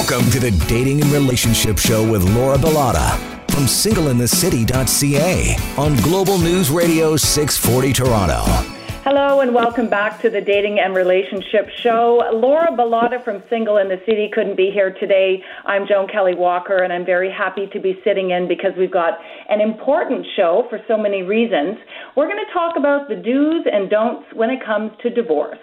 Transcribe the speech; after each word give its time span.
Welcome 0.00 0.30
to 0.30 0.40
the 0.40 0.50
Dating 0.66 1.02
and 1.02 1.12
Relationship 1.12 1.78
Show 1.78 2.10
with 2.10 2.24
Laura 2.34 2.56
Bilotta 2.56 3.18
from 3.50 3.64
singleinthecity.ca 3.64 5.56
on 5.76 5.94
Global 5.96 6.38
News 6.38 6.70
Radio 6.70 7.18
640 7.18 7.92
Toronto. 7.92 8.42
Hello 9.04 9.40
and 9.40 9.54
welcome 9.54 9.90
back 9.90 10.18
to 10.22 10.30
the 10.30 10.40
Dating 10.40 10.80
and 10.80 10.94
Relationship 10.94 11.68
Show. 11.82 12.30
Laura 12.32 12.68
Bilotta 12.68 13.22
from 13.22 13.42
Single 13.50 13.76
in 13.76 13.88
the 13.88 14.00
City 14.06 14.30
couldn't 14.32 14.56
be 14.56 14.70
here 14.70 14.90
today. 14.98 15.42
I'm 15.66 15.86
Joan 15.86 16.08
Kelley 16.08 16.34
Walker 16.34 16.78
and 16.78 16.94
I'm 16.94 17.04
very 17.04 17.30
happy 17.30 17.66
to 17.66 17.78
be 17.78 18.00
sitting 18.02 18.30
in 18.30 18.48
because 18.48 18.72
we've 18.78 18.90
got 18.90 19.18
an 19.50 19.60
important 19.60 20.26
show 20.34 20.64
for 20.70 20.80
so 20.88 20.96
many 20.96 21.22
reasons. 21.22 21.76
We're 22.16 22.26
going 22.26 22.42
to 22.44 22.52
talk 22.54 22.78
about 22.78 23.10
the 23.10 23.16
do's 23.16 23.66
and 23.70 23.90
don'ts 23.90 24.32
when 24.32 24.48
it 24.48 24.64
comes 24.64 24.92
to 25.02 25.10
divorce. 25.10 25.58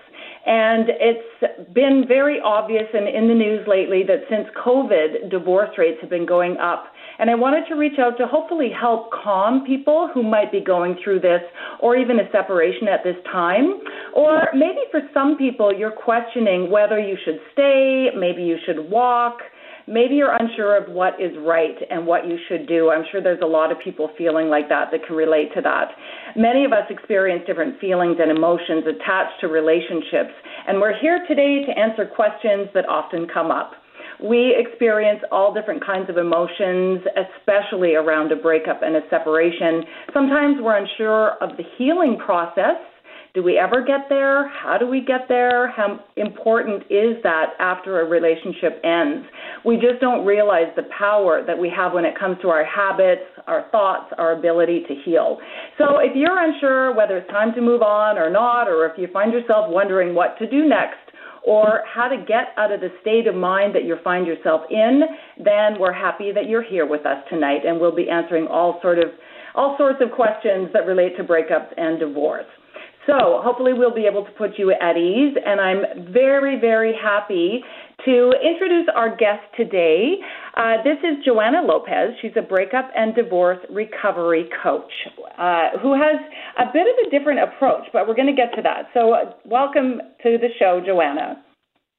And 0.48 0.88
it's 0.88 1.74
been 1.74 2.06
very 2.08 2.40
obvious 2.40 2.88
and 2.94 3.06
in 3.06 3.28
the 3.28 3.34
news 3.34 3.68
lately 3.68 4.04
that 4.08 4.24
since 4.30 4.48
COVID, 4.56 5.30
divorce 5.30 5.72
rates 5.78 5.98
have 6.00 6.10
been 6.10 6.26
going 6.26 6.56
up. 6.56 6.86
And 7.20 7.30
I 7.30 7.36
wanted 7.36 7.68
to 7.68 7.76
reach 7.76 8.00
out 8.00 8.18
to 8.20 8.28
hopefully 8.28 8.70
help 8.72 9.12
calm 9.12 9.66
people 9.66 10.10
who 10.14 10.24
might 10.24 10.50
be 10.50 10.62
going 10.62 10.96
through 11.04 11.20
this 11.20 11.42
or 11.82 11.98
even 11.98 12.22
a 12.22 12.32
separation 12.32 12.88
at 12.88 13.04
this 13.04 13.18
time. 13.30 13.82
Or 14.16 14.48
maybe 14.54 14.88
for 14.90 15.02
some 15.14 15.38
people, 15.38 15.74
you're 15.78 15.92
questioning 15.92 16.72
whether 16.72 16.98
you 16.98 17.18
should 17.26 17.40
stay, 17.52 18.08
maybe 18.16 18.44
you 18.44 18.58
should 18.66 18.90
walk 18.90 19.40
maybe 19.88 20.16
you're 20.16 20.36
unsure 20.36 20.78
of 20.78 20.92
what 20.92 21.20
is 21.20 21.32
right 21.40 21.76
and 21.90 22.06
what 22.06 22.28
you 22.28 22.38
should 22.48 22.68
do. 22.68 22.92
I'm 22.92 23.06
sure 23.12 23.22
there's 23.22 23.42
a 23.42 23.48
lot 23.48 23.72
of 23.72 23.78
people 23.84 24.10
feeling 24.18 24.50
like 24.50 24.70
that 24.70 24.92
that 24.92 25.08
can 25.08 25.16
relate 25.16 25.54
to 25.56 25.62
that. 25.62 25.92
Many 26.36 26.66
of 26.66 26.74
us 26.74 26.84
experience 26.90 27.44
different 27.48 27.80
feelings 27.80 28.18
and 28.20 28.30
emotions 28.30 28.84
attached 28.86 29.40
to 29.42 29.48
relationships, 29.48 30.36
and 30.68 30.80
we're 30.80 30.98
here 31.00 31.26
today 31.28 31.64
to 31.66 31.72
answer 31.80 32.06
questions 32.06 32.68
that 32.74 32.88
often 32.88 33.28
come 33.34 33.50
up. 33.50 33.72
We 34.24 34.56
experience 34.58 35.22
all 35.32 35.54
different 35.54 35.86
kinds 35.86 36.10
of 36.10 36.18
emotions, 36.18 37.02
especially 37.14 37.94
around 37.94 38.32
a 38.32 38.36
breakup 38.36 38.82
and 38.82 38.96
a 38.96 39.02
separation. 39.10 39.84
Sometimes 40.12 40.58
we're 40.60 40.78
unsure 40.78 41.38
of 41.42 41.56
the 41.56 41.64
healing 41.78 42.18
process 42.18 42.82
do 43.34 43.44
we 43.44 43.58
ever 43.58 43.84
get 43.86 44.10
there? 44.10 44.50
How 44.50 44.78
do 44.78 44.88
we 44.88 45.02
get 45.02 45.28
there? 45.28 45.70
How 45.72 46.00
important 46.16 46.84
is 46.90 47.22
that 47.24 47.54
after 47.60 48.02
a 48.02 48.06
relationship 48.06 48.82
ends? 48.84 49.28
We 49.66 49.76
just 49.76 50.00
don't 50.02 50.26
realize 50.26 50.68
the 50.76 50.90
power 50.98 51.44
that 51.46 51.58
we 51.58 51.72
have 51.76 51.94
when 51.94 52.06
it 52.06 52.18
comes 52.18 52.38
to 52.42 52.50
our 52.50 52.66
habits, 52.66 53.22
our 53.46 53.66
thoughts, 53.72 54.14
our 54.18 54.38
ability 54.38 54.84
to 54.88 54.96
heal. 55.06 55.38
So 55.78 56.00
if 56.00 56.16
you're 56.16 56.42
unsure 56.42 56.96
whether 56.96 57.18
it's 57.18 57.30
time 57.30 57.54
to 57.56 57.62
move 57.62 57.82
on 57.82 58.18
or 58.18 58.30
not, 58.30 58.68
or 58.68 58.86
if 58.86 58.98
you 58.98 59.08
find 59.12 59.32
yourself 59.32 59.66
wondering 59.70 60.16
what 60.16 60.38
to 60.40 60.50
do 60.50 60.68
next, 60.68 60.98
or 61.46 61.84
how 61.88 62.10
to 62.10 62.18
get 62.18 62.52
out 62.58 62.74
of 62.74 62.82
the 62.82 62.90
state 63.00 63.26
of 63.26 63.34
mind 63.34 63.74
that 63.74 63.86
you 63.86 63.96
find 64.04 64.28
yourself 64.28 64.62
in, 64.70 65.02
then 65.38 65.80
we're 65.80 65.94
happy 65.94 66.32
that 66.34 66.50
you're 66.50 66.64
here 66.64 66.86
with 66.86 67.06
us 67.06 67.24
tonight 67.30 67.62
and 67.66 67.80
we'll 67.80 67.96
be 67.96 68.10
answering 68.10 68.48
all 68.48 68.80
sort 68.82 69.00
of 69.00 69.06
all 69.56 69.76
sorts 69.78 70.00
of 70.02 70.12
questions 70.12 70.70
that 70.74 70.86
relate 70.86 71.16
to 71.18 71.24
breakups 71.24 71.72
and 71.78 72.00
divorce. 72.00 72.46
So 73.08 73.40
hopefully 73.42 73.72
we'll 73.74 73.96
be 73.96 74.06
able 74.06 74.26
to 74.26 74.32
put 74.32 74.60
you 74.60 74.72
at 74.72 74.98
ease. 74.98 75.36
And 75.46 75.62
I'm 75.62 76.12
very, 76.12 76.60
very 76.60 76.94
happy 76.94 77.64
to 78.04 78.34
introduce 78.44 78.88
our 78.94 79.16
guest 79.16 79.44
today. 79.56 80.16
Uh, 80.56 80.84
this 80.84 80.98
is 81.00 81.26
Joana 81.26 81.66
Lopez. 81.66 82.16
She's 82.22 82.34
a 82.36 82.42
breakup 82.42 82.92
and 82.96 83.16
divorce 83.16 83.60
recovery 83.72 84.50
coach 84.62 84.92
uh, 85.40 85.78
who 85.82 85.94
has 85.94 86.20
a 86.60 86.66
bit 86.72 86.86
of 86.86 87.08
a 87.08 87.10
different 87.10 87.40
approach, 87.40 87.88
but 87.94 88.08
we're 88.08 88.16
going 88.16 88.28
to 88.28 88.36
get 88.36 88.54
to 88.56 88.62
that. 88.62 88.90
So, 88.94 89.14
uh, 89.14 89.32
welcome 89.46 90.02
to 90.24 90.38
the 90.38 90.50
show, 90.60 90.82
Joana. 90.86 91.38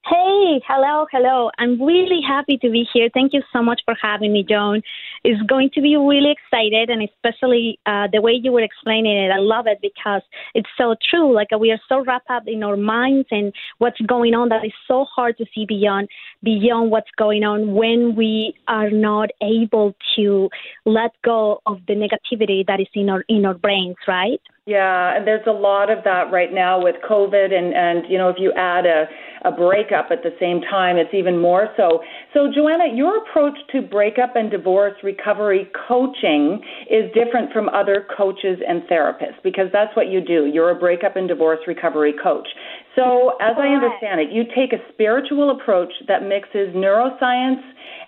Hey, 0.08 0.62
hello, 0.66 1.04
hello. 1.12 1.50
I'm 1.58 1.82
really 1.82 2.20
happy 2.26 2.56
to 2.62 2.70
be 2.70 2.88
here. 2.94 3.10
Thank 3.12 3.34
you 3.34 3.42
so 3.52 3.62
much 3.62 3.82
for 3.84 3.94
having 4.00 4.32
me, 4.32 4.42
Joan. 4.42 4.80
It's 5.22 5.42
going 5.42 5.68
to 5.74 5.82
be 5.82 5.96
really 5.96 6.32
excited, 6.32 6.88
and 6.88 7.06
especially 7.06 7.78
uh, 7.84 8.06
the 8.10 8.22
way 8.22 8.32
you 8.32 8.52
were 8.52 8.62
explaining 8.62 9.18
it. 9.18 9.30
I 9.30 9.36
love 9.36 9.66
it 9.66 9.80
because 9.82 10.22
it's 10.54 10.68
so 10.78 10.94
true. 11.10 11.34
Like 11.34 11.48
we 11.60 11.72
are 11.72 11.80
so 11.90 12.02
wrapped 12.02 12.30
up 12.30 12.44
in 12.46 12.62
our 12.62 12.78
minds 12.78 13.28
and 13.30 13.52
what's 13.78 14.00
going 14.00 14.32
on 14.32 14.48
that 14.48 14.64
is 14.64 14.72
so 14.86 15.04
hard 15.14 15.36
to 15.36 15.44
see 15.54 15.66
beyond 15.66 16.08
beyond 16.42 16.90
what's 16.90 17.10
going 17.18 17.44
on 17.44 17.74
when 17.74 18.16
we 18.16 18.54
are 18.66 18.90
not 18.90 19.28
able 19.42 19.94
to 20.16 20.48
let 20.86 21.10
go 21.22 21.60
of 21.66 21.80
the 21.86 21.92
negativity 21.92 22.66
that 22.66 22.80
is 22.80 22.88
in 22.94 23.10
our 23.10 23.26
in 23.28 23.44
our 23.44 23.52
brains, 23.52 23.96
right? 24.06 24.40
Yeah, 24.68 25.16
and 25.16 25.26
there's 25.26 25.46
a 25.46 25.50
lot 25.50 25.88
of 25.88 26.04
that 26.04 26.30
right 26.30 26.52
now 26.52 26.78
with 26.84 26.96
COVID, 27.08 27.56
and 27.56 27.72
and 27.72 28.04
you 28.06 28.18
know 28.18 28.28
if 28.28 28.36
you 28.38 28.52
add 28.52 28.84
a 28.84 29.06
a 29.46 29.50
breakup 29.50 30.08
at 30.10 30.22
the 30.22 30.36
same 30.38 30.60
time, 30.60 30.98
it's 30.98 31.14
even 31.14 31.38
more 31.40 31.68
so. 31.74 32.00
So 32.34 32.52
Joana, 32.52 32.94
your 32.94 33.16
approach 33.16 33.56
to 33.72 33.80
breakup 33.80 34.36
and 34.36 34.50
divorce 34.50 34.92
recovery 35.02 35.70
coaching 35.88 36.60
is 36.90 37.10
different 37.14 37.50
from 37.50 37.70
other 37.70 38.04
coaches 38.14 38.58
and 38.66 38.82
therapists 38.82 39.40
because 39.42 39.72
that's 39.72 39.96
what 39.96 40.08
you 40.08 40.20
do. 40.20 40.44
You're 40.52 40.70
a 40.70 40.78
breakup 40.78 41.16
and 41.16 41.26
divorce 41.26 41.60
recovery 41.66 42.12
coach. 42.22 42.48
So 42.94 43.38
as 43.40 43.56
I 43.56 43.68
understand 43.68 44.20
it, 44.20 44.30
you 44.30 44.42
take 44.54 44.74
a 44.74 44.82
spiritual 44.92 45.58
approach 45.58 45.92
that 46.08 46.24
mixes 46.24 46.74
neuroscience 46.74 47.62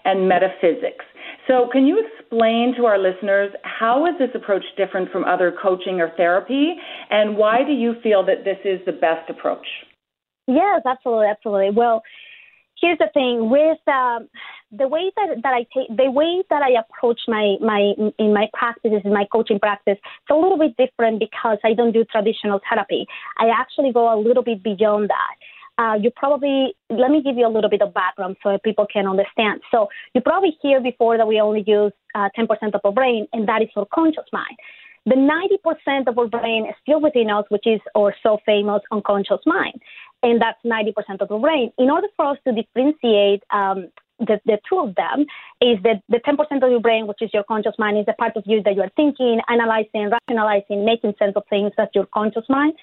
and 0.05 0.29
metaphysics. 0.29 1.07
So, 1.51 1.69
can 1.73 1.85
you 1.85 2.01
explain 2.07 2.75
to 2.77 2.87
our 2.87 2.97
listeners 2.97 3.53
how 3.65 4.07
is 4.07 4.13
this 4.21 4.31
approach 4.37 4.63
different 4.77 5.11
from 5.11 5.25
other 5.25 5.53
coaching 5.61 6.01
or 6.01 6.13
therapy, 6.17 6.77
and 7.11 7.37
why 7.37 7.65
do 7.65 7.73
you 7.73 7.95
feel 8.05 8.25
that 8.27 8.45
this 8.45 8.59
is 8.65 8.79
the 8.87 8.93
best 8.93 9.29
approach? 9.29 9.67
Yes, 10.47 10.83
absolutely, 10.87 11.27
absolutely. 11.27 11.71
Well, 11.75 12.03
here's 12.81 12.99
the 12.99 13.09
thing 13.13 13.51
with 13.51 13.79
um, 13.89 14.29
the 14.71 14.87
way 14.87 15.11
that, 15.17 15.43
that 15.43 15.53
I 15.53 15.67
take 15.77 15.97
the 15.97 16.09
way 16.09 16.45
that 16.51 16.63
I 16.63 16.79
approach 16.79 17.21
my 17.27 17.57
my 17.61 17.95
in 18.21 18.33
my 18.33 18.47
practices 18.55 19.03
in 19.05 19.13
my 19.13 19.27
coaching 19.33 19.59
practice 19.59 19.99
it's 19.99 20.31
a 20.31 20.35
little 20.35 20.59
bit 20.59 20.77
different 20.77 21.19
because 21.19 21.59
I 21.65 21.75
don't 21.75 21.93
do 21.93 22.05
traditional 22.05 22.61
therapy. 22.69 23.07
I 23.39 23.49
actually 23.49 23.93
go 23.93 24.15
a 24.15 24.19
little 24.19 24.45
bit 24.45 24.63
beyond 24.63 25.11
that 25.11 25.35
uh, 25.81 25.95
you 25.95 26.11
probably 26.15 26.75
let 26.91 27.11
me 27.11 27.23
give 27.23 27.37
you 27.37 27.47
a 27.47 27.53
little 27.57 27.71
bit 27.71 27.81
of 27.81 27.95
background 27.95 28.37
so 28.43 28.59
people 28.63 28.87
can 28.93 29.07
understand. 29.07 29.63
So 29.71 29.89
you 30.15 30.21
probably 30.21 30.57
hear 30.61 30.81
before 30.81 31.17
that 31.17 31.27
we 31.27 31.41
only 31.41 31.65
use 31.67 31.93
uh, 32.15 32.29
10% 32.39 32.47
of 32.75 32.81
our 32.85 32.93
brain, 32.93 33.27
and 33.33 33.49
that 33.49 33.63
is 33.63 33.69
our 33.77 33.87
conscious 33.95 34.29
mind. 34.31 34.57
The 35.07 35.15
90% 35.17 36.07
of 36.07 36.19
our 36.19 36.27
brain 36.27 36.67
is 36.67 36.75
still 36.83 37.01
within 37.01 37.31
us, 37.31 37.47
which 37.49 37.67
is 37.67 37.81
our 37.97 38.15
so 38.23 38.39
famous 38.45 38.83
unconscious 38.93 39.41
mind, 39.47 39.81
and 40.23 40.41
that's 40.41 40.59
90% 40.67 41.23
of 41.23 41.31
our 41.33 41.39
brain. 41.39 41.73
In 41.79 41.89
order 41.89 42.09
for 42.15 42.27
us 42.27 42.39
to 42.47 42.53
differentiate 42.53 43.43
um, 43.51 43.89
the, 44.19 44.39
the 44.45 44.59
two 44.69 44.79
of 44.79 44.95
them 44.97 45.25
is 45.63 45.79
that 45.83 46.03
the 46.11 46.19
10% 46.19 46.63
of 46.63 46.71
your 46.71 46.81
brain, 46.81 47.07
which 47.07 47.23
is 47.23 47.31
your 47.33 47.45
conscious 47.45 47.73
mind, 47.79 47.97
is 47.99 48.05
the 48.05 48.13
part 48.13 48.37
of 48.37 48.43
you 48.45 48.63
that 48.65 48.75
you 48.75 48.83
are 48.83 48.91
thinking, 48.97 49.41
analyzing, 49.49 50.11
rationalizing, 50.11 50.85
making 50.85 51.15
sense 51.19 51.33
of 51.37 51.45
things. 51.49 51.73
That's 51.79 51.95
your 51.95 52.07
conscious 52.13 52.45
mind. 52.51 52.75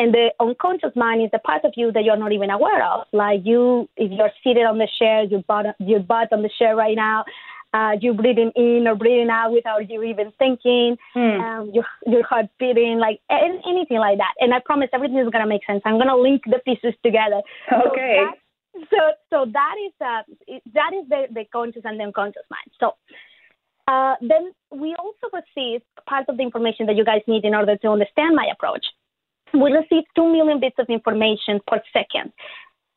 And 0.00 0.14
the 0.14 0.30
unconscious 0.40 0.96
mind 0.96 1.22
is 1.22 1.30
the 1.30 1.38
part 1.40 1.62
of 1.66 1.72
you 1.76 1.92
that 1.92 2.04
you're 2.04 2.16
not 2.16 2.32
even 2.32 2.48
aware 2.48 2.82
of. 2.82 3.06
Like 3.12 3.42
you, 3.44 3.86
if 3.98 4.10
you're 4.10 4.32
seated 4.42 4.64
on 4.64 4.78
the 4.78 4.88
chair, 4.98 5.24
your 5.24 5.42
butt, 5.42 5.66
your 5.78 6.00
butt 6.00 6.32
on 6.32 6.40
the 6.40 6.48
chair 6.58 6.74
right 6.74 6.96
now, 6.96 7.26
uh, 7.74 7.92
you 8.00 8.14
breathing 8.14 8.50
in 8.56 8.86
or 8.88 8.94
breathing 8.94 9.28
out 9.30 9.52
without 9.52 9.90
you 9.90 10.02
even 10.02 10.32
thinking, 10.38 10.96
mm. 11.14 11.40
um, 11.40 11.70
your 11.74 11.84
your 12.06 12.24
heart 12.24 12.46
beating, 12.58 12.98
like 12.98 13.20
anything 13.30 13.98
like 13.98 14.16
that. 14.16 14.32
And 14.40 14.54
I 14.54 14.60
promise 14.64 14.88
everything 14.94 15.18
is 15.18 15.28
gonna 15.28 15.46
make 15.46 15.66
sense. 15.66 15.82
I'm 15.84 15.98
gonna 15.98 16.16
link 16.16 16.44
the 16.46 16.60
pieces 16.64 16.94
together. 17.04 17.42
Okay. 17.70 18.24
So 18.24 18.80
that, 18.80 18.88
so, 18.90 18.96
so 19.28 19.50
that 19.52 19.74
is 19.84 19.92
uh, 20.00 20.22
that 20.72 20.94
is 20.94 21.08
the, 21.10 21.26
the 21.30 21.44
conscious 21.52 21.82
and 21.84 22.00
the 22.00 22.04
unconscious 22.04 22.48
mind. 22.50 22.72
So 22.80 22.94
uh, 23.86 24.14
then 24.22 24.52
we 24.72 24.94
also 24.94 25.28
receive 25.34 25.82
part 26.08 26.24
of 26.30 26.38
the 26.38 26.42
information 26.42 26.86
that 26.86 26.96
you 26.96 27.04
guys 27.04 27.20
need 27.26 27.44
in 27.44 27.54
order 27.54 27.76
to 27.76 27.88
understand 27.88 28.34
my 28.34 28.48
approach 28.50 28.86
we 29.54 29.72
receive 29.72 30.04
2 30.16 30.32
million 30.32 30.60
bits 30.60 30.76
of 30.78 30.86
information 30.88 31.60
per 31.66 31.80
second. 31.92 32.32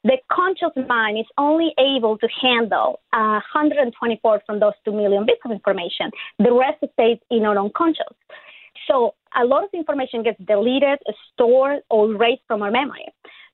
The 0.04 0.18
conscious 0.30 0.76
mind 0.88 1.18
is 1.18 1.26
only 1.38 1.74
able 1.80 2.18
to 2.18 2.28
handle 2.42 3.00
uh, 3.14 3.40
124 3.54 4.42
from 4.46 4.60
those 4.60 4.74
2 4.84 4.92
million 4.92 5.26
bits 5.26 5.40
of 5.46 5.52
information. 5.52 6.12
The 6.40 6.52
rest 6.52 6.84
stays 6.94 7.20
in 7.32 7.46
our 7.46 7.58
unconscious. 7.58 8.14
So 8.88 9.16
a 9.40 9.46
lot 9.46 9.64
of 9.64 9.70
information 9.74 10.24
gets 10.24 10.40
deleted, 10.46 11.00
stored, 11.32 11.84
or 11.90 12.12
erased 12.12 12.42
from 12.48 12.62
our 12.62 12.72
memory. 12.72 13.06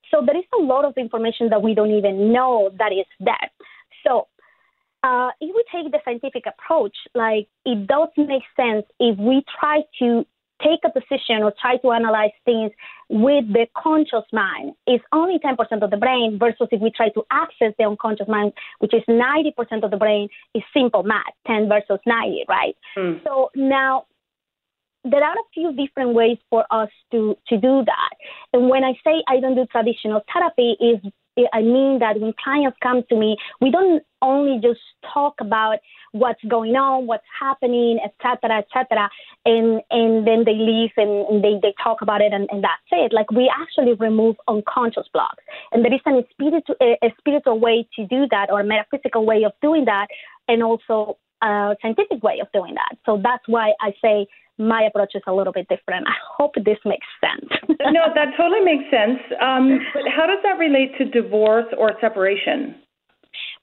So 0.10 0.24
there 0.26 0.38
is 0.38 0.46
a 0.60 0.64
lot 0.64 0.86
of 0.86 0.94
information 0.98 1.50
that 1.50 1.62
we 1.62 1.76
don't 1.76 1.92
even 1.92 2.34
know 2.34 2.72
that 2.80 2.92
is 2.92 3.06
there. 3.20 3.50
So 4.06 4.28
uh, 5.04 5.30
if 5.40 5.56
we 5.56 5.64
take 5.72 5.92
the 5.92 6.00
scientific 6.04 6.46
approach, 6.48 6.96
like 7.14 7.48
it 7.66 7.88
does 7.88 8.10
make 8.18 8.44
sense 8.56 8.86
if 9.00 9.18
we 9.20 9.44
try 9.60 9.82
to 10.00 10.26
take 10.64 10.80
a 10.86 10.90
position 10.90 11.44
or 11.44 11.54
try 11.60 11.78
to 11.78 11.92
analyze 11.92 12.32
things 12.46 12.72
with 13.10 13.46
the 13.54 13.66
conscious 13.76 14.26
mind 14.32 14.74
is 14.88 15.00
only 15.12 15.40
10% 15.40 15.58
of 15.84 15.90
the 15.90 15.98
brain 15.98 16.38
versus 16.40 16.68
if 16.72 16.82
we 16.82 16.92
try 16.92 17.10
to 17.10 17.24
access 17.32 17.74
the 17.78 17.86
unconscious 17.86 18.28
mind, 18.28 18.54
which 18.80 18.94
is 18.94 19.04
90% 19.10 19.84
of 19.84 19.92
the 19.92 19.98
brain, 19.98 20.30
is 20.54 20.64
simple 20.74 21.04
math, 21.04 21.34
10 21.48 21.70
versus 21.70 22.00
90, 22.06 22.46
right? 22.48 22.76
Mm. 22.98 23.24
So 23.24 23.50
now 23.56 24.06
there 25.04 25.24
are 25.24 25.34
a 25.34 25.50
few 25.54 25.74
different 25.74 26.14
ways 26.14 26.38
for 26.50 26.66
us 26.72 26.90
to, 27.12 27.38
to 27.48 27.58
do 27.58 27.84
that. 27.86 28.10
And 28.54 28.70
when 28.70 28.84
I 28.84 28.94
say 29.04 29.24
I 29.28 29.40
don't 29.40 29.56
do 29.56 29.66
traditional 29.72 30.22
therapy 30.34 30.76
is 30.80 31.12
I 31.54 31.62
mean 31.62 32.00
that 32.00 32.20
when 32.20 32.34
clients 32.44 32.78
come 32.82 33.04
to 33.10 33.16
me, 33.16 33.38
we 33.62 33.72
don't 33.72 34.04
only 34.22 34.60
just 34.62 34.82
talk 35.14 35.36
about 35.40 35.78
what's 36.12 36.44
going 36.50 36.76
on, 36.76 37.08
what's 37.08 37.26
happening, 37.40 38.00
etc., 38.04 38.60
etc., 38.60 39.10
and 39.46 39.82
and 39.90 40.28
then 40.28 40.44
they 40.46 40.56
leave 40.56 40.92
and, 40.98 41.44
they, 41.44 41.60
they 41.62 41.74
talk 41.82 42.02
about 42.02 42.22
it 42.22 42.34
and, 42.34 42.48
and 42.52 42.64
that's 42.64 42.90
it. 42.92 43.14
Like 43.14 43.32
we 43.32 43.52
actually 43.54 43.94
remove 43.94 44.36
unconscious 44.48 45.08
blocks, 45.14 45.44
and 45.72 45.84
there 45.84 45.94
is 45.94 46.02
an 46.06 46.24
spiritual 46.32 46.76
a 46.82 47.14
spiritual 47.18 47.60
way 47.60 47.88
to 47.96 48.06
do 48.08 48.28
that 48.32 48.52
or 48.52 48.62
a 48.62 48.66
metaphysical 48.66 49.26
way 49.26 49.44
of 49.44 49.54
doing 49.62 49.86
that, 49.86 50.08
and 50.48 50.64
also 50.64 51.18
a 51.42 51.76
scientific 51.82 52.22
way 52.24 52.40
of 52.42 52.52
doing 52.52 52.76
that. 52.76 52.98
So 53.06 53.20
that's 53.24 53.44
why 53.48 53.74
I 53.82 53.94
say 54.02 54.28
my 54.58 54.84
approach 54.84 55.12
is 55.16 55.24
a 55.26 55.34
little 55.34 55.54
bit 55.54 55.68
different. 55.70 56.06
I 56.08 56.16
hope 56.38 56.54
this 56.56 56.78
makes 56.86 57.08
sense. 57.24 57.50
no, 57.70 58.02
that 58.14 58.36
totally 58.38 58.60
makes 58.60 58.84
sense. 58.92 59.20
Um, 59.42 59.80
but 59.94 60.04
how 60.14 60.28
does 60.28 60.40
that 60.44 60.60
relate 60.60 60.98
to 60.98 61.06
divorce 61.06 61.66
or 61.78 61.92
separation? 62.02 62.76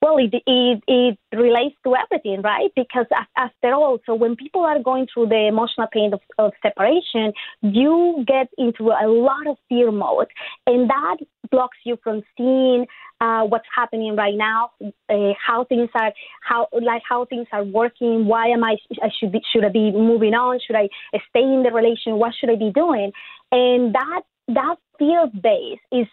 Well, 0.03 0.19
it, 0.19 0.35
it, 0.47 0.83
it 0.87 1.19
relates 1.35 1.75
to 1.85 1.95
everything, 1.97 2.43
right? 2.43 2.71
Because 2.77 3.07
after 3.37 3.73
all, 3.73 3.99
so 4.05 4.15
when 4.15 4.37
people 4.37 4.61
are 4.61 4.79
going 4.79 5.07
through 5.13 5.29
the 5.29 5.47
emotional 5.49 5.87
pain 5.91 6.13
of, 6.13 6.21
of 6.39 6.53
separation, 6.63 7.33
you 7.63 8.25
get 8.27 8.49
into 8.59 8.91
a 8.91 9.09
lot 9.09 9.47
of 9.49 9.57
fear 9.69 9.91
mode, 9.91 10.29
and 10.67 10.91
that 10.91 11.17
blocks 11.51 11.79
you 11.85 11.99
from 12.05 12.23
seeing 12.37 12.87
uh, 13.21 13.45
what's 13.45 13.67
happening 13.75 14.15
right 14.17 14.35
now, 14.37 14.71
uh, 15.09 15.33
how 15.45 15.65
things 15.65 15.89
are, 15.95 16.13
how 16.43 16.69
like 16.83 17.03
how 17.09 17.25
things 17.25 17.47
are 17.53 17.65
working. 17.65 18.27
Why 18.27 18.49
am 18.49 18.63
I? 18.65 18.77
I 19.03 19.09
should 19.19 19.33
be, 19.33 19.41
should 19.51 19.65
I 19.65 19.71
be 19.71 19.91
moving 19.93 20.35
on? 20.35 20.61
Should 20.67 20.77
I 20.77 20.89
stay 21.31 21.43
in 21.43 21.63
the 21.63 21.73
relation? 21.73 22.19
What 22.19 22.35
should 22.39 22.51
I 22.51 22.57
be 22.57 22.71
doing? 22.71 23.13
And 23.51 23.95
that 23.95 24.23
that 24.49 24.77
fear 24.99 25.27
base 25.43 25.81
is 25.91 26.07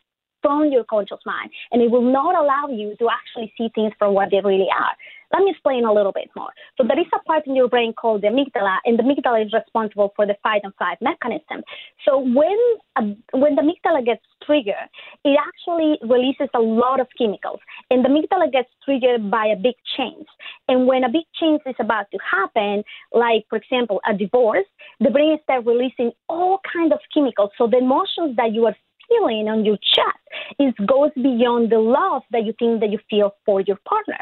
from 0.43 0.69
your 0.71 0.83
conscious 0.83 1.23
mind, 1.25 1.49
and 1.71 1.81
it 1.81 1.89
will 1.89 2.05
not 2.19 2.35
allow 2.35 2.67
you 2.69 2.95
to 2.99 3.07
actually 3.09 3.51
see 3.57 3.69
things 3.73 3.93
for 3.97 4.11
what 4.11 4.29
they 4.29 4.41
really 4.43 4.69
are. 4.69 4.93
Let 5.33 5.41
me 5.45 5.49
explain 5.49 5.83
a 5.83 5.91
little 5.91 6.11
bit 6.11 6.29
more. 6.35 6.51
So 6.77 6.83
there 6.87 6.99
is 6.99 7.07
a 7.11 7.19
part 7.23 7.47
in 7.47 7.55
your 7.55 7.67
brain 7.67 7.91
called 7.93 8.21
the 8.21 8.27
amygdala, 8.27 8.77
and 8.85 8.99
the 8.99 9.03
amygdala 9.03 9.43
is 9.43 9.51
responsible 9.51 10.13
for 10.15 10.27
the 10.27 10.35
fight 10.43 10.61
and 10.63 10.75
flight 10.75 10.99
mechanism. 11.01 11.63
So 12.05 12.19
when 12.19 12.59
uh, 12.95 13.15
when 13.33 13.55
the 13.55 13.63
amygdala 13.63 14.05
gets 14.05 14.21
triggered, 14.45 14.89
it 15.23 15.35
actually 15.49 15.97
releases 16.07 16.49
a 16.53 16.59
lot 16.59 16.99
of 16.99 17.07
chemicals, 17.17 17.61
and 17.89 18.05
the 18.05 18.09
amygdala 18.09 18.51
gets 18.51 18.69
triggered 18.85 19.31
by 19.31 19.47
a 19.47 19.55
big 19.55 19.75
change. 19.97 20.27
And 20.67 20.85
when 20.85 21.03
a 21.03 21.09
big 21.09 21.25
change 21.39 21.61
is 21.65 21.75
about 21.79 22.05
to 22.11 22.19
happen, 22.19 22.83
like 23.11 23.45
for 23.49 23.55
example 23.55 24.01
a 24.07 24.13
divorce, 24.13 24.67
the 24.99 25.09
brain 25.09 25.39
starts 25.43 25.65
releasing 25.65 26.11
all 26.29 26.59
kind 26.71 26.93
of 26.93 26.99
chemicals. 27.13 27.49
So 27.57 27.65
the 27.65 27.79
emotions 27.79 28.35
that 28.37 28.53
you 28.53 28.65
are 28.65 28.75
feeling 29.09 29.47
on 29.47 29.65
your 29.65 29.77
chest. 29.77 30.23
It 30.59 30.75
goes 30.87 31.11
beyond 31.15 31.71
the 31.71 31.79
love 31.79 32.23
that 32.31 32.45
you 32.45 32.53
think 32.57 32.81
that 32.81 32.91
you 32.91 32.99
feel 33.09 33.35
for 33.45 33.61
your 33.61 33.77
partner. 33.87 34.19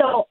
So 0.00 0.28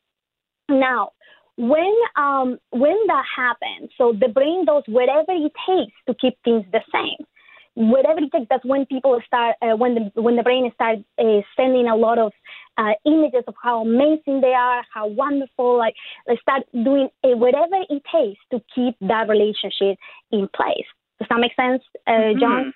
now, 0.69 1.11
when 1.57 1.93
um, 2.15 2.59
when 2.71 2.97
that 3.07 3.25
happens, 3.35 3.91
so 3.97 4.13
the 4.19 4.27
brain 4.27 4.65
does 4.65 4.83
whatever 4.87 5.31
it 5.31 5.51
takes 5.65 5.93
to 6.07 6.13
keep 6.13 6.37
things 6.43 6.65
the 6.71 6.81
same. 6.93 7.25
Whatever 7.73 8.19
it 8.19 8.31
takes. 8.31 8.47
That's 8.49 8.65
when 8.65 8.85
people 8.87 9.19
start 9.25 9.55
uh, 9.61 9.75
when 9.75 9.95
the 9.95 10.21
when 10.21 10.35
the 10.35 10.43
brain 10.43 10.71
starts 10.73 11.01
uh, 11.19 11.41
sending 11.55 11.87
a 11.87 11.95
lot 11.95 12.17
of 12.17 12.31
uh, 12.77 12.93
images 13.05 13.43
of 13.47 13.55
how 13.61 13.81
amazing 13.81 14.41
they 14.41 14.53
are, 14.53 14.83
how 14.93 15.07
wonderful. 15.07 15.77
Like 15.77 15.93
they 16.27 16.37
start 16.41 16.63
doing 16.73 17.09
uh, 17.23 17.37
whatever 17.37 17.77
it 17.89 18.01
takes 18.11 18.39
to 18.51 18.61
keep 18.73 18.95
that 19.01 19.29
relationship 19.29 19.97
in 20.31 20.47
place. 20.55 20.85
Does 21.19 21.27
that 21.29 21.39
make 21.39 21.55
sense, 21.55 21.83
uh, 22.05 22.11
mm-hmm. 22.11 22.69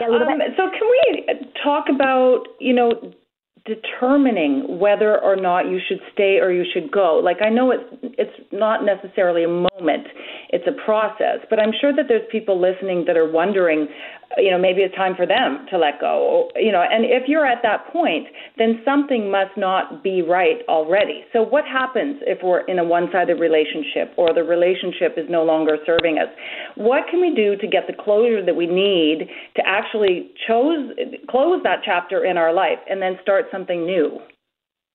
Um, 0.00 0.40
so 0.56 0.70
can 0.70 0.88
we 0.90 1.52
talk 1.62 1.86
about, 1.88 2.44
you 2.60 2.72
know, 2.72 3.12
determining 3.68 4.78
whether 4.78 5.18
or 5.20 5.36
not 5.36 5.66
you 5.66 5.78
should 5.86 6.00
stay 6.12 6.38
or 6.40 6.50
you 6.50 6.64
should 6.72 6.90
go. 6.90 7.20
Like 7.22 7.38
I 7.44 7.50
know 7.50 7.70
it's 7.70 7.84
it's 8.18 8.48
not 8.50 8.84
necessarily 8.84 9.44
a 9.44 9.48
moment, 9.48 10.08
it's 10.50 10.66
a 10.66 10.84
process, 10.84 11.38
but 11.50 11.60
I'm 11.60 11.72
sure 11.80 11.94
that 11.94 12.06
there's 12.08 12.26
people 12.32 12.60
listening 12.60 13.04
that 13.06 13.16
are 13.16 13.30
wondering, 13.30 13.86
you 14.36 14.50
know, 14.50 14.58
maybe 14.58 14.82
it's 14.82 14.94
time 14.94 15.14
for 15.14 15.26
them 15.26 15.66
to 15.70 15.78
let 15.78 16.00
go. 16.00 16.50
You 16.56 16.72
know, 16.72 16.82
and 16.82 17.04
if 17.04 17.28
you're 17.28 17.46
at 17.46 17.62
that 17.62 17.92
point, 17.92 18.26
then 18.56 18.80
something 18.84 19.30
must 19.30 19.56
not 19.56 20.02
be 20.02 20.22
right 20.22 20.58
already. 20.68 21.24
So 21.32 21.42
what 21.42 21.64
happens 21.64 22.18
if 22.22 22.38
we're 22.42 22.66
in 22.66 22.78
a 22.78 22.84
one-sided 22.84 23.38
relationship 23.38 24.12
or 24.16 24.34
the 24.34 24.42
relationship 24.42 25.14
is 25.16 25.26
no 25.28 25.44
longer 25.44 25.76
serving 25.86 26.18
us? 26.18 26.28
What 26.76 27.04
can 27.10 27.20
we 27.20 27.34
do 27.34 27.56
to 27.56 27.66
get 27.66 27.86
the 27.86 27.94
closure 27.94 28.44
that 28.44 28.56
we 28.56 28.66
need 28.66 29.28
to 29.56 29.62
actually 29.66 30.30
chose, 30.46 30.90
close 31.30 31.62
that 31.62 31.80
chapter 31.84 32.24
in 32.24 32.36
our 32.36 32.52
life 32.52 32.78
and 32.88 33.00
then 33.00 33.16
start 33.22 33.46
something 33.58 33.84
new? 33.84 34.20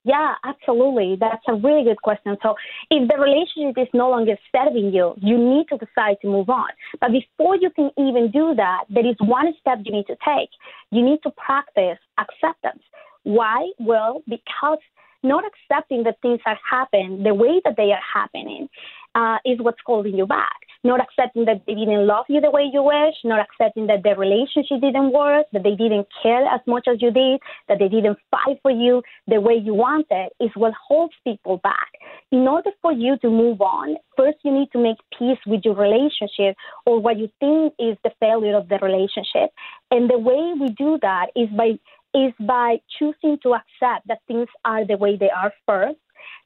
Yeah, 0.06 0.36
absolutely. 0.44 1.16
That's 1.18 1.44
a 1.48 1.54
really 1.56 1.86
good 1.86 2.02
question. 2.02 2.36
So, 2.44 2.56
if 2.90 3.08
the 3.10 3.18
relationship 3.18 3.82
is 3.82 3.88
no 3.94 4.10
longer 4.10 4.36
serving 4.54 4.94
you, 4.94 5.14
you 5.22 5.38
need 5.38 5.68
to 5.70 5.78
decide 5.78 6.18
to 6.22 6.28
move 6.28 6.50
on. 6.50 6.68
But 7.00 7.12
before 7.12 7.56
you 7.56 7.70
can 7.70 7.90
even 7.98 8.30
do 8.30 8.54
that, 8.56 8.84
there 8.90 9.08
is 9.08 9.16
one 9.22 9.54
step 9.62 9.80
you 9.86 9.94
need 9.94 10.08
to 10.08 10.18
take. 10.26 10.50
You 10.92 11.06
need 11.06 11.20
to 11.24 11.32
practice 11.32 12.00
acceptance. 12.20 12.84
Why? 13.24 13.70
Well, 13.80 14.24
because 14.28 14.80
not 15.24 15.46
accepting 15.46 16.04
that 16.04 16.18
things 16.22 16.42
are 16.46 16.60
happening 16.70 17.24
the 17.24 17.34
way 17.34 17.62
that 17.64 17.76
they 17.78 17.92
are 17.94 18.04
happening 18.14 18.68
uh, 19.16 19.38
is 19.46 19.60
what's 19.60 19.80
holding 19.86 20.18
you 20.18 20.26
back 20.26 20.64
not 20.84 21.00
accepting 21.00 21.46
that 21.46 21.62
they 21.66 21.76
didn't 21.76 22.06
love 22.06 22.26
you 22.28 22.42
the 22.42 22.52
way 22.52 22.70
you 22.72 22.84
wish, 22.84 23.16
not 23.24 23.40
accepting 23.40 23.88
that 23.88 24.04
the 24.04 24.16
relationship 24.16 24.82
didn't 24.82 25.14
work, 25.14 25.46
that 25.54 25.64
they 25.64 25.76
didn't 25.76 26.08
care 26.22 26.46
as 26.46 26.60
much 26.68 26.88
as 26.92 27.02
you 27.02 27.10
did, 27.10 27.40
that 27.70 27.80
they 27.80 27.88
didn't 27.88 28.18
fight 28.30 28.60
for 28.62 28.72
you 28.72 29.02
the 29.28 29.40
way 29.40 29.54
you 29.54 29.74
wanted 29.74 30.30
is 30.42 30.50
what 30.56 30.74
holds 30.74 31.14
people 31.24 31.58
back. 31.58 31.88
In 32.32 32.48
order 32.48 32.72
for 32.82 32.92
you 32.92 33.18
to 33.20 33.30
move 33.30 33.62
on, 33.62 33.96
first 34.18 34.40
you 34.44 34.52
need 34.52 34.72
to 34.74 34.80
make 34.80 34.98
peace 35.18 35.40
with 35.48 35.62
your 35.64 35.76
relationship 35.76 36.58
or 36.86 37.00
what 37.00 37.18
you 37.18 37.30
think 37.40 37.74
is 37.80 37.98
the 38.04 38.12
failure 38.20 38.58
of 38.58 38.68
the 38.68 38.80
relationship. 38.82 39.52
And 39.90 40.10
the 40.10 40.20
way 40.20 40.54
we 40.60 40.70
do 40.72 41.00
that 41.02 41.28
is 41.36 41.48
by 41.56 41.80
is 42.16 42.32
by 42.42 42.78
choosing 43.00 43.40
to 43.42 43.56
accept 43.56 44.08
that 44.08 44.20
things 44.28 44.48
are 44.64 44.86
the 44.86 44.98
way 44.98 45.18
they 45.18 45.32
are 45.32 45.52
first 45.66 45.98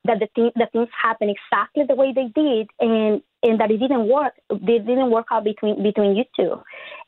that 0.06 0.20
the, 0.20 0.28
thing, 0.36 0.52
the 0.56 0.68
things 0.72 0.90
happen 1.02 1.30
exactly 1.30 1.84
the 1.88 1.96
way 1.96 2.14
they 2.14 2.28
did 2.36 2.68
and 2.80 3.22
and 3.44 3.60
that 3.60 3.70
it 3.70 3.78
didn't 3.78 4.08
work 4.08 4.34
they 4.50 4.80
didn't 4.80 5.12
work 5.12 5.28
out 5.32 5.44
between 5.44 5.82
between 5.84 6.16
you 6.16 6.24
two 6.36 6.56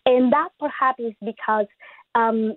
and 0.05 0.31
that 0.31 0.49
perhaps 0.59 0.99
is 0.99 1.13
because 1.23 1.65
um 2.15 2.55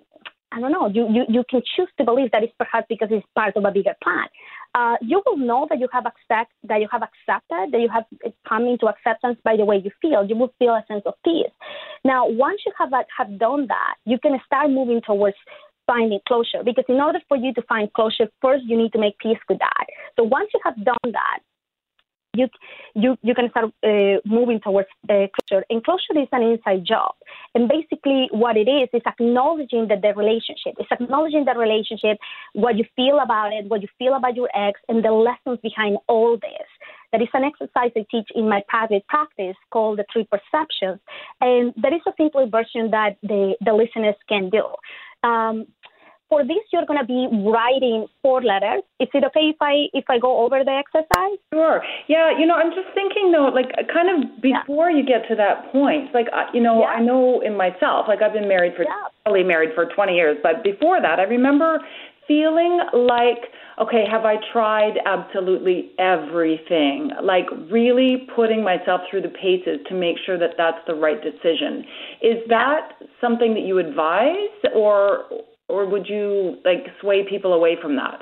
I 0.53 0.59
don't 0.59 0.71
know. 0.71 0.87
You, 0.87 1.07
you, 1.11 1.23
you 1.27 1.43
can 1.49 1.63
choose 1.75 1.89
to 1.97 2.03
believe 2.03 2.29
that 2.31 2.43
it's 2.43 2.53
perhaps 2.59 2.85
because 2.87 3.07
it's 3.09 3.25
part 3.35 3.57
of 3.57 3.65
a 3.65 3.71
bigger 3.71 3.95
plan. 4.03 4.27
Uh, 4.75 4.95
you 5.01 5.21
will 5.25 5.37
know 5.37 5.65
that 5.69 5.79
you 5.79 5.87
have 5.91 6.05
accept 6.05 6.51
that 6.63 6.79
you 6.79 6.87
have 6.91 7.01
accepted 7.01 7.71
that 7.71 7.81
you 7.81 7.89
have 7.89 8.05
come 8.47 8.65
into 8.65 8.85
acceptance 8.85 9.37
by 9.43 9.57
the 9.57 9.65
way 9.65 9.81
you 9.83 9.89
feel. 9.99 10.23
You 10.23 10.35
will 10.35 10.53
feel 10.59 10.73
a 10.73 10.83
sense 10.87 11.01
of 11.07 11.15
peace. 11.25 11.51
Now, 12.05 12.27
once 12.27 12.61
you 12.65 12.71
have 12.77 12.91
have 12.91 13.39
done 13.39 13.65
that, 13.67 13.95
you 14.05 14.19
can 14.19 14.39
start 14.45 14.69
moving 14.69 15.01
towards 15.05 15.37
finding 15.85 16.19
closure 16.27 16.63
because 16.63 16.85
in 16.87 16.99
order 17.01 17.19
for 17.27 17.37
you 17.37 17.53
to 17.53 17.61
find 17.63 17.91
closure, 17.93 18.27
first 18.41 18.63
you 18.65 18.77
need 18.77 18.93
to 18.93 18.99
make 18.99 19.17
peace 19.19 19.39
with 19.49 19.59
that. 19.59 19.85
So 20.17 20.23
once 20.23 20.49
you 20.53 20.59
have 20.63 20.75
done 20.83 21.11
that, 21.11 21.39
you 22.35 22.47
you 22.95 23.15
you 23.21 23.35
can 23.35 23.49
start 23.49 23.65
uh, 23.83 24.19
moving 24.25 24.59
towards 24.59 24.87
uh, 25.09 25.27
closure. 25.35 25.63
And 25.69 25.83
closure 25.83 26.17
is 26.17 26.27
an 26.31 26.41
inside 26.41 26.83
job. 26.85 27.13
And 27.53 27.69
basically, 27.69 28.27
what 28.31 28.57
it 28.57 28.67
is 28.67 28.89
is 28.93 29.01
acknowledging 29.05 29.87
that 29.89 30.01
the 30.01 30.13
relationship. 30.15 30.73
It's 30.79 30.91
acknowledging 30.91 31.45
the 31.45 31.53
relationship, 31.57 32.17
what 32.53 32.75
you 32.77 32.85
feel 32.95 33.19
about 33.19 33.53
it, 33.53 33.67
what 33.67 33.81
you 33.81 33.87
feel 33.99 34.15
about 34.15 34.35
your 34.35 34.49
ex, 34.55 34.79
and 34.89 35.03
the 35.03 35.11
lessons 35.11 35.59
behind 35.61 35.97
all 36.07 36.37
this. 36.37 36.67
That 37.11 37.21
is 37.21 37.27
an 37.35 37.43
exercise 37.43 37.91
I 37.95 38.05
teach 38.09 38.29
in 38.33 38.49
my 38.49 38.63
private 38.67 39.05
practice 39.07 39.55
called 39.69 39.99
the 39.99 40.05
three 40.11 40.25
perceptions. 40.25 40.99
And 41.41 41.71
there 41.77 41.93
is 41.93 42.01
a 42.07 42.13
simple 42.17 42.49
version 42.49 42.89
that 42.89 43.17
the, 43.21 43.53
the 43.63 43.73
listeners 43.73 44.15
can 44.27 44.49
do. 44.49 44.63
Um, 45.23 45.67
for 46.33 46.43
this, 46.43 46.65
you're 46.71 46.85
going 46.85 46.99
to 46.99 47.05
be 47.05 47.27
writing 47.45 48.07
four 48.23 48.41
letters. 48.41 48.81
Is 48.99 49.07
it 49.13 49.23
okay 49.23 49.53
if 49.53 49.57
I 49.61 49.85
if 49.93 50.05
I 50.09 50.17
go 50.17 50.43
over 50.43 50.63
the 50.63 50.71
exercise? 50.71 51.37
Sure. 51.53 51.83
Yeah. 52.07 52.33
You 52.37 52.47
know, 52.47 52.55
I'm 52.55 52.71
just 52.71 52.89
thinking 52.95 53.31
though, 53.31 53.53
like 53.53 53.69
kind 53.93 54.09
of 54.09 54.41
before 54.41 54.89
yeah. 54.89 54.97
you 54.97 55.05
get 55.05 55.27
to 55.29 55.35
that 55.35 55.71
point, 55.71 56.13
like 56.13 56.27
you 56.53 56.61
know, 56.61 56.81
yeah. 56.81 56.97
I 56.97 56.99
know 57.01 57.41
in 57.41 57.55
myself, 57.55 58.07
like 58.07 58.23
I've 58.23 58.33
been 58.33 58.47
married 58.47 58.73
for 58.75 58.83
yeah. 58.83 59.13
probably 59.23 59.43
married 59.43 59.71
for 59.75 59.85
20 59.85 60.13
years, 60.13 60.37
but 60.41 60.63
before 60.63 60.99
that, 61.01 61.19
I 61.19 61.23
remember 61.23 61.79
feeling 62.27 62.79
like 62.93 63.49
okay, 63.81 64.05
have 64.09 64.25
I 64.25 64.35
tried 64.51 64.93
absolutely 65.05 65.91
everything? 65.97 67.09
Like 67.23 67.45
really 67.71 68.27
putting 68.35 68.63
myself 68.63 69.01
through 69.09 69.23
the 69.23 69.29
paces 69.29 69.79
to 69.89 69.95
make 69.95 70.17
sure 70.25 70.37
that 70.37 70.51
that's 70.57 70.77
the 70.87 70.93
right 70.93 71.21
decision. 71.21 71.83
Is 72.21 72.37
that 72.49 72.91
something 73.19 73.53
that 73.53 73.63
you 73.63 73.79
advise 73.79 74.53
or 74.75 75.25
or 75.69 75.89
would 75.89 76.07
you 76.07 76.57
like 76.65 76.85
sway 77.01 77.25
people 77.27 77.53
away 77.53 77.77
from 77.81 77.95
that? 77.95 78.19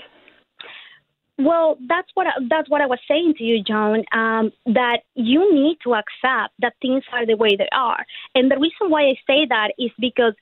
Well, 1.38 1.78
that's 1.88 2.08
what 2.14 2.28
I, 2.28 2.32
that's 2.50 2.70
what 2.70 2.82
I 2.82 2.86
was 2.86 3.00
saying 3.08 3.34
to 3.40 3.44
you, 3.44 3.64
Joan. 3.64 4.04
Um, 4.14 4.52
that 4.68 5.00
you 5.16 5.54
need 5.54 5.78
to 5.84 5.96
accept 5.96 6.54
that 6.60 6.74
things 6.82 7.04
are 7.12 7.26
the 7.26 7.36
way 7.36 7.56
they 7.58 7.70
are, 7.72 8.06
and 8.36 8.52
the 8.52 8.58
reason 8.58 8.90
why 8.90 9.04
I 9.04 9.16
say 9.26 9.48
that 9.50 9.70
is 9.80 9.90
because 10.00 10.34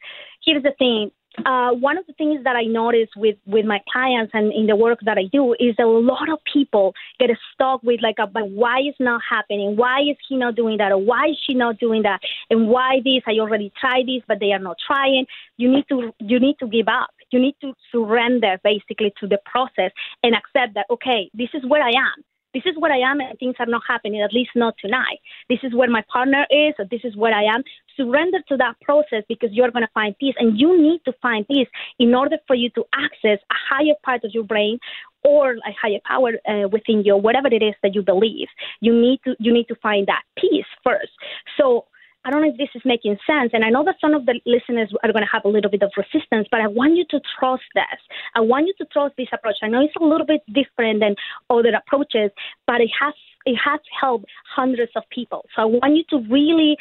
here's 0.44 0.64
the 0.64 0.74
thing: 0.78 1.12
uh, 1.46 1.72
one 1.72 1.98
of 1.98 2.06
the 2.08 2.14
things 2.14 2.44
that 2.44 2.56
I 2.56 2.64
notice 2.64 3.10
with, 3.16 3.38
with 3.46 3.66
my 3.66 3.80
clients 3.92 4.32
and 4.34 4.52
in 4.52 4.68
the 4.68 4.76
work 4.76 5.00
that 5.06 5.18
I 5.18 5.26
do 5.32 5.54
is 5.54 5.76
a 5.80 5.86
lot 5.86 6.30
of 6.30 6.40
people 6.52 6.94
get 7.20 7.30
stuck 7.54 7.82
with 7.84 8.02
like, 8.02 8.16
a, 8.20 8.28
but 8.28 8.50
why 8.50 8.80
is 8.80 8.96
not 9.00 9.22
happening? 9.30 9.76
Why 9.78 10.02
is 10.02 10.18
he 10.28 10.38
not 10.38 10.56
doing 10.56 10.78
that? 10.78 10.92
Or 10.92 10.98
why 10.98 11.28
is 11.30 11.38
she 11.46 11.54
not 11.54 11.80
doing 11.80 12.04
that? 12.04 12.20
And 12.50 12.68
why 12.68 13.00
this? 13.04 13.24
I 13.28 13.40
already 13.40 13.72
tried 13.80 14.08
this, 14.08 14.24
but 14.28 14.40
they 14.40 14.52
are 14.52 14.60
not 14.60 14.78
trying. 14.86 15.26
You 15.58 15.72
need 15.72 15.86
to 15.90 16.12
you 16.20 16.40
need 16.40 16.56
to 16.60 16.68
give 16.68 16.88
up. 16.88 17.12
You 17.32 17.40
need 17.40 17.56
to 17.62 17.74
surrender 17.92 18.60
basically 18.64 19.14
to 19.20 19.28
the 19.28 19.40
process 19.46 19.92
and 20.24 20.36
accept 20.36 20.74
that 20.76 20.88
okay, 20.90 21.30
this 21.34 21.50
is 21.54 21.64
where 21.66 21.84
I 21.84 21.90
am 21.90 22.24
this 22.54 22.64
is 22.66 22.76
where 22.78 22.92
I 22.92 23.12
am 23.12 23.20
and 23.20 23.38
things 23.38 23.56
are 23.60 23.66
not 23.66 23.82
happening, 23.88 24.22
at 24.22 24.34
least 24.34 24.52
not 24.56 24.76
tonight. 24.80 25.20
This 25.50 25.60
is 25.64 25.74
where 25.74 25.90
my 25.90 26.04
partner 26.12 26.46
is, 26.50 26.74
or 26.80 26.86
this 26.90 27.02
is 27.04 27.16
where 27.16 27.34
I 27.34 27.44
am. 27.44 27.64
Surrender 27.96 28.40
to 28.50 28.58
that 28.58 28.80
process 28.82 29.24
because 29.28 29.50
you're 29.52 29.72
going 29.72 29.86
to 29.86 29.92
find 29.94 30.18
peace. 30.18 30.36
And 30.40 30.60
you 30.60 30.82
need 30.82 31.02
to 31.06 31.14
find 31.22 31.48
peace 31.48 31.68
in 32.00 32.16
order 32.16 32.38
for 32.48 32.56
you 32.56 32.70
to 32.72 32.84
access 32.94 33.40
a 33.52 33.56
higher 33.70 33.96
part 34.04 34.24
of 34.24 34.32
your 34.34 34.44
brain 34.44 34.80
or 35.24 35.52
a 35.52 35.74
higher 35.80 36.00
power 36.06 36.32
uh, 36.48 36.68
within 36.70 37.04
you, 37.04 37.16
whatever 37.18 37.48
it 37.48 37.62
is 37.62 37.76
that 37.84 37.94
you 37.94 38.02
believe. 38.02 38.48
You 38.82 38.94
need 39.00 39.20
to 39.26 39.36
you 39.40 39.54
need 39.54 39.68
to 39.68 39.76
find 39.76 40.08
that 40.08 40.24
peace 40.38 40.66
first. 40.84 41.12
So 41.58 41.86
I 42.26 42.32
don't 42.32 42.42
know 42.42 42.50
if 42.50 42.58
this 42.58 42.70
is 42.76 42.82
making 42.86 43.18
sense. 43.26 43.52
And 43.54 43.64
I 43.64 43.70
know 43.70 43.84
that 43.86 43.96
some 44.02 44.14
of 44.14 44.26
the 44.26 44.40
listeners 44.46 44.94
are 45.04 45.12
going 45.12 45.24
to 45.24 45.32
have 45.32 45.46
a 45.46 45.50
little 45.50 45.72
bit 45.72 45.84
of 45.84 45.92
resistance, 45.96 46.48
but 46.52 46.62
I 46.62 46.68
want 46.68 46.96
you 46.96 47.06
to 47.12 47.20
trust 47.40 47.64
this. 47.74 48.00
I 48.36 48.42
want 48.42 48.68
you 48.68 48.74
to 48.80 48.86
trust 48.92 49.16
this 49.18 49.30
approach. 49.32 49.56
I 49.62 49.68
know 49.68 49.82
it's 49.82 49.96
a 50.00 50.04
little 50.04 50.26
bit 50.26 50.42
different 50.54 51.00
than 51.00 51.16
other 51.50 51.72
approaches, 51.76 52.32
but 52.68 52.82
it 52.82 52.92
has 53.00 53.14
it 53.46 53.56
has 53.64 53.80
helped 54.00 54.26
hundreds 54.56 54.92
of 54.96 55.04
people. 55.10 55.46
So 55.56 55.62
I 55.62 55.66
want 55.66 55.96
you 55.96 56.04
to 56.10 56.28
really 56.30 56.78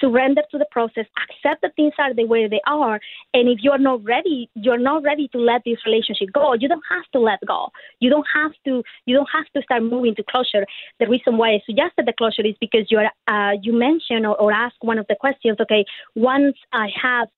surrender 0.00 0.42
to 0.50 0.58
the 0.58 0.66
process, 0.70 1.06
accept 1.24 1.62
that 1.62 1.76
things 1.76 1.92
are 1.98 2.14
the 2.14 2.24
way 2.24 2.48
they 2.48 2.60
are, 2.66 3.00
and 3.34 3.48
if 3.48 3.58
you're 3.62 3.78
not 3.78 4.02
ready, 4.04 4.50
you're 4.54 4.78
not 4.78 5.02
ready 5.02 5.28
to 5.28 5.38
let 5.38 5.62
this 5.64 5.78
relationship 5.86 6.28
go. 6.32 6.54
You 6.54 6.68
don't 6.68 6.84
have 6.90 7.04
to 7.12 7.20
let 7.20 7.38
go. 7.46 7.68
You 8.00 8.10
don't 8.10 8.26
have 8.34 8.52
to. 8.66 8.82
You 9.06 9.16
don't 9.16 9.28
have 9.32 9.46
to 9.54 9.62
start 9.62 9.82
moving 9.82 10.14
to 10.16 10.24
closure. 10.30 10.66
The 10.98 11.08
reason 11.08 11.36
why 11.36 11.50
I 11.50 11.60
suggested 11.66 12.06
the 12.06 12.14
closure 12.16 12.46
is 12.46 12.54
because 12.60 12.86
you're 12.90 13.10
uh, 13.28 13.52
you 13.62 13.72
mentioned 13.72 14.26
or, 14.26 14.36
or 14.40 14.52
asked 14.52 14.78
one 14.80 14.98
of 14.98 15.06
the 15.08 15.16
questions. 15.16 15.58
Okay, 15.60 15.84
once 16.14 16.56
I 16.72 16.88
have 17.00 17.28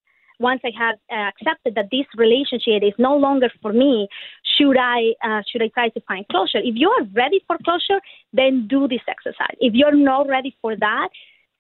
once 0.43 0.61
I 0.65 0.73
have 0.77 0.97
uh, 1.11 1.31
accepted 1.31 1.75
that 1.77 1.89
this 1.91 2.07
relationship 2.17 2.83
is 2.83 2.93
no 2.99 3.17
longer 3.17 3.49
for 3.63 3.73
me, 3.73 4.09
should 4.57 4.77
I 4.77 5.15
uh, 5.25 5.43
should 5.51 5.63
I 5.63 5.69
try 5.69 5.89
to 5.91 6.01
find 6.03 6.27
closure? 6.29 6.59
If 6.59 6.75
you 6.77 6.91
are 6.91 7.05
ready 7.15 7.41
for 7.47 7.57
closure, 7.65 8.01
then 8.33 8.67
do 8.69 8.89
this 8.89 9.01
exercise. 9.09 9.57
If 9.61 9.75
you're 9.75 9.95
not 9.95 10.29
ready 10.29 10.55
for 10.61 10.77
that, 10.77 11.09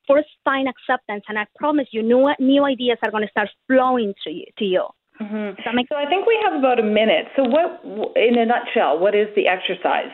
first 0.09 0.29
find 0.45 0.69
acceptance, 0.69 1.25
and 1.29 1.39
I 1.39 1.47
promise 1.57 1.89
you, 1.93 2.03
new 2.03 2.33
new 2.39 2.65
ideas 2.65 2.99
are 3.03 3.11
going 3.11 3.25
to 3.25 3.31
start 3.31 3.49
flowing 3.67 4.15
to 4.25 4.31
you. 4.31 4.45
To 4.59 4.65
you. 4.65 4.87
Mm-hmm. 5.21 5.85
so 5.89 5.97
I 5.97 6.07
think 6.07 6.27
we 6.27 6.39
have 6.45 6.59
about 6.59 6.81
a 6.81 6.83
minute. 6.83 7.27
So 7.37 7.45
what, 7.45 7.81
in 8.17 8.39
a 8.39 8.47
nutshell, 8.47 8.99
what 8.99 9.15
is 9.15 9.29
the 9.37 9.47
exercise? 9.47 10.11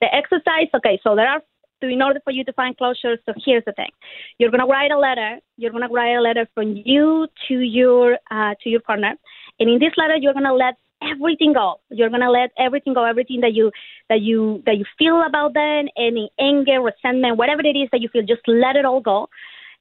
The 0.00 0.06
exercise. 0.14 0.68
Okay, 0.74 0.98
so 1.02 1.14
there 1.14 1.28
are. 1.28 1.42
In 1.80 2.02
order 2.02 2.18
for 2.24 2.32
you 2.32 2.42
to 2.42 2.52
find 2.54 2.76
closure, 2.76 3.18
so 3.24 3.32
here's 3.44 3.64
the 3.64 3.72
thing: 3.72 3.90
you're 4.38 4.50
gonna 4.50 4.66
write 4.66 4.90
a 4.90 4.98
letter. 4.98 5.38
You're 5.56 5.70
gonna 5.70 5.88
write 5.88 6.16
a 6.16 6.20
letter 6.20 6.44
from 6.52 6.74
you 6.84 7.28
to 7.46 7.54
your 7.54 8.18
uh, 8.32 8.54
to 8.62 8.68
your 8.68 8.80
partner, 8.80 9.14
and 9.60 9.70
in 9.70 9.78
this 9.78 9.92
letter, 9.96 10.16
you're 10.16 10.34
gonna 10.34 10.54
let 10.54 10.74
everything 11.02 11.52
go. 11.52 11.80
You're 11.90 12.10
gonna 12.10 12.30
let 12.30 12.50
everything 12.58 12.94
go, 12.94 13.04
everything 13.04 13.40
that 13.40 13.54
you 13.54 13.70
that 14.08 14.20
you 14.20 14.62
that 14.66 14.76
you 14.78 14.84
feel 14.98 15.22
about 15.26 15.54
them, 15.54 15.88
any 15.96 16.30
anger, 16.38 16.80
resentment, 16.80 17.36
whatever 17.36 17.62
it 17.62 17.76
is 17.76 17.88
that 17.92 18.00
you 18.00 18.08
feel, 18.08 18.22
just 18.22 18.42
let 18.46 18.76
it 18.76 18.84
all 18.84 19.00
go. 19.00 19.28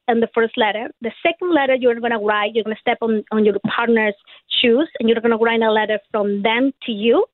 And 0.10 0.24
the 0.24 0.30
first 0.34 0.58
letter. 0.58 0.90
The 1.02 1.12
second 1.22 1.54
letter 1.54 1.76
you're 1.76 2.00
gonna 2.00 2.20
write, 2.20 2.56
you're 2.56 2.64
gonna 2.64 2.78
step 2.80 3.00
on, 3.02 3.26
on 3.32 3.44
your 3.44 3.56
partner's 3.68 4.16
shoes 4.62 4.90
and 5.00 5.10
you're 5.10 5.20
gonna 5.20 5.38
write 5.38 5.62
a 5.62 5.72
letter 5.72 6.00
from 6.12 6.44
them 6.44 6.72
to 6.86 6.92
you. 6.92 7.26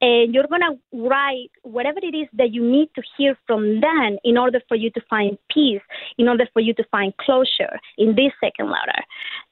And 0.00 0.34
you're 0.34 0.48
gonna 0.48 0.76
write 0.92 1.50
whatever 1.62 2.00
it 2.02 2.14
is 2.14 2.28
that 2.34 2.52
you 2.52 2.62
need 2.62 2.90
to 2.96 3.02
hear 3.16 3.38
from 3.46 3.80
them 3.80 4.18
in 4.24 4.36
order 4.36 4.60
for 4.68 4.76
you 4.76 4.90
to 4.90 5.00
find 5.08 5.38
peace, 5.50 5.80
in 6.18 6.28
order 6.28 6.46
for 6.52 6.60
you 6.60 6.74
to 6.74 6.84
find 6.90 7.16
closure 7.16 7.78
in 7.96 8.14
this 8.16 8.32
second 8.40 8.66
letter. 8.66 9.00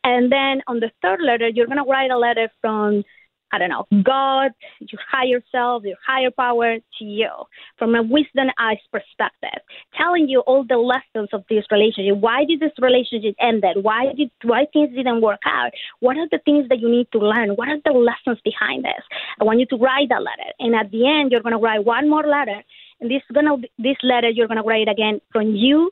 And 0.02 0.30
then 0.30 0.60
on 0.66 0.80
the 0.80 0.90
third 1.00 1.20
letter, 1.22 1.48
you're 1.48 1.68
gonna 1.68 1.84
write 1.84 2.10
a 2.10 2.18
letter 2.18 2.50
from 2.60 3.04
I 3.52 3.58
don't 3.58 3.68
know, 3.68 3.86
God, 4.02 4.50
your 4.80 5.00
higher 5.08 5.40
self, 5.52 5.84
your 5.84 5.96
higher 6.04 6.30
power 6.30 6.76
to 6.76 7.04
you 7.04 7.30
from 7.78 7.94
a 7.94 8.02
wisdom 8.02 8.48
eyes 8.58 8.78
perspective, 8.90 9.62
telling 9.96 10.28
you 10.28 10.40
all 10.40 10.64
the 10.68 10.76
lessons 10.76 11.28
of 11.32 11.44
this 11.48 11.64
relationship. 11.70 12.16
Why 12.16 12.44
did 12.44 12.58
this 12.58 12.72
relationship 12.80 13.36
ended? 13.40 13.76
Why 13.82 14.12
did 14.16 14.30
why 14.42 14.66
things 14.72 14.94
didn't 14.94 15.20
work 15.20 15.40
out? 15.46 15.70
What 16.00 16.16
are 16.16 16.26
the 16.32 16.40
things 16.44 16.68
that 16.68 16.80
you 16.80 16.90
need 16.90 17.06
to 17.12 17.18
learn? 17.18 17.50
What 17.50 17.68
are 17.68 17.78
the 17.84 17.92
lessons 17.92 18.40
behind 18.42 18.84
this? 18.84 19.04
I 19.40 19.44
want 19.44 19.60
you 19.60 19.66
to 19.66 19.76
write 19.76 20.08
that 20.08 20.22
letter, 20.22 20.50
and 20.58 20.74
at 20.74 20.90
the 20.90 21.06
end, 21.06 21.30
you're 21.30 21.42
gonna 21.42 21.58
write 21.58 21.84
one 21.84 22.10
more 22.10 22.24
letter, 22.24 22.60
and 23.00 23.08
this 23.08 23.22
gonna 23.32 23.56
this 23.78 23.96
letter 24.02 24.30
you're 24.30 24.48
gonna 24.48 24.64
write 24.64 24.88
again 24.88 25.20
from 25.30 25.54
you 25.54 25.90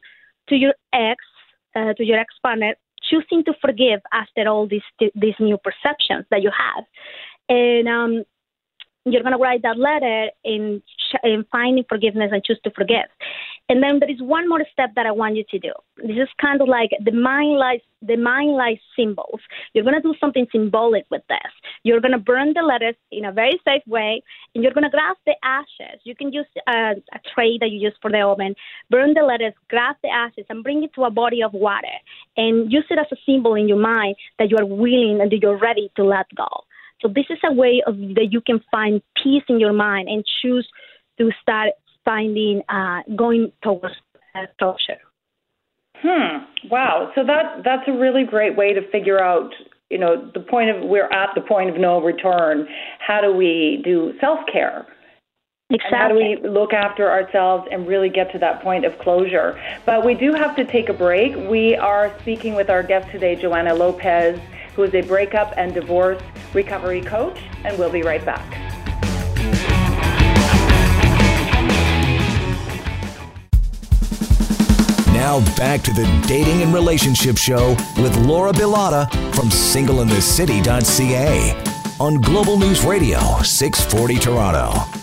to 0.48 0.56
your 0.56 0.74
ex, 0.92 1.22
uh, 1.76 1.92
to 1.94 2.04
your 2.04 2.18
ex 2.18 2.34
partner, 2.42 2.74
choosing 3.08 3.44
to 3.44 3.52
forgive 3.60 4.00
after 4.12 4.48
all 4.48 4.66
these 4.66 4.82
these 5.14 5.38
new 5.38 5.58
perceptions 5.58 6.24
that 6.30 6.42
you 6.42 6.50
have 6.50 6.84
and 7.52 7.88
um, 7.88 8.24
you're 9.04 9.22
going 9.22 9.36
to 9.36 9.42
write 9.42 9.62
that 9.62 9.78
letter 9.78 10.30
in, 10.44 10.82
in 11.24 11.44
finding 11.50 11.84
forgiveness 11.88 12.30
and 12.32 12.42
choose 12.44 12.60
to 12.64 12.70
forgive. 12.70 13.10
And 13.68 13.82
then 13.82 14.00
there 14.00 14.10
is 14.10 14.20
one 14.20 14.48
more 14.48 14.64
step 14.72 14.90
that 14.96 15.06
I 15.06 15.12
want 15.12 15.36
you 15.36 15.44
to 15.50 15.58
do. 15.58 15.72
This 15.96 16.16
is 16.16 16.28
kind 16.40 16.60
of 16.60 16.68
like 16.68 16.90
the 17.04 17.12
mind 17.12 17.58
lies 17.58 17.80
the 18.04 18.16
mind 18.16 18.56
lies 18.56 18.78
symbols. 18.96 19.40
You're 19.72 19.84
going 19.84 19.94
to 19.94 20.02
do 20.02 20.14
something 20.18 20.46
symbolic 20.50 21.04
with 21.08 21.22
this. 21.28 21.52
You're 21.84 22.00
going 22.00 22.12
to 22.12 22.18
burn 22.18 22.52
the 22.52 22.62
letters 22.62 22.96
in 23.12 23.24
a 23.24 23.30
very 23.30 23.60
safe 23.64 23.82
way, 23.86 24.20
and 24.54 24.64
you're 24.64 24.72
going 24.72 24.82
to 24.82 24.90
grab 24.90 25.16
the 25.24 25.36
ashes. 25.44 26.00
You 26.02 26.16
can 26.16 26.32
use 26.32 26.46
a, 26.66 26.72
a 26.72 27.20
tray 27.32 27.58
that 27.58 27.70
you 27.70 27.78
use 27.78 27.94
for 28.02 28.10
the 28.10 28.20
oven. 28.20 28.56
Burn 28.90 29.14
the 29.14 29.22
letters, 29.22 29.54
grab 29.70 29.94
the 30.02 30.08
ashes, 30.08 30.44
and 30.50 30.64
bring 30.64 30.82
it 30.82 30.92
to 30.94 31.04
a 31.04 31.10
body 31.10 31.44
of 31.44 31.52
water, 31.52 31.96
and 32.36 32.72
use 32.72 32.86
it 32.90 32.98
as 32.98 33.06
a 33.12 33.16
symbol 33.24 33.54
in 33.54 33.68
your 33.68 33.78
mind 33.78 34.16
that 34.40 34.50
you 34.50 34.56
are 34.58 34.66
willing 34.66 35.20
and 35.20 35.30
that 35.30 35.38
you're 35.40 35.58
ready 35.58 35.88
to 35.94 36.02
let 36.02 36.26
go. 36.34 36.48
So 37.02 37.08
this 37.08 37.26
is 37.28 37.38
a 37.44 37.52
way 37.52 37.82
of 37.86 37.96
that 38.14 38.28
you 38.30 38.40
can 38.40 38.60
find 38.70 39.02
peace 39.22 39.42
in 39.48 39.58
your 39.58 39.72
mind 39.72 40.08
and 40.08 40.24
choose 40.40 40.68
to 41.18 41.30
start 41.42 41.70
finding 42.04 42.62
uh, 42.68 43.00
going 43.16 43.52
towards 43.62 43.94
closure. 44.58 45.00
Hmm. 45.96 46.68
Wow. 46.70 47.12
So 47.14 47.24
that 47.24 47.62
that's 47.64 47.86
a 47.86 47.92
really 47.92 48.24
great 48.24 48.56
way 48.56 48.72
to 48.72 48.88
figure 48.90 49.20
out. 49.20 49.52
You 49.90 49.98
know, 49.98 50.30
the 50.32 50.40
point 50.40 50.70
of 50.70 50.88
we're 50.88 51.10
at 51.12 51.30
the 51.34 51.42
point 51.42 51.68
of 51.68 51.76
no 51.76 52.00
return. 52.00 52.66
How 52.98 53.20
do 53.20 53.32
we 53.32 53.82
do 53.84 54.14
self 54.20 54.40
care? 54.50 54.86
Exactly. 55.70 55.88
And 55.90 55.96
how 55.96 56.08
do 56.08 56.14
we 56.14 56.48
look 56.48 56.72
after 56.72 57.10
ourselves 57.10 57.66
and 57.70 57.86
really 57.86 58.08
get 58.08 58.30
to 58.32 58.38
that 58.38 58.62
point 58.62 58.84
of 58.84 58.98
closure? 58.98 59.58
But 59.86 60.04
we 60.04 60.14
do 60.14 60.34
have 60.34 60.54
to 60.56 60.64
take 60.64 60.88
a 60.88 60.92
break. 60.92 61.34
We 61.50 61.76
are 61.76 62.14
speaking 62.20 62.54
with 62.54 62.68
our 62.68 62.82
guest 62.82 63.10
today, 63.10 63.36
Joana 63.36 63.78
Lopez 63.78 64.38
who 64.74 64.84
is 64.84 64.94
a 64.94 65.02
breakup 65.02 65.52
and 65.56 65.74
divorce 65.74 66.22
recovery 66.54 67.00
coach, 67.00 67.40
and 67.64 67.76
we'll 67.78 67.90
be 67.90 68.02
right 68.02 68.24
back. 68.24 68.58
Now 75.12 75.40
back 75.56 75.82
to 75.82 75.92
the 75.92 76.06
Dating 76.26 76.62
and 76.62 76.72
Relationship 76.74 77.36
Show 77.36 77.76
with 77.96 78.16
Laura 78.26 78.52
Bilotta 78.52 79.08
from 79.34 79.50
singleinthecity.ca 79.50 81.54
on 82.00 82.20
Global 82.20 82.58
News 82.58 82.84
Radio 82.84 83.20
640 83.42 84.18
Toronto. 84.18 85.01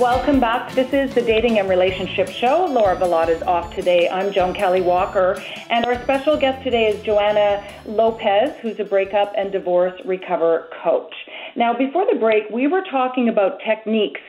Welcome 0.00 0.40
back. 0.40 0.72
This 0.74 0.92
is 0.92 1.14
the 1.14 1.22
Dating 1.22 1.60
and 1.60 1.68
Relationship 1.68 2.28
Show. 2.28 2.66
Laura 2.66 2.96
Bilotta 2.96 3.28
is 3.28 3.42
off 3.42 3.72
today. 3.76 4.08
I'm 4.08 4.32
Joan 4.32 4.52
Kelley 4.52 4.80
Walker, 4.80 5.40
and 5.70 5.86
our 5.86 6.02
special 6.02 6.36
guest 6.36 6.64
today 6.64 6.86
is 6.88 7.04
Joana 7.04 7.64
Lopez, 7.86 8.56
who's 8.60 8.80
a 8.80 8.84
breakup 8.84 9.32
and 9.36 9.52
divorce 9.52 9.94
recover 10.04 10.68
coach. 10.82 11.14
Now, 11.54 11.78
before 11.78 12.06
the 12.12 12.18
break, 12.18 12.50
we 12.50 12.66
were 12.66 12.82
talking 12.90 13.28
about 13.28 13.60
techniques 13.64 14.20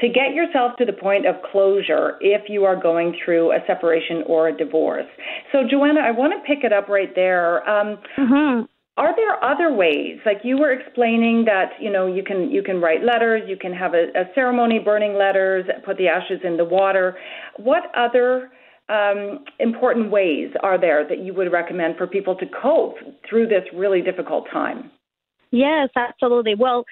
to 0.00 0.08
get 0.08 0.34
yourself 0.34 0.76
to 0.78 0.84
the 0.84 0.92
point 0.92 1.24
of 1.24 1.36
closure 1.52 2.18
if 2.20 2.48
you 2.48 2.64
are 2.64 2.74
going 2.74 3.16
through 3.24 3.52
a 3.52 3.58
separation 3.64 4.24
or 4.26 4.48
a 4.48 4.56
divorce. 4.56 5.06
So, 5.52 5.58
Joana, 5.58 6.00
I 6.00 6.10
want 6.10 6.32
to 6.32 6.40
pick 6.52 6.64
it 6.64 6.72
up 6.72 6.88
right 6.88 7.14
there. 7.14 7.68
Um, 7.70 7.98
mm-hmm. 8.18 8.62
Are 8.98 9.16
there 9.16 9.42
other 9.42 9.72
ways? 9.72 10.18
Like 10.26 10.38
you 10.44 10.58
were 10.58 10.70
explaining 10.70 11.46
that 11.46 11.70
you 11.80 11.90
know 11.90 12.06
you 12.06 12.22
can 12.22 12.50
you 12.50 12.62
can 12.62 12.80
write 12.80 13.02
letters, 13.02 13.42
you 13.48 13.56
can 13.56 13.72
have 13.72 13.94
a, 13.94 14.08
a 14.14 14.24
ceremony 14.34 14.78
burning 14.78 15.14
letters, 15.14 15.64
put 15.84 15.96
the 15.96 16.08
ashes 16.08 16.40
in 16.44 16.56
the 16.58 16.64
water. 16.64 17.16
What 17.56 17.84
other 17.96 18.50
um, 18.90 19.44
important 19.58 20.10
ways 20.10 20.50
are 20.62 20.78
there 20.78 21.08
that 21.08 21.18
you 21.20 21.32
would 21.34 21.50
recommend 21.50 21.96
for 21.96 22.06
people 22.06 22.36
to 22.36 22.46
cope 22.60 22.96
through 23.28 23.46
this 23.48 23.64
really 23.74 24.02
difficult 24.02 24.46
time? 24.52 24.90
Yes, 25.50 25.88
absolutely. 25.96 26.54
Well, 26.54 26.84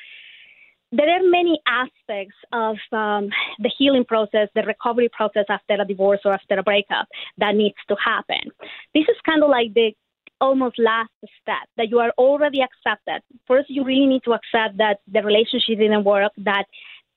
there 0.93 1.09
are 1.09 1.23
many 1.23 1.61
aspects 1.67 2.37
of 2.53 2.77
um, 2.93 3.31
the 3.59 3.71
healing 3.79 4.05
process, 4.05 4.49
the 4.55 4.63
recovery 4.63 5.09
process 5.15 5.45
after 5.49 5.75
a 5.75 5.85
divorce 5.85 6.21
or 6.25 6.33
after 6.33 6.59
a 6.59 6.63
breakup 6.63 7.09
that 7.39 7.55
needs 7.55 7.77
to 7.89 7.97
happen. 8.03 8.51
This 8.95 9.05
is 9.05 9.17
kind 9.25 9.43
of 9.43 9.51
like 9.51 9.73
the 9.75 9.93
almost 10.41 10.79
last 10.79 11.11
step 11.41 11.69
that 11.77 11.91
you 11.91 11.99
are 11.99 12.13
already 12.19 12.61
accepted. 12.63 13.23
First, 13.47 13.71
you 13.71 13.85
really 13.85 14.07
need 14.07 14.23
to 14.25 14.33
accept 14.33 14.79
that 14.79 15.01
the 15.13 15.23
relationship 15.23 15.79
didn't 15.79 16.05
work, 16.05 16.33
that 16.39 16.65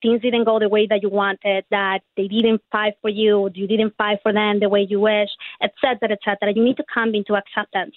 things 0.04 0.22
didn't 0.22 0.44
go 0.44 0.60
the 0.60 0.70
way 0.70 0.86
that 0.86 1.02
you 1.02 1.10
wanted, 1.10 1.64
that 1.72 2.00
they 2.18 2.28
didn't 2.28 2.62
fight 2.72 2.94
for 3.02 3.10
you, 3.10 3.50
you 3.56 3.68
didn't 3.68 3.96
fight 3.98 4.20
for 4.22 4.34
them 4.34 4.60
the 4.60 4.70
way 4.70 4.86
you 4.88 5.00
wish, 5.00 5.30
etc., 5.64 6.12
etc. 6.12 6.54
You 6.54 6.64
need 6.64 6.78
to 6.78 6.84
come 6.94 7.16
into 7.16 7.34
acceptance. 7.36 7.96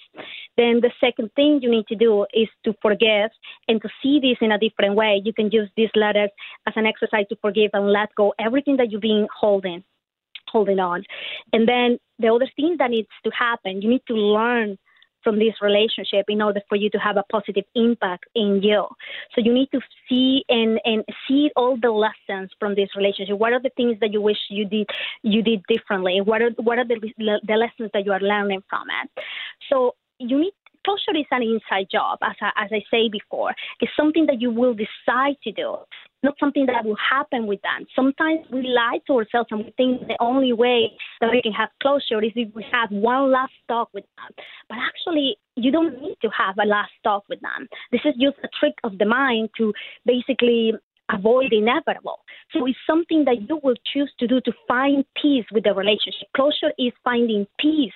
Then 0.55 0.79
the 0.81 0.91
second 0.99 1.29
thing 1.35 1.59
you 1.61 1.69
need 1.69 1.85
to 1.87 1.95
do 1.95 2.25
is 2.33 2.47
to 2.63 2.73
forgive 2.81 3.29
and 3.67 3.81
to 3.81 3.89
see 4.01 4.19
this 4.19 4.37
in 4.41 4.51
a 4.51 4.57
different 4.57 4.95
way. 4.95 5.21
You 5.23 5.33
can 5.33 5.51
use 5.51 5.69
these 5.75 5.89
letters 5.95 6.29
as 6.65 6.73
an 6.77 6.85
exercise 6.85 7.27
to 7.29 7.35
forgive 7.41 7.71
and 7.73 7.91
let 7.91 8.15
go 8.15 8.33
everything 8.39 8.77
that 8.77 8.91
you've 8.91 9.01
been 9.01 9.27
holding 9.37 9.83
holding 10.49 10.79
on. 10.79 11.03
And 11.51 11.67
then 11.67 11.99
the 12.19 12.29
other 12.29 12.49
thing 12.55 12.77
that 12.79 12.89
needs 12.89 13.09
to 13.25 13.31
happen, 13.37 13.81
you 13.81 13.89
need 13.89 14.03
to 14.07 14.13
learn 14.13 14.77
from 15.27 15.39
this 15.39 15.55
relationship 15.61 16.23
in 16.29 16.41
order 16.41 16.61
for 16.69 16.77
you 16.77 16.89
to 16.89 16.97
have 16.97 17.17
a 17.17 17.23
positive 17.29 17.65
impact 17.75 18.23
in 18.33 18.61
you. 18.63 18.87
So 19.35 19.41
you 19.41 19.53
need 19.53 19.67
to 19.73 19.81
see 20.07 20.45
and, 20.47 20.79
and 20.85 21.03
see 21.27 21.49
all 21.57 21.77
the 21.81 21.91
lessons 21.91 22.49
from 22.61 22.75
this 22.75 22.87
relationship. 22.95 23.37
What 23.37 23.51
are 23.51 23.61
the 23.61 23.71
things 23.75 23.97
that 23.99 24.13
you 24.13 24.21
wish 24.21 24.37
you 24.49 24.63
did 24.63 24.87
you 25.23 25.41
did 25.43 25.63
differently? 25.67 26.21
What 26.21 26.41
are 26.41 26.51
what 26.67 26.79
are 26.79 26.87
the 26.87 26.97
the 27.17 27.55
lessons 27.55 27.89
that 27.93 28.05
you 28.05 28.13
are 28.13 28.21
learning 28.21 28.63
from 28.69 28.85
it? 29.01 29.23
So 29.69 29.95
you 30.17 30.39
need 30.39 30.53
closure 30.85 31.19
is 31.19 31.25
an 31.31 31.43
inside 31.43 31.87
job, 31.91 32.19
as 32.21 32.35
I, 32.41 32.51
as 32.63 32.69
I 32.71 32.81
say 32.89 33.09
before. 33.09 33.53
It's 33.81 33.91
something 33.97 34.25
that 34.27 34.39
you 34.39 34.51
will 34.51 34.73
decide 34.73 35.35
to 35.43 35.51
do, 35.51 35.75
not 36.27 36.35
something 36.39 36.65
that 36.67 36.85
will 36.85 36.97
happen 36.97 37.47
with 37.47 37.61
them. 37.61 37.87
Sometimes 37.95 38.41
we 38.51 38.61
lie 38.63 38.99
to 39.07 39.13
ourselves 39.13 39.47
and 39.51 39.63
we 39.65 39.71
think 39.77 40.07
the 40.07 40.17
only 40.19 40.53
way 40.53 40.91
that 41.21 41.31
we 41.31 41.41
can 41.41 41.53
have 41.53 41.69
closure 41.81 42.21
is 42.23 42.31
if 42.35 42.53
we 42.53 42.65
have 42.71 42.89
one 42.91 43.31
last 43.31 43.53
talk 43.67 43.89
with 43.93 44.03
them. 44.17 44.45
But 44.69 44.77
actually, 44.89 45.37
you 45.55 45.71
don't 45.71 46.01
need 46.01 46.17
to 46.21 46.29
have 46.29 46.55
a 46.61 46.67
last 46.67 46.91
talk 47.03 47.23
with 47.29 47.39
them. 47.41 47.67
This 47.91 48.01
is 48.05 48.13
just 48.21 48.37
a 48.43 48.49
trick 48.59 48.75
of 48.83 48.97
the 48.97 49.05
mind 49.05 49.49
to 49.57 49.73
basically 50.05 50.73
avoid 51.09 51.47
the 51.51 51.59
inevitable. 51.59 52.19
So 52.51 52.65
it's 52.65 52.77
something 52.85 53.23
that 53.25 53.47
you 53.47 53.59
will 53.63 53.79
choose 53.93 54.11
to 54.19 54.27
do 54.27 54.41
to 54.41 54.51
find 54.67 55.05
peace 55.21 55.45
with 55.51 55.63
the 55.63 55.73
relationship. 55.73 56.27
Closure 56.35 56.73
is 56.77 56.91
finding 57.03 57.47
peace 57.59 57.93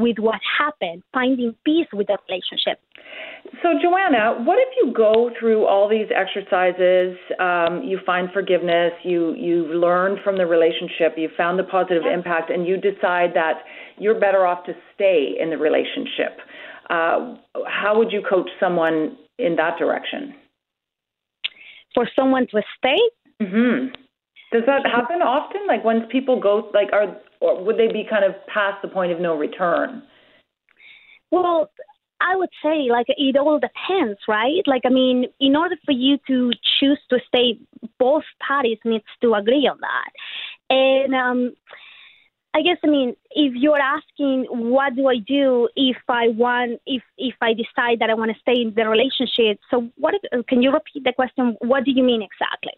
with 0.00 0.18
what 0.18 0.40
happened, 0.58 1.02
finding 1.12 1.54
peace 1.64 1.86
with 1.92 2.06
the 2.08 2.18
relationship. 2.28 2.80
So, 3.62 3.68
Joana, 3.82 4.44
what 4.44 4.58
if 4.58 4.68
you 4.82 4.92
go 4.92 5.30
through 5.38 5.66
all 5.66 5.88
these 5.88 6.08
exercises, 6.14 7.16
um, 7.38 7.82
you 7.82 7.98
find 8.04 8.28
forgiveness, 8.32 8.92
you 9.02 9.34
you 9.34 9.64
learn 9.74 10.18
from 10.24 10.36
the 10.38 10.46
relationship, 10.46 11.14
you 11.16 11.28
found 11.36 11.58
the 11.58 11.64
positive 11.64 12.04
impact, 12.06 12.50
and 12.50 12.66
you 12.66 12.76
decide 12.76 13.30
that 13.34 13.62
you're 13.98 14.18
better 14.18 14.46
off 14.46 14.64
to 14.66 14.72
stay 14.94 15.36
in 15.40 15.50
the 15.50 15.58
relationship? 15.58 16.38
Uh, 16.88 17.36
how 17.66 17.96
would 17.96 18.10
you 18.12 18.22
coach 18.28 18.48
someone 18.58 19.16
in 19.38 19.56
that 19.56 19.78
direction? 19.78 20.34
For 21.94 22.08
someone 22.16 22.46
to 22.48 22.62
stay? 22.78 22.98
Mm-hmm. 23.42 23.94
Does 24.52 24.62
that 24.66 24.84
happen 24.86 25.22
often? 25.22 25.66
Like 25.66 25.84
once 25.84 26.04
people 26.10 26.40
go, 26.40 26.70
like, 26.74 26.88
are 26.92 27.16
or 27.40 27.64
would 27.64 27.78
they 27.78 27.88
be 27.88 28.06
kind 28.08 28.24
of 28.24 28.34
past 28.46 28.82
the 28.82 28.88
point 28.88 29.12
of 29.12 29.20
no 29.20 29.36
return? 29.36 30.02
Well, 31.30 31.70
I 32.20 32.36
would 32.36 32.50
say 32.62 32.88
like 32.90 33.06
it 33.08 33.36
all 33.36 33.58
depends, 33.58 34.18
right? 34.28 34.62
Like 34.66 34.82
I 34.84 34.90
mean, 34.90 35.26
in 35.40 35.56
order 35.56 35.76
for 35.84 35.92
you 35.92 36.18
to 36.26 36.52
choose 36.78 37.00
to 37.10 37.18
stay, 37.26 37.58
both 37.98 38.24
parties 38.46 38.78
needs 38.84 39.04
to 39.22 39.34
agree 39.34 39.68
on 39.70 39.78
that. 39.80 40.10
And 40.68 41.14
um 41.14 41.54
I 42.52 42.62
guess 42.62 42.78
I 42.84 42.88
mean 42.88 43.16
if 43.30 43.54
you're 43.54 43.78
asking 43.78 44.46
what 44.50 44.96
do 44.96 45.06
I 45.06 45.16
do 45.16 45.68
if 45.76 45.96
I 46.08 46.28
want 46.28 46.80
if 46.84 47.02
if 47.16 47.36
I 47.40 47.54
decide 47.54 48.00
that 48.00 48.10
I 48.10 48.14
want 48.14 48.32
to 48.32 48.40
stay 48.40 48.60
in 48.60 48.74
the 48.74 48.86
relationship. 48.86 49.60
So 49.70 49.88
what 49.96 50.14
can 50.48 50.62
you 50.62 50.72
repeat 50.72 51.04
the 51.04 51.12
question? 51.12 51.56
What 51.60 51.84
do 51.84 51.92
you 51.92 52.02
mean 52.02 52.22
exactly? 52.22 52.74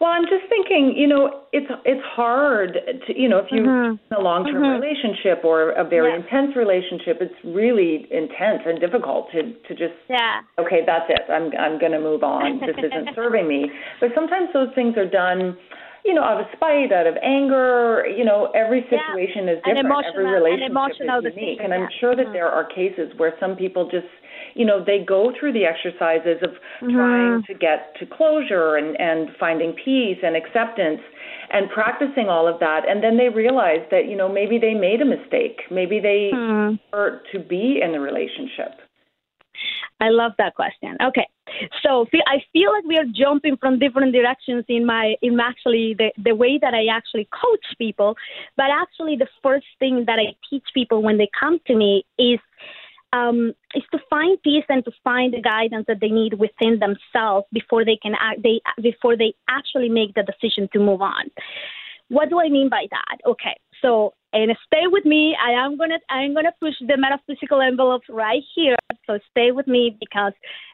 Well, 0.00 0.10
I'm 0.10 0.24
just 0.24 0.48
thinking, 0.48 0.94
you 0.96 1.06
know, 1.06 1.44
it's 1.52 1.70
it's 1.84 2.04
hard 2.04 2.78
to, 3.06 3.10
you 3.18 3.28
know, 3.28 3.38
if 3.38 3.46
you're 3.50 3.66
mm-hmm. 3.66 3.96
in 3.96 4.16
a 4.16 4.20
long-term 4.20 4.62
mm-hmm. 4.62 4.82
relationship 4.82 5.44
or 5.44 5.70
a 5.72 5.84
very 5.84 6.10
yeah. 6.10 6.20
intense 6.20 6.56
relationship, 6.56 7.18
it's 7.20 7.34
really 7.44 8.06
intense 8.10 8.62
and 8.66 8.80
difficult 8.80 9.30
to 9.32 9.54
to 9.68 9.72
just 9.74 9.94
yeah. 10.08 10.40
okay, 10.58 10.80
that's 10.84 11.06
it. 11.08 11.30
I'm 11.30 11.52
I'm 11.58 11.78
going 11.78 11.92
to 11.92 12.00
move 12.00 12.22
on. 12.22 12.60
this 12.66 12.76
isn't 12.78 13.14
serving 13.14 13.48
me. 13.48 13.70
But 14.00 14.10
sometimes 14.14 14.48
those 14.52 14.68
things 14.74 14.96
are 14.96 15.08
done 15.08 15.56
you 16.04 16.12
know, 16.12 16.22
out 16.22 16.38
of 16.38 16.46
spite, 16.52 16.92
out 16.92 17.06
of 17.06 17.16
anger, 17.24 18.04
you 18.06 18.24
know, 18.24 18.52
every 18.54 18.82
situation 18.92 19.48
yeah. 19.48 19.56
is 19.56 19.58
different. 19.64 19.88
Every 20.04 20.28
relationship 20.28 20.76
is 21.24 21.32
unique. 21.34 21.60
And 21.64 21.72
I'm 21.72 21.88
sure 21.98 22.14
that 22.14 22.28
mm-hmm. 22.28 22.32
there 22.32 22.48
are 22.48 22.68
cases 22.68 23.10
where 23.16 23.32
some 23.40 23.56
people 23.56 23.88
just 23.88 24.06
you 24.54 24.64
know, 24.64 24.82
they 24.84 25.04
go 25.06 25.32
through 25.38 25.52
the 25.52 25.64
exercises 25.64 26.42
of 26.42 26.50
mm-hmm. 26.50 26.94
trying 26.94 27.42
to 27.44 27.54
get 27.54 27.94
to 27.98 28.06
closure 28.06 28.76
and, 28.76 28.98
and 29.00 29.30
finding 29.38 29.72
peace 29.84 30.18
and 30.22 30.36
acceptance 30.36 31.00
and 31.50 31.70
practicing 31.70 32.28
all 32.28 32.48
of 32.48 32.60
that. 32.60 32.88
And 32.88 33.02
then 33.02 33.16
they 33.16 33.28
realize 33.28 33.84
that, 33.90 34.08
you 34.08 34.16
know, 34.16 34.32
maybe 34.32 34.58
they 34.58 34.74
made 34.74 35.00
a 35.00 35.04
mistake. 35.04 35.60
Maybe 35.70 36.00
they 36.00 36.30
mm. 36.32 36.78
were 36.92 37.22
to 37.32 37.38
be 37.38 37.80
in 37.82 37.92
the 37.92 38.00
relationship. 38.00 38.80
I 40.00 40.08
love 40.10 40.32
that 40.38 40.54
question. 40.54 40.96
Okay, 41.02 41.26
so 41.82 42.06
I 42.26 42.42
feel 42.52 42.72
like 42.72 42.84
we 42.84 42.98
are 42.98 43.04
jumping 43.14 43.56
from 43.56 43.78
different 43.78 44.12
directions 44.12 44.64
in 44.68 44.84
my 44.84 45.14
in 45.22 45.38
actually 45.38 45.94
the 45.96 46.10
the 46.22 46.34
way 46.34 46.58
that 46.60 46.74
I 46.74 46.86
actually 46.92 47.28
coach 47.32 47.64
people, 47.78 48.16
but 48.56 48.66
actually 48.70 49.16
the 49.16 49.28
first 49.42 49.66
thing 49.78 50.04
that 50.06 50.18
I 50.18 50.34
teach 50.50 50.64
people 50.74 51.02
when 51.02 51.16
they 51.16 51.28
come 51.38 51.60
to 51.66 51.76
me 51.76 52.04
is 52.18 52.40
um, 53.14 53.54
is 53.74 53.84
to 53.92 53.98
find 54.10 54.42
peace 54.42 54.64
and 54.68 54.84
to 54.84 54.90
find 55.02 55.32
the 55.32 55.40
guidance 55.40 55.86
that 55.88 56.00
they 56.00 56.08
need 56.08 56.34
within 56.34 56.80
themselves 56.80 57.46
before 57.52 57.84
they 57.84 57.96
can 58.02 58.14
act, 58.20 58.42
they 58.42 58.60
before 58.82 59.16
they 59.16 59.34
actually 59.48 59.88
make 59.88 60.14
the 60.14 60.24
decision 60.24 60.68
to 60.72 60.78
move 60.80 61.00
on. 61.00 61.30
What 62.08 62.28
do 62.28 62.40
I 62.40 62.48
mean 62.48 62.68
by 62.68 62.86
that? 62.90 63.18
Okay, 63.24 63.56
so 63.80 64.14
and 64.32 64.50
stay 64.66 64.86
with 64.86 65.04
me. 65.04 65.36
I 65.42 65.52
am 65.52 65.78
gonna 65.78 65.98
I'm 66.10 66.34
gonna 66.34 66.52
push 66.60 66.74
the 66.80 66.96
metaphysical 66.96 67.62
envelope 67.62 68.02
right 68.10 68.42
here. 68.54 68.76
So 69.06 69.18
stay 69.30 69.52
with 69.52 69.66
me 69.66 69.96
because 70.00 70.32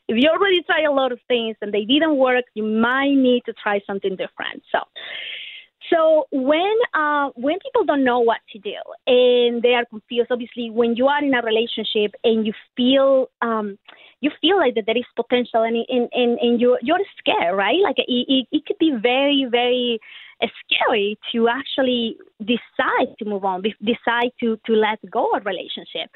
if 0.08 0.16
you 0.20 0.30
already 0.30 0.62
tried 0.62 0.84
a 0.84 0.92
lot 0.92 1.12
of 1.12 1.20
things 1.28 1.56
and 1.60 1.72
they 1.72 1.84
didn't 1.84 2.16
work, 2.16 2.44
you 2.54 2.64
might 2.64 3.14
need 3.14 3.42
to 3.46 3.52
try 3.52 3.80
something 3.86 4.12
different. 4.12 4.62
So 4.72 4.80
so 5.88 6.26
when 6.30 6.76
uh, 6.92 7.30
when 7.36 7.58
people 7.60 7.84
don't 7.86 8.04
know 8.04 8.20
what 8.20 8.40
to 8.52 8.58
do 8.58 8.76
and 9.06 9.62
they 9.62 9.74
are 9.74 9.86
confused, 9.86 10.30
obviously, 10.30 10.70
when 10.70 10.94
you 10.94 11.06
are 11.06 11.24
in 11.24 11.32
a 11.32 11.40
relationship 11.40 12.14
and 12.22 12.46
you 12.46 12.52
feel 12.76 13.30
um, 13.40 13.78
you 14.20 14.30
feel 14.40 14.58
like 14.58 14.74
that 14.74 14.84
there 14.86 14.98
is 14.98 15.04
potential 15.16 15.62
and 15.62 15.76
and 15.88 16.08
and, 16.12 16.38
and 16.38 16.60
you 16.60 16.78
you're 16.82 16.98
scared, 17.18 17.56
right? 17.56 17.78
Like 17.82 17.96
it, 17.98 18.04
it, 18.08 18.46
it 18.52 18.66
could 18.66 18.78
be 18.78 18.92
very 19.00 19.46
very 19.50 19.98
scary 20.64 21.18
to 21.32 21.48
actually 21.48 22.16
decide 22.40 23.14
to 23.18 23.24
move 23.24 23.44
on, 23.44 23.62
decide 23.62 24.30
to, 24.40 24.58
to 24.66 24.72
let 24.72 24.98
go 25.10 25.30
of 25.32 25.44
relationship. 25.44 26.10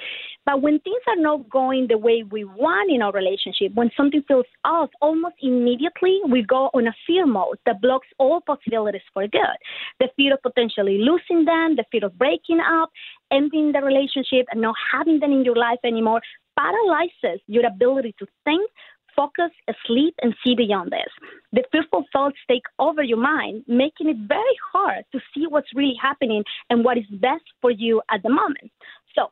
But 0.46 0.62
when 0.62 0.78
things 0.80 1.02
are 1.08 1.20
not 1.20 1.48
going 1.50 1.88
the 1.88 1.98
way 1.98 2.22
we 2.22 2.44
want 2.44 2.90
in 2.90 3.02
our 3.02 3.12
relationship, 3.12 3.74
when 3.74 3.90
something 3.96 4.22
feels 4.26 4.46
off, 4.64 4.90
almost 5.02 5.36
immediately 5.42 6.20
we 6.28 6.42
go 6.42 6.70
on 6.74 6.86
a 6.86 6.94
fear 7.06 7.26
mode 7.26 7.58
that 7.66 7.80
blocks 7.82 8.08
all 8.18 8.40
possibilities 8.40 9.02
for 9.12 9.26
good. 9.28 9.58
The 10.00 10.08
fear 10.16 10.34
of 10.34 10.42
potentially 10.42 10.98
losing 10.98 11.44
them, 11.44 11.76
the 11.76 11.84
fear 11.90 12.06
of 12.06 12.18
breaking 12.18 12.60
up, 12.60 12.90
ending 13.30 13.72
the 13.72 13.80
relationship 13.80 14.46
and 14.50 14.60
not 14.60 14.74
having 14.92 15.20
them 15.20 15.32
in 15.32 15.44
your 15.44 15.56
life 15.56 15.78
anymore 15.84 16.20
paralyzes 16.58 17.40
your 17.46 17.66
ability 17.66 18.14
to 18.18 18.26
think, 18.44 18.70
focus, 19.16 19.50
sleep, 19.86 20.14
and 20.22 20.34
see 20.44 20.54
beyond 20.54 20.90
this. 20.90 21.12
The 21.52 21.64
fearful 21.70 22.04
thoughts 22.12 22.36
take 22.48 22.64
over 22.78 23.02
your 23.02 23.18
mind, 23.18 23.64
making 23.68 24.08
it 24.08 24.16
very 24.28 24.56
hard 24.72 25.04
to 25.12 25.20
see 25.34 25.46
what's 25.48 25.74
really 25.74 25.96
happening 26.00 26.44
and 26.70 26.84
what 26.84 26.98
is 26.98 27.04
best 27.10 27.44
for 27.60 27.70
you 27.70 28.02
at 28.10 28.22
the 28.22 28.30
moment. 28.30 28.70
So, 29.14 29.30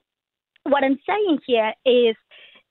what 0.64 0.84
I'm 0.84 0.98
saying 1.06 1.38
here 1.46 1.72
is 1.84 2.16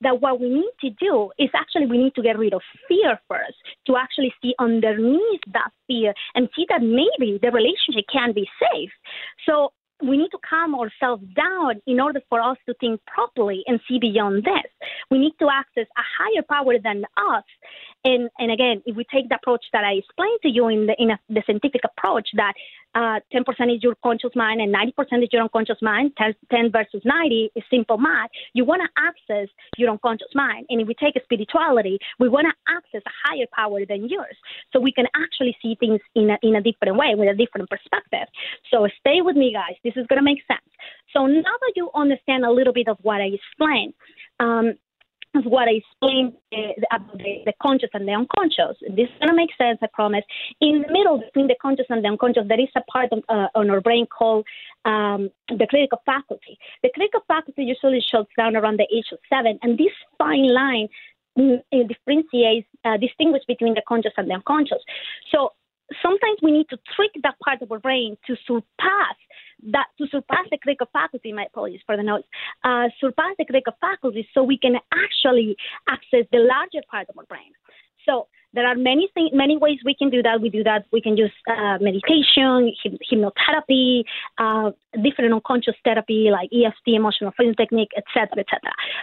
that 0.01 0.19
what 0.21 0.39
we 0.39 0.49
need 0.49 0.71
to 0.81 0.89
do 0.99 1.31
is 1.37 1.49
actually 1.55 1.85
we 1.85 1.97
need 1.97 2.15
to 2.15 2.21
get 2.21 2.37
rid 2.37 2.53
of 2.53 2.61
fear 2.87 3.19
first 3.27 3.55
to 3.87 3.95
actually 3.95 4.33
see 4.41 4.53
underneath 4.59 5.41
that 5.53 5.69
fear 5.87 6.13
and 6.35 6.49
see 6.55 6.65
that 6.69 6.81
maybe 6.81 7.39
the 7.41 7.51
relationship 7.51 8.05
can 8.11 8.33
be 8.33 8.47
safe. 8.59 8.89
So 9.45 9.71
we 10.07 10.17
need 10.17 10.29
to 10.29 10.39
calm 10.47 10.75
ourselves 10.75 11.23
down 11.35 11.81
in 11.87 11.99
order 11.99 12.21
for 12.29 12.41
us 12.41 12.57
to 12.67 12.73
think 12.79 13.01
properly 13.05 13.63
and 13.67 13.79
see 13.87 13.99
beyond 13.99 14.43
this. 14.43 14.71
We 15.09 15.19
need 15.19 15.33
to 15.39 15.47
access 15.51 15.87
a 15.97 16.03
higher 16.17 16.43
power 16.47 16.75
than 16.83 17.03
us 17.17 17.43
And 18.03 18.29
and 18.39 18.51
again, 18.51 18.81
if 18.85 18.95
we 18.95 19.05
take 19.13 19.29
the 19.29 19.35
approach 19.35 19.65
that 19.73 19.83
I 19.83 19.93
explained 19.93 20.39
to 20.43 20.49
you 20.49 20.67
in 20.69 20.87
the 20.87 20.95
in 20.97 21.11
a, 21.11 21.19
the 21.29 21.43
scientific 21.45 21.81
approach, 21.85 22.29
that 22.35 22.53
uh, 22.95 23.19
10% 23.33 23.43
is 23.75 23.83
your 23.83 23.95
conscious 24.03 24.31
mind 24.35 24.61
and 24.61 24.73
90% 24.73 25.23
is 25.23 25.29
your 25.31 25.43
unconscious 25.43 25.77
mind, 25.81 26.11
10, 26.17 26.33
10 26.51 26.71
versus 26.71 27.01
90 27.05 27.51
is 27.55 27.63
simple 27.69 27.97
math. 27.97 28.29
You 28.53 28.65
want 28.65 28.81
to 28.81 28.89
access 29.01 29.47
your 29.77 29.89
unconscious 29.89 30.33
mind. 30.35 30.65
And 30.69 30.81
if 30.81 30.87
we 30.87 30.95
take 30.95 31.15
spirituality, 31.23 31.99
we 32.19 32.29
want 32.29 32.47
to 32.47 32.73
access 32.73 33.01
a 33.05 33.15
higher 33.23 33.45
power 33.53 33.85
than 33.87 34.09
yours. 34.09 34.35
So 34.73 34.79
we 34.79 34.91
can 34.91 35.05
actually 35.15 35.55
see 35.61 35.75
things 35.79 35.99
in 36.15 36.29
a, 36.31 36.37
in 36.43 36.55
a 36.55 36.61
different 36.61 36.97
way, 36.97 37.13
with 37.15 37.29
a 37.29 37.35
different 37.35 37.69
perspective. 37.69 38.27
So 38.69 38.87
stay 38.99 39.21
with 39.21 39.35
me, 39.35 39.53
guys. 39.53 39.77
This 39.83 39.93
is 39.95 40.05
going 40.07 40.19
to 40.19 40.25
make 40.25 40.39
sense. 40.47 40.61
So 41.13 41.27
now 41.27 41.41
that 41.61 41.73
you 41.75 41.89
understand 41.95 42.45
a 42.45 42.51
little 42.51 42.73
bit 42.73 42.87
of 42.87 42.97
what 43.01 43.21
I 43.21 43.31
explained, 43.35 43.93
um, 44.39 44.73
of 45.35 45.45
what 45.45 45.67
I 45.67 45.79
explained 45.81 46.33
uh, 46.53 46.73
about 46.91 47.17
the, 47.17 47.41
the, 47.45 47.53
conscious 47.61 47.89
and 47.93 48.07
the 48.07 48.13
unconscious. 48.13 48.77
This 48.81 49.07
is 49.07 49.17
going 49.19 49.29
to 49.29 49.35
make 49.35 49.51
sense, 49.57 49.79
I 49.81 49.87
promise. 49.93 50.23
In 50.59 50.81
the 50.81 50.91
middle 50.91 51.19
between 51.19 51.47
the 51.47 51.55
conscious 51.61 51.85
and 51.89 52.03
the 52.03 52.09
unconscious, 52.09 52.43
there 52.47 52.59
is 52.59 52.67
a 52.75 52.81
part 52.91 53.11
of, 53.11 53.23
uh, 53.29 53.47
on 53.55 53.69
our 53.69 53.81
brain 53.81 54.05
called 54.07 54.45
um, 54.85 55.29
the 55.47 55.67
critical 55.69 56.01
faculty. 56.05 56.57
The 56.83 56.89
critical 56.93 57.21
faculty 57.27 57.63
usually 57.63 58.01
shuts 58.01 58.29
down 58.37 58.55
around 58.55 58.77
the 58.79 58.87
age 58.93 59.07
of 59.11 59.19
seven, 59.29 59.57
and 59.61 59.77
this 59.77 59.93
fine 60.17 60.53
line 60.53 60.89
mm, 61.37 61.61
differentiates, 61.71 62.67
uh, 62.83 62.97
between 62.97 63.73
the 63.73 63.83
conscious 63.87 64.13
and 64.17 64.29
the 64.29 64.33
unconscious. 64.33 64.83
So 65.31 65.53
sometimes 66.01 66.39
we 66.41 66.51
need 66.51 66.69
to 66.69 66.79
trick 66.95 67.11
that 67.23 67.35
part 67.43 67.61
of 67.61 67.71
our 67.71 67.79
brain 67.79 68.17
to 68.27 68.35
surpass 68.45 69.15
that 69.71 69.87
to 69.97 70.07
surpass 70.07 70.45
the 70.49 70.57
critical 70.57 70.87
faculty, 70.91 71.31
my 71.31 71.45
apologies 71.45 71.81
for 71.85 71.97
the 71.97 72.03
noise, 72.03 72.23
uh, 72.63 72.87
surpass 72.99 73.35
the 73.37 73.45
critical 73.45 73.73
faculty 73.79 74.27
so 74.33 74.43
we 74.43 74.57
can 74.57 74.75
actually 74.93 75.55
access 75.87 76.25
the 76.31 76.39
larger 76.39 76.83
part 76.89 77.07
of 77.09 77.17
our 77.17 77.25
brain. 77.25 77.51
So 78.07 78.27
there 78.53 78.67
are 78.67 78.75
many 78.75 79.09
many 79.33 79.57
ways 79.57 79.79
we 79.85 79.95
can 79.95 80.09
do 80.09 80.21
that. 80.23 80.41
We 80.41 80.49
do 80.49 80.63
that. 80.63 80.85
We 80.91 81.01
can 81.01 81.17
use 81.17 81.31
uh, 81.49 81.77
meditation, 81.79 82.73
hypnotherapy, 82.83 84.03
uh, 84.37 84.71
different 85.03 85.33
unconscious 85.33 85.75
therapy 85.83 86.29
like 86.31 86.49
EFT, 86.51 86.95
emotional 86.95 87.31
freedom 87.35 87.55
technique, 87.55 87.91
etc., 87.97 88.39
etc. 88.39 88.59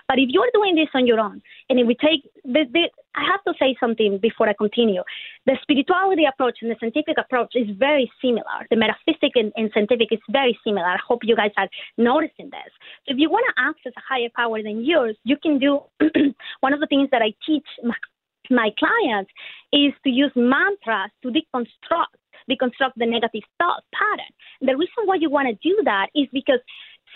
But 0.07 0.19
if 0.19 0.29
you're 0.31 0.51
doing 0.53 0.75
this 0.75 0.89
on 0.95 1.07
your 1.07 1.21
own, 1.21 1.41
and 1.71 1.81
if 1.81 1.87
we 1.87 1.95
take 1.95 2.31
the, 2.45 2.65
the, 2.73 2.91
I 3.15 3.25
have 3.25 3.43
to 3.45 3.55
say 3.59 3.77
something 3.81 4.19
before 4.19 4.49
I 4.49 4.53
continue. 4.53 5.03
The 5.47 5.57
spirituality 5.63 6.25
approach 6.25 6.59
and 6.63 6.71
the 6.71 6.77
scientific 6.79 7.17
approach 7.19 7.53
is 7.55 7.69
very 7.77 8.11
similar. 8.23 8.67
The 8.71 8.77
metaphysic 8.77 9.33
and, 9.35 9.53
and 9.57 9.71
scientific 9.73 10.09
is 10.13 10.21
very 10.31 10.59
similar. 10.63 10.87
I 10.87 10.99
hope 11.07 11.21
you 11.23 11.35
guys 11.35 11.51
are 11.57 11.69
noticing 11.97 12.51
this. 12.51 12.71
So 13.07 13.15
if 13.15 13.19
you 13.19 13.31
want 13.31 13.45
to 13.49 13.63
access 13.63 13.93
a 13.97 14.03
higher 14.07 14.29
power 14.37 14.63
than 14.63 14.85
yours, 14.85 15.17
you 15.25 15.37
can 15.37 15.59
do 15.59 15.81
one 16.61 16.73
of 16.73 16.81
the 16.81 16.87
things 16.87 17.09
that 17.13 17.23
I 17.23 17.33
teach 17.47 17.67
my 18.51 18.71
clients 18.79 19.31
is 19.73 19.93
to 20.05 20.11
use 20.11 20.33
mantras 20.37 21.11
to 21.23 21.31
deconstruct 21.31 22.17
deconstruct 22.49 22.97
the 22.97 23.07
negative 23.07 23.43
thought 23.59 23.85
pattern. 23.93 24.33
The 24.63 24.77
reason 24.77 25.05
why 25.05 25.17
you 25.21 25.29
want 25.29 25.49
to 25.49 25.69
do 25.69 25.77
that 25.85 26.07
is 26.15 26.29
because 26.33 26.61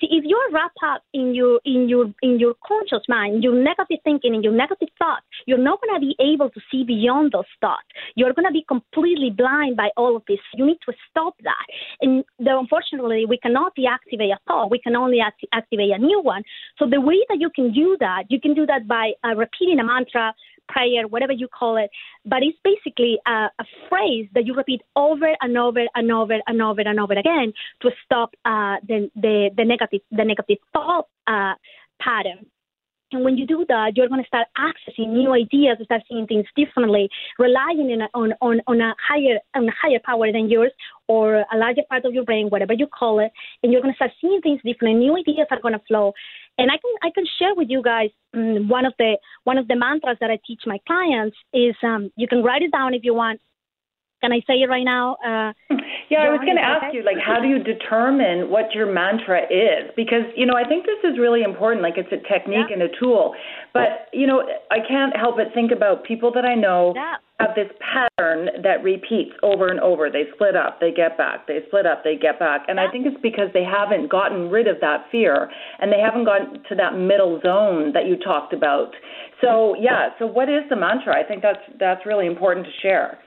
see 0.00 0.08
if 0.10 0.24
you're 0.24 0.50
wrapped 0.52 0.78
up 0.86 1.02
in 1.12 1.34
your 1.34 1.60
in 1.64 1.88
your 1.88 2.06
in 2.22 2.38
your 2.38 2.54
conscious 2.66 3.02
mind, 3.08 3.42
your 3.42 3.54
negative 3.54 3.98
thinking 4.04 4.34
and 4.34 4.44
your 4.44 4.52
negative 4.52 4.88
thoughts, 4.98 5.24
you're 5.46 5.58
not 5.58 5.80
gonna 5.82 6.00
be 6.00 6.14
able 6.20 6.50
to 6.50 6.60
see 6.70 6.84
beyond 6.84 7.32
those 7.32 7.50
thoughts. 7.60 7.86
You're 8.14 8.32
gonna 8.32 8.50
be 8.50 8.64
completely 8.68 9.30
blind 9.30 9.76
by 9.76 9.90
all 9.96 10.16
of 10.16 10.22
this. 10.28 10.38
You 10.54 10.66
need 10.66 10.78
to 10.86 10.92
stop 11.10 11.34
that. 11.42 11.66
And 12.00 12.24
though, 12.38 12.60
unfortunately 12.60 13.26
we 13.26 13.38
cannot 13.38 13.72
deactivate 13.76 14.32
a 14.32 14.38
thought. 14.46 14.70
We 14.70 14.78
can 14.78 14.96
only 14.96 15.20
act- 15.20 15.46
activate 15.52 15.90
a 15.90 15.98
new 15.98 16.20
one. 16.20 16.42
So 16.78 16.86
the 16.88 17.00
way 17.00 17.18
that 17.28 17.38
you 17.40 17.50
can 17.54 17.72
do 17.72 17.96
that, 18.00 18.24
you 18.28 18.40
can 18.40 18.54
do 18.54 18.66
that 18.66 18.86
by 18.86 19.12
uh, 19.24 19.34
repeating 19.34 19.78
a 19.78 19.84
mantra 19.84 20.34
prayer, 20.68 21.06
whatever 21.08 21.32
you 21.32 21.48
call 21.48 21.76
it. 21.76 21.90
But 22.24 22.42
it's 22.42 22.58
basically 22.64 23.18
a, 23.26 23.48
a 23.58 23.64
phrase 23.88 24.28
that 24.34 24.46
you 24.46 24.54
repeat 24.54 24.82
over 24.96 25.34
and 25.40 25.56
over 25.56 25.84
and 25.94 26.12
over 26.12 26.38
and 26.46 26.62
over 26.62 26.80
and 26.80 27.00
over 27.00 27.14
again 27.14 27.52
to 27.82 27.90
stop 28.04 28.30
uh, 28.44 28.76
the, 28.86 29.10
the, 29.16 29.50
the 29.56 29.64
negative 29.64 30.00
the 30.10 30.24
negative 30.24 30.58
thought 30.72 31.06
uh, 31.26 31.54
pattern. 32.00 32.46
And 33.12 33.24
when 33.24 33.36
you 33.36 33.46
do 33.46 33.64
that, 33.68 33.92
you're 33.94 34.08
going 34.08 34.22
to 34.22 34.26
start 34.26 34.46
accessing 34.56 35.08
new 35.12 35.32
ideas, 35.32 35.76
start 35.84 36.02
seeing 36.08 36.26
things 36.26 36.46
differently, 36.56 37.10
relying 37.38 38.00
a, 38.00 38.08
on, 38.18 38.32
on, 38.40 38.60
on 38.66 38.80
a 38.80 38.94
higher 39.06 39.38
on 39.54 39.68
a 39.68 39.72
higher 39.80 40.00
power 40.04 40.32
than 40.32 40.48
yours 40.48 40.72
or 41.08 41.44
a 41.52 41.56
larger 41.56 41.82
part 41.90 42.04
of 42.06 42.14
your 42.14 42.24
brain, 42.24 42.48
whatever 42.48 42.72
you 42.72 42.86
call 42.86 43.18
it, 43.18 43.30
and 43.62 43.70
you're 43.70 43.82
going 43.82 43.92
to 43.92 43.96
start 43.96 44.12
seeing 44.20 44.40
things 44.40 44.60
differently. 44.64 44.98
New 44.98 45.16
ideas 45.16 45.46
are 45.50 45.60
going 45.60 45.74
to 45.74 45.80
flow. 45.86 46.12
And 46.58 46.70
I 46.70 46.74
can 46.74 46.92
I 47.02 47.10
can 47.14 47.24
share 47.38 47.54
with 47.54 47.68
you 47.70 47.82
guys 47.82 48.10
um, 48.34 48.68
one 48.68 48.84
of 48.84 48.92
the 48.98 49.16
one 49.44 49.58
of 49.58 49.68
the 49.68 49.76
mantras 49.76 50.18
that 50.20 50.30
I 50.30 50.38
teach 50.46 50.62
my 50.66 50.78
clients 50.86 51.36
is 51.52 51.74
um, 51.82 52.10
you 52.16 52.28
can 52.28 52.42
write 52.42 52.62
it 52.62 52.72
down 52.72 52.94
if 52.94 53.04
you 53.04 53.14
want. 53.14 53.40
Can 54.22 54.30
I 54.30 54.38
say 54.46 54.62
it 54.62 54.70
right 54.70 54.84
now? 54.84 55.16
Uh, 55.18 55.50
yeah, 56.06 56.22
I 56.22 56.30
was 56.30 56.38
going 56.46 56.54
to 56.54 56.62
ask 56.62 56.94
you, 56.94 57.02
like, 57.02 57.18
how 57.18 57.42
do 57.42 57.48
you 57.48 57.58
determine 57.58 58.50
what 58.54 58.70
your 58.70 58.86
mantra 58.86 59.42
is? 59.50 59.90
Because, 59.96 60.22
you 60.36 60.46
know, 60.46 60.54
I 60.54 60.62
think 60.62 60.86
this 60.86 61.02
is 61.02 61.18
really 61.18 61.42
important. 61.42 61.82
Like, 61.82 61.98
it's 61.98 62.12
a 62.14 62.22
technique 62.30 62.70
yeah. 62.70 62.78
and 62.78 62.82
a 62.86 62.90
tool. 63.02 63.34
But, 63.74 64.06
you 64.12 64.28
know, 64.30 64.46
I 64.70 64.78
can't 64.86 65.16
help 65.16 65.42
but 65.42 65.50
think 65.54 65.72
about 65.72 66.04
people 66.04 66.30
that 66.38 66.44
I 66.44 66.54
know 66.54 66.92
yeah. 66.94 67.18
have 67.40 67.56
this 67.56 67.66
pattern 67.82 68.62
that 68.62 68.84
repeats 68.86 69.34
over 69.42 69.66
and 69.66 69.80
over. 69.80 70.06
They 70.06 70.30
split 70.34 70.54
up, 70.54 70.78
they 70.78 70.92
get 70.92 71.18
back, 71.18 71.48
they 71.48 71.58
split 71.66 71.86
up, 71.86 72.04
they 72.04 72.14
get 72.14 72.38
back. 72.38 72.62
And 72.68 72.78
yeah. 72.78 72.86
I 72.86 72.92
think 72.92 73.06
it's 73.10 73.18
because 73.22 73.50
they 73.50 73.64
haven't 73.64 74.06
gotten 74.06 74.54
rid 74.54 74.68
of 74.68 74.78
that 74.82 75.10
fear 75.10 75.50
and 75.80 75.90
they 75.90 75.98
haven't 75.98 76.30
gotten 76.30 76.62
to 76.68 76.74
that 76.76 76.94
middle 76.94 77.40
zone 77.42 77.90
that 77.94 78.06
you 78.06 78.14
talked 78.22 78.52
about. 78.54 78.94
So, 79.40 79.74
yeah, 79.80 80.14
so 80.20 80.26
what 80.26 80.48
is 80.48 80.62
the 80.70 80.76
mantra? 80.76 81.18
I 81.18 81.26
think 81.26 81.42
that's 81.42 81.64
that's 81.80 82.06
really 82.06 82.26
important 82.26 82.66
to 82.66 82.72
share. 82.80 83.18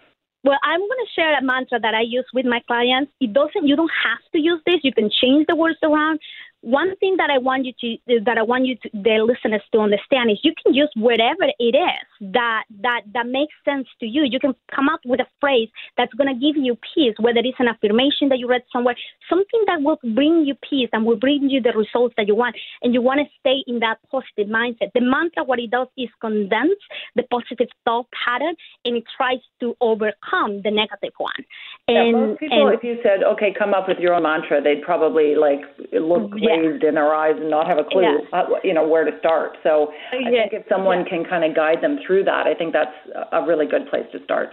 Well, 0.46 0.60
I'm 0.64 0.80
going 0.80 1.04
to 1.04 1.12
share 1.16 1.36
a 1.36 1.42
mantra 1.42 1.80
that 1.80 1.96
I 1.96 2.02
use 2.02 2.26
with 2.32 2.46
my 2.46 2.62
clients. 2.68 3.12
It 3.20 3.34
doesn't, 3.34 3.66
you 3.66 3.76
don't 3.76 3.92
have 4.04 4.22
to 4.32 4.40
use 4.40 4.62
this. 4.68 4.76
You 4.84 4.94
can 4.94 5.10
change 5.10 5.48
the 5.48 5.56
words 5.56 5.80
around, 5.82 6.20
one 6.66 6.96
thing 6.98 7.16
that 7.18 7.30
I 7.30 7.38
want 7.38 7.64
you 7.64 7.74
to 7.82 8.20
that 8.26 8.40
I 8.40 8.42
want 8.42 8.66
you 8.66 8.76
to 8.82 8.90
the 8.92 9.22
listeners 9.22 9.62
to 9.72 9.80
understand 9.80 10.32
is 10.32 10.40
you 10.42 10.52
can 10.58 10.74
use 10.74 10.90
whatever 10.96 11.46
it 11.60 11.76
is 11.78 12.34
that 12.34 12.64
that 12.82 13.02
that 13.14 13.28
makes 13.28 13.54
sense 13.64 13.88
to 14.00 14.08
you. 14.08 14.24
You 14.24 14.40
can 14.40 14.56
come 14.74 14.90
up 14.90 15.02
with 15.06 15.20
a 15.20 15.28
phrase 15.40 15.70
that's 15.96 16.12
going 16.16 16.28
to 16.28 16.34
give 16.34 16.58
you 16.58 16.76
peace, 16.94 17.14
whether 17.20 17.40
it's 17.44 17.60
an 17.60 17.68
affirmation 17.68 18.30
that 18.30 18.40
you 18.40 18.50
read 18.50 18.64
somewhere, 18.74 18.96
something 19.30 19.62
that 19.68 19.84
will 19.84 20.00
bring 20.16 20.44
you 20.44 20.56
peace 20.68 20.90
and 20.92 21.06
will 21.06 21.18
bring 21.18 21.52
you 21.52 21.62
the 21.62 21.72
results 21.78 22.16
that 22.18 22.26
you 22.26 22.34
want, 22.34 22.56
and 22.82 22.96
you 22.96 23.02
want 23.02 23.20
to 23.20 23.28
stay 23.40 23.64
in 23.68 23.78
that 23.86 24.00
positive 24.10 24.52
mindset. 24.52 24.90
The 24.96 25.02
mantra, 25.02 25.44
what 25.44 25.60
it 25.60 25.70
does 25.70 25.88
is 25.98 26.10
condense 26.20 26.82
the 27.16 27.24
positive 27.30 27.70
thought 27.86 28.08
pattern, 28.26 28.56
and 28.86 28.98
it 28.98 29.04
tries 29.16 29.40
to 29.60 29.78
overcome 29.82 30.62
the 30.64 30.72
negative 30.72 31.14
one. 31.18 31.46
And, 31.88 32.10
yeah, 32.10 32.12
most 32.12 32.40
people, 32.40 32.70
and, 32.70 32.74
if 32.74 32.84
you 32.84 32.98
said, 33.04 33.22
"Okay, 33.24 33.54
come 33.54 33.76
up 33.76 33.88
with 33.88 34.00
your 34.00 34.16
own 34.16 34.24
mantra," 34.24 34.62
they'd 34.64 34.82
probably 34.82 35.36
like 35.36 35.62
look. 35.94 36.34
Yeah 36.36 36.55
glazed 36.62 36.84
in 36.84 36.96
their 36.96 37.14
eyes 37.14 37.36
and 37.38 37.50
not 37.50 37.68
have 37.68 37.78
a 37.78 37.84
clue, 37.84 38.02
yeah. 38.02 38.40
uh, 38.40 38.46
you 38.64 38.74
know, 38.74 38.88
where 38.88 39.04
to 39.04 39.18
start. 39.20 39.58
So 39.64 39.92
I 40.12 40.30
yeah. 40.30 40.50
think 40.50 40.54
if 40.54 40.64
someone 40.70 41.00
yeah. 41.00 41.10
can 41.10 41.26
kind 41.26 41.44
of 41.44 41.56
guide 41.56 41.82
them 41.82 42.00
through 42.06 42.24
that, 42.26 42.48
I 42.48 42.54
think 42.54 42.74
that's 42.74 42.96
a 43.32 43.46
really 43.46 43.66
good 43.66 43.88
place 43.90 44.06
to 44.12 44.24
start. 44.24 44.50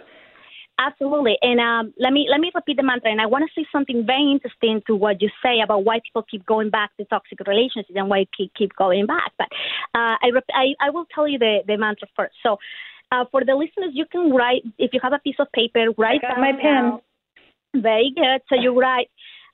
Absolutely, 0.79 1.37
and 1.43 1.61
um, 1.61 1.93
let 1.99 2.13
me 2.13 2.27
let 2.31 2.41
me 2.41 2.51
repeat 2.55 2.77
the 2.77 2.83
mantra. 2.83 3.11
And 3.11 3.21
I 3.21 3.27
want 3.27 3.45
to 3.45 3.61
say 3.61 3.67
something 3.71 4.05
very 4.07 4.33
interesting 4.33 4.81
to 4.87 4.97
what 4.97 5.21
you 5.21 5.29
say 5.45 5.61
about 5.63 5.85
why 5.85 6.01
people 6.01 6.25
keep 6.29 6.47
going 6.47 6.71
back 6.71 6.97
to 6.97 7.05
toxic 7.05 7.39
relationships 7.47 7.93
and 7.95 8.09
why 8.09 8.25
keep 8.37 8.53
keep 8.55 8.75
going 8.75 9.07
back. 9.07 9.33
But 9.39 9.49
uh, 9.95 10.17
I, 10.25 10.31
I 10.55 10.75
I 10.81 10.91
will 10.91 11.05
tell 11.15 11.29
you 11.29 11.39
the 11.39 11.61
the 11.67 11.77
mantra 11.77 12.09
first. 12.17 12.35
So. 12.43 12.57
Uh, 13.13 13.27
for 13.31 13.45
the 13.45 13.55
listeners, 13.55 13.91
you 13.93 14.07
can 14.11 14.33
write 14.33 14.63
if 14.79 14.95
you 14.95 15.01
have 15.03 15.13
a 15.13 15.19
piece 15.19 15.37
of 15.39 15.47
paper. 15.53 15.85
Write 15.99 16.23
I 16.25 16.29
got 16.29 16.41
my 16.41 16.53
pen. 16.53 16.99
Very 17.75 18.11
good. 18.17 18.41
So 18.49 18.55
you 18.59 18.73
write 18.81 19.11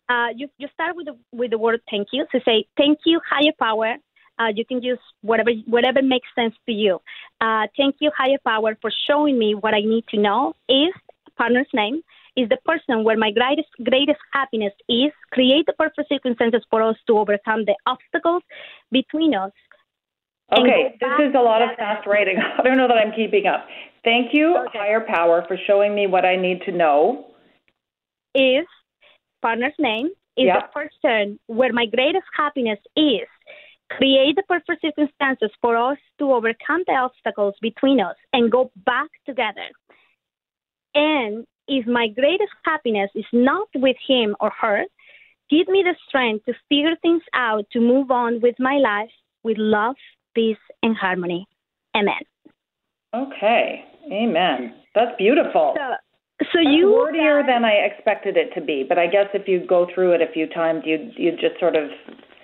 uh, 0.08 0.28
you, 0.34 0.48
you 0.58 0.68
start 0.74 0.96
with 0.96 1.06
the, 1.06 1.16
with 1.32 1.50
the 1.50 1.58
word 1.58 1.80
thank 1.90 2.08
you. 2.12 2.26
So 2.32 2.40
say 2.44 2.66
thank 2.76 3.00
you, 3.04 3.20
higher 3.28 3.52
power. 3.58 3.96
Uh, 4.38 4.48
you 4.54 4.64
can 4.64 4.80
use 4.80 5.00
whatever 5.22 5.50
whatever 5.66 6.00
makes 6.00 6.28
sense 6.34 6.54
to 6.66 6.72
you. 6.72 7.00
Uh, 7.40 7.66
thank 7.76 7.96
you, 7.98 8.10
higher 8.16 8.38
power, 8.46 8.78
for 8.80 8.90
showing 9.08 9.36
me 9.36 9.54
what 9.54 9.74
I 9.74 9.80
need 9.80 10.04
to 10.10 10.20
know. 10.20 10.54
Is 10.68 10.94
partner's 11.36 11.66
name 11.74 12.02
is 12.36 12.48
the 12.48 12.58
person 12.64 13.02
where 13.02 13.16
my 13.16 13.32
greatest 13.32 13.68
greatest 13.82 14.20
happiness 14.32 14.72
is. 14.88 15.10
Create 15.32 15.66
the 15.66 15.72
perfect 15.72 16.08
circumstances 16.08 16.64
for 16.70 16.82
us 16.82 16.96
to 17.08 17.18
overcome 17.18 17.64
the 17.64 17.74
obstacles 17.86 18.42
between 18.92 19.34
us. 19.34 19.52
Okay, 20.56 20.96
this 20.98 21.28
is 21.28 21.34
a 21.36 21.42
lot 21.42 21.60
of 21.60 21.70
fast 21.76 22.06
writing. 22.06 22.36
I 22.58 22.62
don't 22.62 22.78
know 22.78 22.88
that 22.88 22.96
I'm 22.96 23.12
keeping 23.12 23.46
up. 23.46 23.66
Thank 24.04 24.32
you, 24.32 24.56
okay. 24.68 24.78
higher 24.78 25.04
power, 25.06 25.44
for 25.46 25.58
showing 25.66 25.94
me 25.94 26.06
what 26.06 26.24
I 26.24 26.36
need 26.36 26.62
to 26.62 26.72
know. 26.72 27.26
Is 28.34 28.64
partner's 29.42 29.74
name 29.78 30.08
is 30.36 30.46
the 30.46 30.62
person 30.72 31.38
where 31.46 31.72
my 31.72 31.86
greatest 31.86 32.26
happiness 32.36 32.78
is. 32.96 33.28
Create 33.90 34.36
the 34.36 34.42
perfect 34.42 34.82
circumstances 34.82 35.50
for 35.60 35.76
us 35.76 35.98
to 36.18 36.32
overcome 36.32 36.84
the 36.86 36.92
obstacles 36.92 37.54
between 37.62 38.00
us 38.00 38.16
and 38.32 38.52
go 38.52 38.70
back 38.84 39.08
together. 39.26 39.68
And 40.94 41.46
if 41.66 41.86
my 41.86 42.08
greatest 42.08 42.52
happiness 42.64 43.10
is 43.14 43.24
not 43.32 43.68
with 43.74 43.96
him 44.06 44.36
or 44.40 44.50
her, 44.60 44.84
give 45.50 45.68
me 45.68 45.82
the 45.82 45.94
strength 46.06 46.44
to 46.46 46.52
figure 46.68 46.96
things 47.00 47.22
out 47.34 47.64
to 47.72 47.80
move 47.80 48.10
on 48.10 48.40
with 48.40 48.56
my 48.58 48.76
life 48.76 49.10
with 49.42 49.56
love, 49.58 49.96
peace, 50.34 50.56
and 50.82 50.96
harmony. 50.96 51.46
Amen. 51.96 52.20
Okay. 53.14 53.84
Amen. 54.12 54.74
That's 54.94 55.16
beautiful. 55.18 55.74
So, 55.76 55.94
so 56.40 56.58
That's 56.62 56.68
you 56.70 56.86
wordier 56.86 57.42
than 57.46 57.64
I 57.64 57.72
expected 57.72 58.36
it 58.36 58.54
to 58.54 58.60
be, 58.60 58.84
but 58.88 58.98
I 58.98 59.06
guess 59.06 59.26
if 59.34 59.48
you 59.48 59.64
go 59.66 59.86
through 59.92 60.12
it 60.12 60.22
a 60.22 60.32
few 60.32 60.46
times, 60.46 60.82
you'd 60.84 61.12
you'd 61.16 61.40
just 61.40 61.58
sort 61.58 61.74
of 61.74 61.90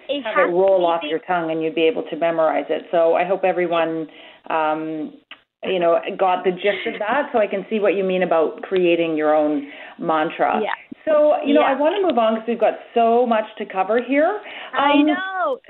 it 0.09 0.23
have 0.25 0.37
it 0.37 0.53
roll 0.53 0.85
off 0.85 1.03
your 1.05 1.21
tongue 1.21 1.51
and 1.51 1.63
you'd 1.63 1.75
be 1.75 1.85
able 1.85 2.03
to 2.11 2.17
memorize 2.17 2.67
it. 2.69 2.83
So 2.91 3.15
I 3.15 3.25
hope 3.25 3.45
everyone, 3.45 4.09
um, 4.51 5.15
you 5.63 5.79
know, 5.79 5.99
got 6.19 6.45
the 6.45 6.51
gist 6.51 6.87
of 6.93 6.99
that. 6.99 7.31
So 7.33 7.39
I 7.39 7.47
can 7.47 7.65
see 7.71 7.79
what 7.79 7.95
you 7.95 8.05
mean 8.05 8.23
about 8.23 8.63
creating 8.63 9.17
your 9.17 9.35
own 9.35 9.69
mantra. 10.01 10.61
Yeah. 10.61 10.73
So 11.05 11.35
you 11.47 11.55
know, 11.55 11.63
I 11.63 11.79
want 11.79 11.95
to 11.97 12.03
move 12.07 12.19
on 12.19 12.35
because 12.35 12.49
we've 12.49 12.61
got 12.61 12.75
so 12.95 13.27
much 13.27 13.45
to 13.59 13.65
cover 13.65 14.03
here. 14.03 14.41
I 14.77 14.93
Um, 14.93 15.07
know. 15.07 15.61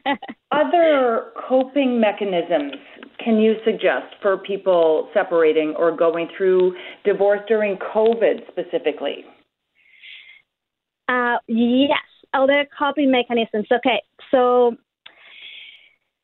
Other 0.52 1.32
coping 1.48 2.00
mechanisms 2.00 2.74
can 3.26 3.40
you 3.40 3.56
suggest 3.64 4.14
for 4.22 4.38
people 4.38 5.08
separating 5.12 5.74
or 5.76 5.90
going 5.90 6.28
through 6.36 6.76
divorce 7.04 7.40
during 7.48 7.76
COVID 7.76 8.46
specifically? 8.46 9.24
Uh, 11.08 11.38
yes, 11.48 12.06
other 12.32 12.68
coping 12.78 13.10
mechanisms. 13.10 13.66
Okay, 13.72 14.00
so 14.30 14.76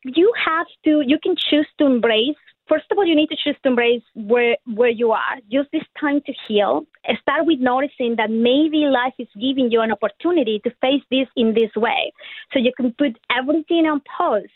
you 0.05 0.31
have 0.45 0.65
to, 0.85 1.01
you 1.05 1.19
can 1.21 1.35
choose 1.49 1.67
to 1.77 1.85
embrace. 1.85 2.37
First 2.69 2.85
of 2.89 2.97
all, 2.97 3.05
you 3.05 3.17
need 3.17 3.27
to 3.27 3.35
choose 3.43 3.57
to 3.63 3.69
embrace 3.69 4.03
where 4.15 4.55
where 4.73 4.89
you 4.89 5.11
are. 5.11 5.35
Use 5.49 5.67
this 5.73 5.83
time 5.99 6.21
to 6.25 6.33
heal. 6.47 6.85
Start 7.21 7.45
with 7.45 7.59
noticing 7.59 8.15
that 8.15 8.31
maybe 8.31 8.87
life 8.87 9.13
is 9.19 9.27
giving 9.35 9.69
you 9.69 9.81
an 9.81 9.91
opportunity 9.91 10.61
to 10.63 10.69
face 10.79 11.03
this 11.11 11.27
in 11.35 11.53
this 11.53 11.75
way, 11.75 12.13
so 12.53 12.59
you 12.59 12.71
can 12.77 12.95
put 12.97 13.19
everything 13.29 13.87
on 13.87 14.01
pause 14.17 14.53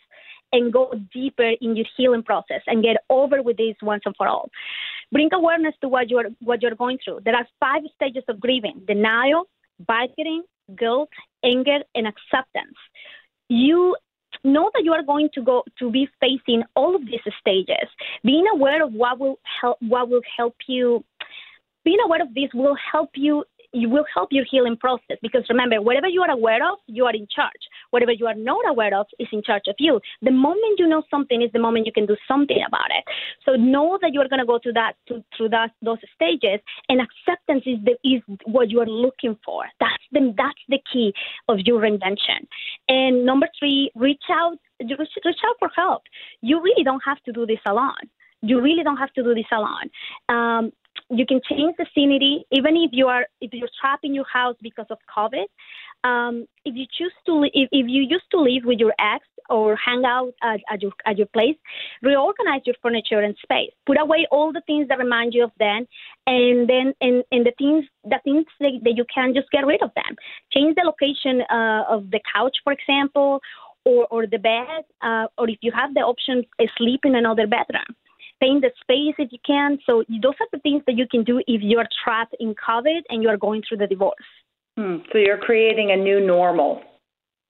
and 0.51 0.71
go 0.71 0.93
deeper 1.13 1.51
in 1.61 1.75
your 1.75 1.85
healing 1.95 2.23
process 2.23 2.61
and 2.67 2.83
get 2.83 2.97
over 3.09 3.41
with 3.41 3.57
this 3.57 3.75
once 3.81 4.03
and 4.05 4.15
for 4.15 4.27
all. 4.27 4.49
Bring 5.11 5.29
awareness 5.33 5.75
to 5.81 5.87
what 5.87 6.09
you're 6.09 6.29
what 6.39 6.61
you're 6.61 6.75
going 6.75 6.97
through. 7.03 7.21
There 7.25 7.35
are 7.35 7.47
five 7.59 7.83
stages 7.95 8.23
of 8.27 8.39
grieving: 8.39 8.81
denial, 8.87 9.45
bargaining, 9.79 10.43
guilt, 10.77 11.09
anger, 11.43 11.79
and 11.95 12.07
acceptance. 12.07 12.77
You 13.49 13.95
know 14.43 14.69
that 14.73 14.83
you 14.83 14.93
are 14.93 15.03
going 15.03 15.29
to 15.33 15.41
go 15.41 15.63
to 15.79 15.91
be 15.91 16.07
facing 16.19 16.63
all 16.75 16.95
of 16.95 17.05
these 17.05 17.21
stages. 17.39 17.87
Being 18.23 18.45
aware 18.53 18.83
of 18.83 18.93
what 18.93 19.19
will 19.19 19.39
help 19.61 19.77
what 19.81 20.09
will 20.09 20.21
help 20.37 20.55
you 20.67 21.03
being 21.87 21.99
aware 22.03 22.21
of 22.21 22.33
this 22.33 22.49
will 22.53 22.75
help 22.91 23.11
you 23.15 23.45
will 23.85 24.05
help 24.13 24.29
your 24.31 24.45
healing 24.49 24.77
process 24.77 25.17
because 25.21 25.43
remember 25.49 25.81
whatever 25.81 26.07
you 26.07 26.21
are 26.21 26.31
aware 26.31 26.63
of 26.71 26.79
you 26.87 27.05
are 27.05 27.15
in 27.15 27.27
charge. 27.33 27.63
Whatever 27.91 28.11
you 28.11 28.27
are 28.27 28.35
not 28.35 28.67
aware 28.67 28.97
of 28.97 29.07
is 29.19 29.27
in 29.31 29.43
charge 29.43 29.63
of 29.67 29.75
you. 29.79 29.99
The 30.21 30.31
moment 30.31 30.79
you 30.79 30.87
know 30.87 31.03
something 31.09 31.41
is 31.41 31.51
the 31.53 31.59
moment 31.59 31.85
you 31.85 31.91
can 31.91 32.05
do 32.05 32.15
something 32.27 32.61
about 32.67 32.89
it. 32.89 33.03
So 33.45 33.55
know 33.55 33.97
that 34.01 34.13
you 34.13 34.21
are 34.21 34.27
going 34.27 34.39
to 34.39 34.45
go 34.45 34.59
through 34.61 34.73
that 34.73 34.93
to, 35.07 35.23
through 35.35 35.49
that 35.49 35.71
those 35.81 35.99
stages 36.15 36.59
and 36.89 37.01
acceptance 37.01 37.63
is 37.65 37.77
the 37.83 37.95
is 38.03 38.21
what 38.45 38.69
you 38.69 38.79
are 38.79 38.87
looking 38.87 39.37
for. 39.43 39.65
That's 39.79 40.03
the 40.11 40.33
that's 40.37 40.63
the 40.69 40.79
key 40.91 41.13
of 41.47 41.59
your 41.59 41.81
reinvention 41.81 42.47
and 42.89 43.25
number 43.25 43.47
three 43.59 43.91
reach 43.95 44.23
out 44.31 44.57
reach 44.79 45.43
out 45.45 45.55
for 45.59 45.69
help. 45.75 46.03
You 46.41 46.61
really 46.61 46.83
don't 46.83 47.01
have 47.05 47.21
to 47.23 47.31
do 47.31 47.45
this 47.45 47.59
alone. 47.67 48.09
You 48.41 48.61
really 48.61 48.83
don't 48.83 48.97
have 48.97 49.13
to 49.13 49.23
do 49.23 49.33
this 49.33 49.45
alone. 49.51 49.89
Um, 50.29 50.71
you 51.09 51.25
can 51.25 51.39
change 51.49 51.75
the 51.77 51.85
scenery 51.95 52.45
even 52.51 52.75
if 52.75 52.91
you 52.91 53.07
are 53.07 53.25
if 53.39 53.51
you're 53.53 53.69
trapped 53.79 54.03
in 54.03 54.13
your 54.13 54.25
house 54.31 54.55
because 54.61 54.87
of 54.89 54.97
covid. 55.15 55.45
Um, 56.03 56.47
if 56.65 56.75
you 56.75 56.85
choose 56.97 57.13
to 57.25 57.43
if, 57.53 57.69
if 57.71 57.85
you 57.87 58.03
used 58.03 58.29
to 58.31 58.39
live 58.39 58.63
with 58.65 58.79
your 58.79 58.93
ex 58.99 59.25
or 59.49 59.77
hang 59.77 60.03
out 60.05 60.33
at, 60.43 60.59
at 60.69 60.81
your 60.81 60.91
at 61.05 61.17
your 61.17 61.27
place 61.27 61.55
reorganize 62.03 62.61
your 62.65 62.75
furniture 62.81 63.21
and 63.21 63.35
space. 63.41 63.71
Put 63.85 63.99
away 63.99 64.27
all 64.31 64.51
the 64.51 64.61
things 64.67 64.87
that 64.89 64.99
remind 64.99 65.33
you 65.33 65.45
of 65.45 65.51
them 65.59 65.87
and 66.27 66.69
then 66.69 66.93
and, 66.99 67.23
and 67.31 67.45
the 67.45 67.53
things 67.57 67.85
the 68.03 68.19
things 68.23 68.45
that, 68.59 68.71
that 68.83 68.95
you 68.95 69.05
can 69.13 69.33
just 69.33 69.49
get 69.51 69.65
rid 69.65 69.81
of 69.81 69.91
them. 69.95 70.15
Change 70.51 70.75
the 70.75 70.83
location 70.83 71.41
uh, 71.49 71.83
of 71.89 72.11
the 72.11 72.19
couch 72.33 72.57
for 72.63 72.73
example 72.73 73.39
or, 73.85 74.05
or 74.07 74.27
the 74.27 74.39
bed 74.39 74.83
uh, 75.01 75.27
or 75.37 75.49
if 75.49 75.59
you 75.61 75.71
have 75.71 75.93
the 75.93 76.01
option 76.01 76.43
sleep 76.77 77.01
in 77.05 77.15
another 77.15 77.47
bedroom 77.47 77.95
paint 78.39 78.61
the 78.61 78.71
space 78.81 79.15
if 79.17 79.31
you 79.31 79.39
can. 79.45 79.79
So 79.85 80.03
those 80.09 80.35
are 80.39 80.47
the 80.51 80.59
things 80.59 80.83
that 80.87 80.97
you 80.97 81.07
can 81.09 81.23
do 81.23 81.39
if 81.47 81.61
you're 81.61 81.87
trapped 82.03 82.35
in 82.39 82.55
COVID 82.55 83.01
and 83.09 83.23
you're 83.23 83.37
going 83.37 83.63
through 83.67 83.77
the 83.77 83.87
divorce. 83.87 84.15
Hmm. 84.77 84.97
So 85.11 85.17
you're 85.17 85.39
creating 85.39 85.91
a 85.91 85.95
new 85.95 86.19
normal. 86.19 86.81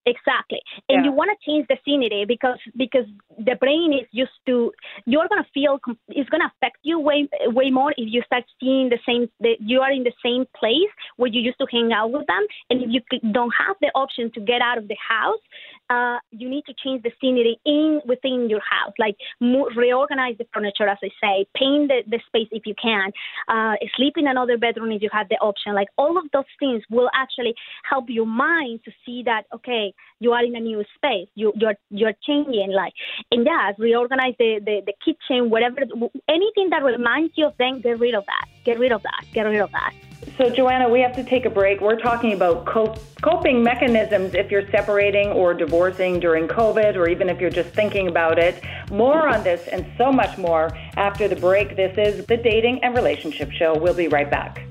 Exactly, 0.05 0.61
and 0.87 0.99
Yeah. 0.99 1.05
you 1.05 1.11
want 1.11 1.29
to 1.33 1.45
change 1.45 1.67
the 1.67 1.77
scenery 1.83 2.23
because 2.23 2.57
because 2.77 3.05
the 3.39 3.55
brain 3.55 3.91
is 3.91 4.07
used 4.13 4.39
to. 4.45 4.71
You're 5.05 5.27
gonna 5.27 5.49
feel 5.53 5.81
it's 6.07 6.29
gonna 6.29 6.49
affect 6.53 6.77
you 6.83 6.97
way 6.97 7.27
way 7.47 7.69
more 7.69 7.91
if 7.97 8.07
you 8.13 8.21
start 8.21 8.45
seeing 8.57 8.87
the 8.87 8.99
same. 9.05 9.29
The, 9.41 9.57
you 9.59 9.81
are 9.81 9.91
in 9.91 10.03
the 10.03 10.13
same 10.23 10.45
place 10.55 10.91
where 11.17 11.29
you 11.29 11.41
used 11.41 11.59
to 11.59 11.67
hang 11.69 11.91
out 11.91 12.11
with 12.11 12.25
them, 12.27 12.43
and 12.69 12.81
if 12.83 12.89
you 12.95 13.01
don't 13.33 13.53
have 13.63 13.75
the 13.81 13.91
option 13.95 14.31
to 14.35 14.39
get 14.39 14.61
out 14.61 14.77
of 14.77 14.87
the 14.87 14.95
house, 14.95 15.43
uh, 15.89 16.17
you 16.31 16.49
need 16.49 16.63
to 16.65 16.73
change 16.83 17.03
the 17.03 17.11
scenery 17.21 17.59
in 17.65 18.01
within 18.05 18.49
your 18.49 18.61
house. 18.61 18.93
Like 18.99 19.15
mo- 19.39 19.69
reorganize 19.75 20.35
the 20.37 20.45
furniture, 20.53 20.87
as 20.87 20.97
I 21.03 21.09
say, 21.21 21.47
paint 21.55 21.89
the, 21.89 22.03
the 22.07 22.19
space 22.27 22.47
if 22.51 22.65
you 22.65 22.75
can, 22.81 23.11
uh, 23.47 23.75
sleep 23.95 24.15
in 24.17 24.27
another 24.27 24.57
bedroom 24.57 24.91
if 24.91 25.01
you 25.01 25.09
have 25.11 25.29
the 25.29 25.35
option. 25.35 25.73
Like 25.73 25.87
all 25.97 26.17
of 26.17 26.25
those 26.33 26.51
things 26.59 26.83
will 26.89 27.09
actually 27.13 27.55
help 27.83 28.05
your 28.07 28.25
mind 28.25 28.81
to 28.85 28.91
see 29.05 29.23
that 29.25 29.43
okay, 29.53 29.93
you 30.19 30.31
are 30.31 30.43
in 30.43 30.55
a 30.55 30.59
new 30.59 30.83
space, 30.95 31.27
you 31.35 31.53
you're 31.55 31.75
you're 31.89 32.13
changing. 32.25 32.71
Like 32.71 32.93
and 33.31 33.45
yeah, 33.45 33.71
reorganize 33.77 34.35
the, 34.39 34.59
the 34.63 34.81
the 34.85 34.93
kitchen, 35.03 35.49
whatever, 35.49 35.81
anything 36.27 36.69
that 36.71 36.83
reminds 36.83 37.33
you 37.35 37.47
of 37.47 37.57
them, 37.57 37.81
get 37.81 37.99
rid 37.99 38.15
of 38.15 38.25
that. 38.25 38.47
Get 38.63 38.79
rid 38.79 38.91
of 38.91 39.03
that. 39.03 39.25
Get 39.33 39.43
rid 39.43 39.61
of 39.61 39.71
that. 39.71 39.93
So, 40.37 40.51
Joana, 40.51 40.91
we 40.91 40.99
have 41.01 41.15
to 41.15 41.23
take 41.23 41.45
a 41.45 41.49
break. 41.49 41.81
We're 41.81 41.99
talking 41.99 42.33
about 42.33 42.65
cop- 42.65 42.99
coping 43.21 43.63
mechanisms 43.63 44.35
if 44.35 44.51
you're 44.51 44.69
separating 44.69 45.29
or 45.29 45.53
divorcing 45.53 46.19
during 46.19 46.47
COVID, 46.47 46.95
or 46.95 47.07
even 47.07 47.29
if 47.29 47.39
you're 47.39 47.49
just 47.49 47.69
thinking 47.69 48.07
about 48.07 48.37
it. 48.37 48.63
More 48.91 49.27
on 49.27 49.43
this 49.43 49.67
and 49.67 49.85
so 49.97 50.11
much 50.11 50.37
more 50.37 50.75
after 50.95 51.27
the 51.27 51.35
break. 51.35 51.75
This 51.75 51.97
is 51.97 52.25
the 52.25 52.37
Dating 52.37 52.83
and 52.83 52.95
Relationship 52.95 53.51
Show. 53.51 53.77
We'll 53.77 53.95
be 53.95 54.07
right 54.07 54.29
back. 54.29 54.66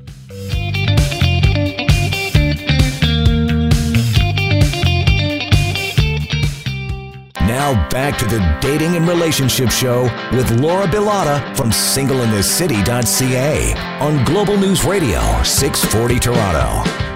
Now 7.57 7.73
back 7.89 8.19
to 8.19 8.27
the 8.27 8.39
Dating 8.61 8.97
and 8.97 9.09
Relationship 9.09 9.71
Show 9.71 10.03
with 10.33 10.61
Laura 10.61 10.87
Bilotta 10.87 11.57
from 11.57 11.71
singleinthecity.ca 11.71 13.73
on 13.99 14.23
Global 14.27 14.59
News 14.59 14.85
Radio 14.85 15.21
640 15.43 16.19
Toronto. 16.19 17.07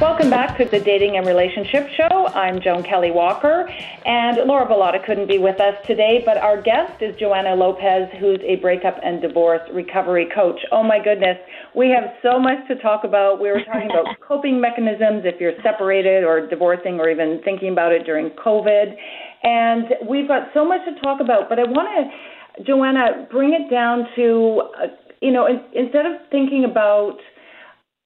Welcome 0.00 0.30
back 0.30 0.56
to 0.56 0.64
the 0.64 0.80
Dating 0.80 1.18
and 1.18 1.26
Relationship 1.26 1.86
Show. 1.90 2.28
I'm 2.28 2.62
Joan 2.62 2.82
Kelley 2.82 3.10
Walker, 3.10 3.68
and 4.06 4.38
Laura 4.46 4.64
Bilotta 4.64 5.04
couldn't 5.04 5.26
be 5.26 5.36
with 5.36 5.60
us 5.60 5.74
today, 5.86 6.22
but 6.24 6.38
our 6.38 6.62
guest 6.62 7.02
is 7.02 7.14
Joana 7.16 7.54
Lopez, 7.58 8.08
who's 8.18 8.40
a 8.42 8.56
breakup 8.62 8.98
and 9.02 9.20
divorce 9.20 9.60
recovery 9.74 10.26
coach. 10.34 10.58
Oh 10.72 10.82
my 10.82 11.04
goodness, 11.04 11.36
we 11.74 11.90
have 11.90 12.14
so 12.22 12.38
much 12.38 12.66
to 12.68 12.76
talk 12.76 13.04
about. 13.04 13.42
We 13.42 13.50
were 13.50 13.62
talking 13.62 13.90
about 13.90 14.18
coping 14.26 14.58
mechanisms 14.58 15.24
if 15.26 15.38
you're 15.38 15.60
separated 15.62 16.24
or 16.24 16.46
divorcing 16.46 16.98
or 16.98 17.10
even 17.10 17.42
thinking 17.44 17.72
about 17.72 17.92
it 17.92 18.06
during 18.06 18.30
COVID. 18.30 18.96
And 19.42 19.84
we've 20.08 20.28
got 20.28 20.48
so 20.52 20.64
much 20.64 20.80
to 20.84 21.00
talk 21.00 21.20
about, 21.20 21.48
but 21.48 21.58
I 21.58 21.64
want 21.64 21.88
to, 21.96 22.62
Joana, 22.64 23.30
bring 23.30 23.54
it 23.54 23.70
down 23.70 24.06
to, 24.16 24.62
uh, 24.82 24.86
you 25.22 25.32
know, 25.32 25.46
in, 25.46 25.60
instead 25.74 26.06
of 26.06 26.12
thinking 26.30 26.64
about 26.64 27.16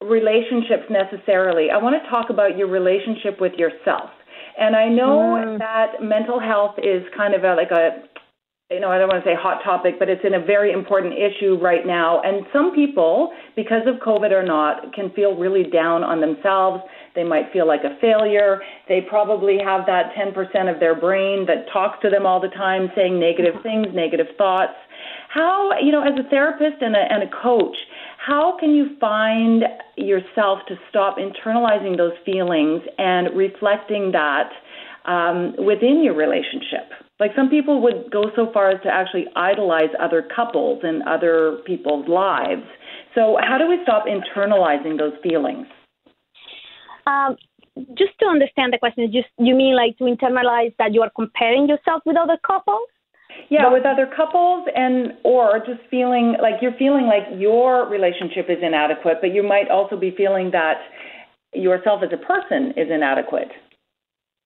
relationships 0.00 0.84
necessarily. 0.90 1.70
I 1.70 1.78
want 1.78 1.96
to 2.02 2.10
talk 2.10 2.30
about 2.30 2.56
your 2.58 2.68
relationship 2.68 3.40
with 3.40 3.54
yourself. 3.54 4.10
And 4.58 4.76
I 4.76 4.88
know 4.88 5.38
Mm. 5.40 5.58
that 5.58 6.02
mental 6.02 6.38
health 6.38 6.78
is 6.78 7.02
kind 7.16 7.34
of 7.34 7.42
a, 7.42 7.54
like 7.54 7.70
a, 7.70 8.02
you 8.70 8.80
know, 8.80 8.90
I 8.90 8.98
don't 8.98 9.08
want 9.08 9.24
to 9.24 9.28
say 9.28 9.34
hot 9.34 9.62
topic, 9.64 9.98
but 9.98 10.08
it's 10.08 10.24
in 10.24 10.34
a 10.34 10.40
very 10.40 10.72
important 10.72 11.14
issue 11.14 11.58
right 11.60 11.86
now. 11.86 12.20
And 12.22 12.46
some 12.52 12.74
people, 12.74 13.32
because 13.56 13.86
of 13.86 13.96
COVID 13.96 14.30
or 14.30 14.42
not, 14.42 14.92
can 14.92 15.10
feel 15.10 15.34
really 15.34 15.64
down 15.64 16.02
on 16.04 16.20
themselves. 16.20 16.82
They 17.14 17.24
might 17.24 17.52
feel 17.52 17.66
like 17.66 17.82
a 17.84 17.98
failure. 18.00 18.60
They 18.88 19.00
probably 19.00 19.58
have 19.64 19.86
that 19.86 20.14
10% 20.18 20.72
of 20.72 20.80
their 20.80 20.98
brain 20.98 21.46
that 21.46 21.72
talks 21.72 21.98
to 22.02 22.10
them 22.10 22.26
all 22.26 22.40
the 22.40 22.48
time, 22.48 22.90
saying 22.96 23.18
negative 23.18 23.54
things, 23.62 23.86
negative 23.94 24.26
thoughts. 24.36 24.74
How, 25.28 25.70
you 25.82 25.92
know, 25.92 26.02
as 26.02 26.18
a 26.18 26.28
therapist 26.28 26.80
and 26.80 26.94
a, 26.94 27.04
and 27.10 27.22
a 27.22 27.30
coach, 27.42 27.76
how 28.18 28.56
can 28.58 28.70
you 28.70 28.96
find 29.00 29.64
yourself 29.96 30.60
to 30.68 30.76
stop 30.88 31.18
internalizing 31.18 31.96
those 31.96 32.14
feelings 32.24 32.82
and 32.98 33.36
reflecting 33.36 34.12
that 34.12 34.50
um, 35.04 35.54
within 35.58 36.02
your 36.02 36.14
relationship? 36.14 36.90
Like 37.20 37.30
some 37.36 37.48
people 37.48 37.80
would 37.82 38.10
go 38.10 38.24
so 38.34 38.50
far 38.52 38.70
as 38.70 38.82
to 38.82 38.88
actually 38.88 39.26
idolize 39.36 39.90
other 40.00 40.26
couples 40.34 40.80
and 40.82 41.02
other 41.04 41.58
people's 41.64 42.08
lives. 42.08 42.64
So, 43.14 43.38
how 43.40 43.58
do 43.58 43.68
we 43.68 43.78
stop 43.84 44.06
internalizing 44.06 44.98
those 44.98 45.12
feelings? 45.22 45.66
Um, 47.06 47.36
just 47.98 48.12
to 48.20 48.26
understand 48.26 48.72
the 48.72 48.78
question, 48.78 49.10
just 49.12 49.28
you 49.38 49.54
mean 49.54 49.74
like 49.74 49.98
to 49.98 50.04
internalize 50.04 50.74
that 50.78 50.94
you 50.94 51.02
are 51.02 51.10
comparing 51.14 51.68
yourself 51.68 52.02
with 52.06 52.16
other 52.16 52.38
couples? 52.46 52.88
Yeah, 53.50 53.72
with 53.72 53.84
other 53.84 54.08
couples 54.14 54.68
and 54.76 55.12
or 55.24 55.58
just 55.58 55.80
feeling 55.90 56.36
like 56.40 56.62
you're 56.62 56.76
feeling 56.78 57.06
like 57.06 57.24
your 57.36 57.88
relationship 57.88 58.46
is 58.48 58.58
inadequate, 58.62 59.18
but 59.20 59.34
you 59.34 59.42
might 59.42 59.70
also 59.70 59.96
be 59.96 60.14
feeling 60.16 60.50
that 60.52 60.78
yourself 61.52 62.02
as 62.04 62.10
a 62.12 62.16
person 62.16 62.72
is 62.76 62.88
inadequate. 62.90 63.48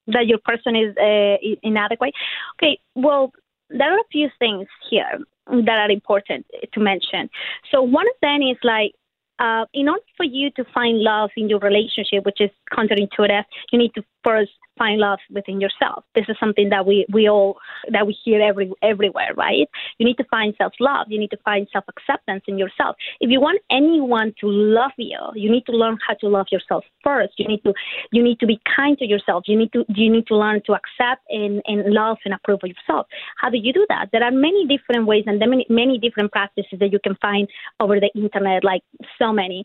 That 0.07 0.27
your 0.27 0.39
person 0.43 0.75
is 0.75 0.97
uh, 0.97 1.37
inadequate. 1.63 2.15
Okay, 2.57 2.79
well, 2.95 3.33
there 3.69 3.93
are 3.93 3.99
a 3.99 4.09
few 4.11 4.29
things 4.39 4.67
here 4.89 5.19
that 5.47 5.79
are 5.79 5.91
important 5.91 6.47
to 6.73 6.81
mention. 6.81 7.29
So 7.71 7.83
one 7.83 8.07
of 8.07 8.17
them 8.23 8.41
is 8.41 8.57
like 8.63 8.93
uh, 9.39 9.67
in 9.75 9.89
order 9.89 10.03
for 10.19 10.25
you 10.25 10.51
to 10.57 10.65
find 10.75 10.99
love 10.99 11.31
in 11.39 11.49
your 11.49 11.61
relationship, 11.61 12.27
which 12.27 12.41
is 12.41 12.51
counterintuitive, 12.71 13.45
you 13.73 13.79
need 13.79 13.95
to 13.95 14.03
first 14.23 14.51
find 14.79 15.01
love 15.01 15.19
within 15.31 15.61
yourself. 15.61 16.05
This 16.15 16.25
is 16.29 16.37
something 16.39 16.69
that 16.71 16.87
we, 16.87 17.05
we 17.13 17.29
all 17.29 17.59
that 17.91 18.07
we 18.07 18.17
hear 18.25 18.41
every 18.41 18.71
everywhere, 18.83 19.35
right? 19.37 19.69
You 19.99 20.07
need 20.07 20.17
to 20.19 20.25
find 20.25 20.55
self 20.57 20.73
love. 20.81 21.07
You 21.11 21.19
need 21.19 21.31
to 21.31 21.37
find 21.45 21.67
self 21.73 21.85
acceptance 21.89 22.45
in 22.47 22.57
yourself. 22.57 22.97
If 23.21 23.31
you 23.31 23.41
want 23.41 23.61
anyone 23.71 24.35
to 24.41 24.47
love 24.49 24.93
you, 24.97 25.19
you 25.35 25.51
need 25.51 25.67
to 25.67 25.73
learn 25.73 25.99
how 26.07 26.15
to 26.15 26.29
love 26.29 26.47
yourself 26.51 26.85
first. 27.03 27.35
You 27.39 27.49
need 27.49 27.63
to 27.65 27.75
you 28.13 28.23
need 28.23 28.39
to 28.41 28.47
be 28.47 28.61
kind 28.77 28.97
to 28.99 29.07
yourself. 29.07 29.45
You 29.47 29.59
need 29.59 29.73
to 29.73 29.85
you 29.89 30.11
need 30.11 30.27
to 30.29 30.37
learn 30.37 30.63
to 30.67 30.73
accept 30.73 31.23
and, 31.29 31.61
and 31.67 31.93
love 31.93 32.19
and 32.25 32.35
approve 32.35 32.61
of 32.63 32.71
yourself. 32.71 33.07
How 33.37 33.51
do 33.51 33.59
you 33.59 33.73
do 33.73 33.85
that? 33.89 34.09
There 34.13 34.23
are 34.23 34.31
many 34.31 34.67
different 34.67 35.07
ways 35.07 35.25
and 35.27 35.39
many 35.39 35.67
many 35.69 35.99
different 35.99 36.31
practices 36.31 36.79
that 36.79 36.93
you 36.93 37.01
can 37.03 37.17
find 37.21 37.49
over 37.81 37.99
the 37.99 38.11
internet, 38.15 38.63
like 38.63 38.83
so 39.19 39.33
many. 39.33 39.65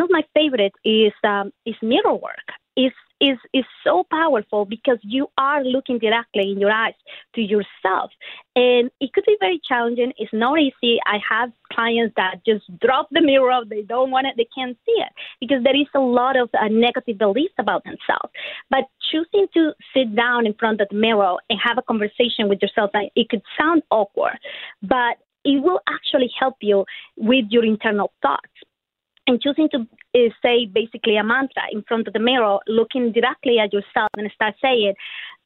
Of 0.00 0.08
my 0.10 0.22
favorites 0.34 0.76
is 0.84 1.12
um, 1.24 1.52
is 1.66 1.74
mirror 1.82 2.14
work. 2.14 2.48
Is 2.76 2.92
is 3.20 3.38
is 3.52 3.64
so 3.84 4.04
powerful 4.10 4.64
because 4.64 4.98
you 5.02 5.28
are 5.38 5.62
looking 5.62 5.98
directly 5.98 6.50
in 6.52 6.58
your 6.58 6.70
eyes 6.70 6.94
to 7.34 7.40
yourself. 7.40 8.10
And 8.56 8.90
it 9.00 9.12
could 9.12 9.24
be 9.26 9.36
very 9.38 9.60
challenging. 9.66 10.12
It's 10.18 10.32
not 10.32 10.58
easy. 10.58 10.98
I 11.06 11.18
have 11.28 11.52
clients 11.72 12.14
that 12.16 12.44
just 12.44 12.64
drop 12.80 13.08
the 13.10 13.20
mirror 13.20 13.60
they 13.68 13.82
don't 13.82 14.10
want 14.10 14.26
it. 14.26 14.34
They 14.36 14.48
can't 14.56 14.76
see 14.84 14.98
it 14.98 15.12
because 15.40 15.62
there 15.62 15.76
is 15.76 15.86
a 15.94 16.00
lot 16.00 16.36
of 16.36 16.50
uh, 16.54 16.68
negative 16.68 17.18
beliefs 17.18 17.54
about 17.58 17.84
themselves. 17.84 18.32
But 18.70 18.84
choosing 19.10 19.46
to 19.54 19.72
sit 19.94 20.14
down 20.16 20.46
in 20.46 20.54
front 20.54 20.80
of 20.80 20.88
the 20.90 20.96
mirror 20.96 21.36
and 21.48 21.58
have 21.62 21.78
a 21.78 21.82
conversation 21.82 22.48
with 22.48 22.60
yourself 22.62 22.90
it 22.94 23.28
could 23.28 23.42
sound 23.58 23.82
awkward 23.90 24.38
but 24.82 25.16
it 25.44 25.62
will 25.62 25.80
actually 25.88 26.30
help 26.38 26.56
you 26.60 26.84
with 27.16 27.44
your 27.50 27.64
internal 27.64 28.12
thoughts 28.22 28.52
and 29.26 29.40
choosing 29.40 29.68
to 29.70 29.78
uh, 29.78 30.28
say 30.42 30.66
basically 30.66 31.16
a 31.16 31.24
mantra 31.24 31.62
in 31.72 31.82
front 31.82 32.06
of 32.06 32.12
the 32.12 32.18
mirror, 32.18 32.58
looking 32.66 33.12
directly 33.12 33.58
at 33.58 33.72
yourself 33.72 34.10
and 34.16 34.30
start 34.34 34.54
saying, 34.60 34.94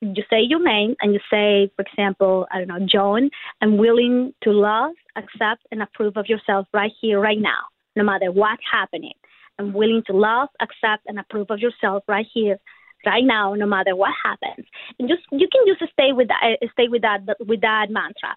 you 0.00 0.22
say 0.30 0.40
your 0.40 0.62
name 0.62 0.94
and 1.00 1.12
you 1.12 1.20
say, 1.30 1.70
for 1.76 1.82
example, 1.82 2.46
I 2.52 2.58
don't 2.58 2.68
know, 2.68 2.86
John, 2.86 3.30
I'm 3.60 3.78
willing 3.78 4.32
to 4.42 4.50
love, 4.50 4.92
accept, 5.16 5.66
and 5.70 5.82
approve 5.82 6.16
of 6.16 6.26
yourself 6.26 6.66
right 6.72 6.92
here, 7.00 7.20
right 7.20 7.38
now, 7.38 7.66
no 7.96 8.04
matter 8.04 8.30
what's 8.32 8.62
happening. 8.70 9.14
I'm 9.58 9.72
willing 9.72 10.02
to 10.06 10.16
love, 10.16 10.48
accept, 10.60 11.04
and 11.06 11.18
approve 11.18 11.50
of 11.50 11.58
yourself 11.58 12.04
right 12.06 12.26
here, 12.32 12.58
right 13.04 13.24
now, 13.24 13.54
no 13.54 13.66
matter 13.66 13.96
what 13.96 14.12
happens. 14.22 14.66
And 14.98 15.08
just 15.08 15.22
you 15.32 15.48
can 15.50 15.62
just 15.66 15.92
stay 15.92 16.12
with 16.12 16.28
that, 16.28 16.58
stay 16.72 16.86
with 16.88 17.02
that, 17.02 17.20
with 17.40 17.60
that 17.62 17.86
mantra, 17.90 18.36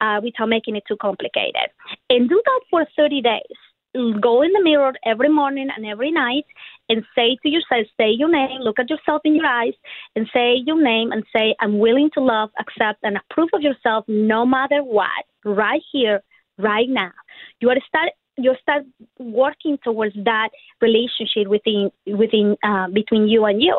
uh, 0.00 0.20
without 0.22 0.48
making 0.48 0.76
it 0.76 0.84
too 0.86 0.96
complicated, 1.00 1.70
and 2.08 2.28
do 2.28 2.40
that 2.44 2.60
for 2.70 2.86
30 2.96 3.20
days 3.22 3.56
go 3.94 4.42
in 4.42 4.52
the 4.52 4.62
mirror 4.62 4.92
every 5.04 5.28
morning 5.28 5.68
and 5.74 5.84
every 5.84 6.10
night 6.10 6.44
and 6.88 7.04
say 7.14 7.36
to 7.42 7.48
yourself, 7.48 7.86
say 7.98 8.10
your 8.10 8.30
name, 8.30 8.60
look 8.60 8.78
at 8.78 8.90
yourself 8.90 9.22
in 9.24 9.34
your 9.34 9.46
eyes 9.46 9.74
and 10.16 10.28
say 10.32 10.54
your 10.64 10.80
name 10.82 11.12
and 11.12 11.24
say, 11.34 11.54
I'm 11.60 11.78
willing 11.78 12.10
to 12.14 12.20
love, 12.20 12.50
accept, 12.58 13.00
and 13.02 13.18
approve 13.18 13.50
of 13.52 13.62
yourself 13.62 14.04
no 14.08 14.46
matter 14.46 14.82
what, 14.82 15.24
right 15.44 15.82
here, 15.92 16.22
right 16.58 16.88
now. 16.88 17.12
You 17.60 17.70
are 17.70 17.76
start 17.86 18.10
you 18.36 18.54
start 18.62 18.84
working 19.18 19.78
towards 19.84 20.14
that 20.24 20.48
relationship 20.80 21.46
within 21.48 21.90
within 22.06 22.56
uh, 22.64 22.88
between 22.88 23.28
you 23.28 23.44
and 23.44 23.60
you. 23.62 23.78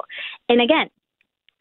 And 0.50 0.62
again, 0.62 0.90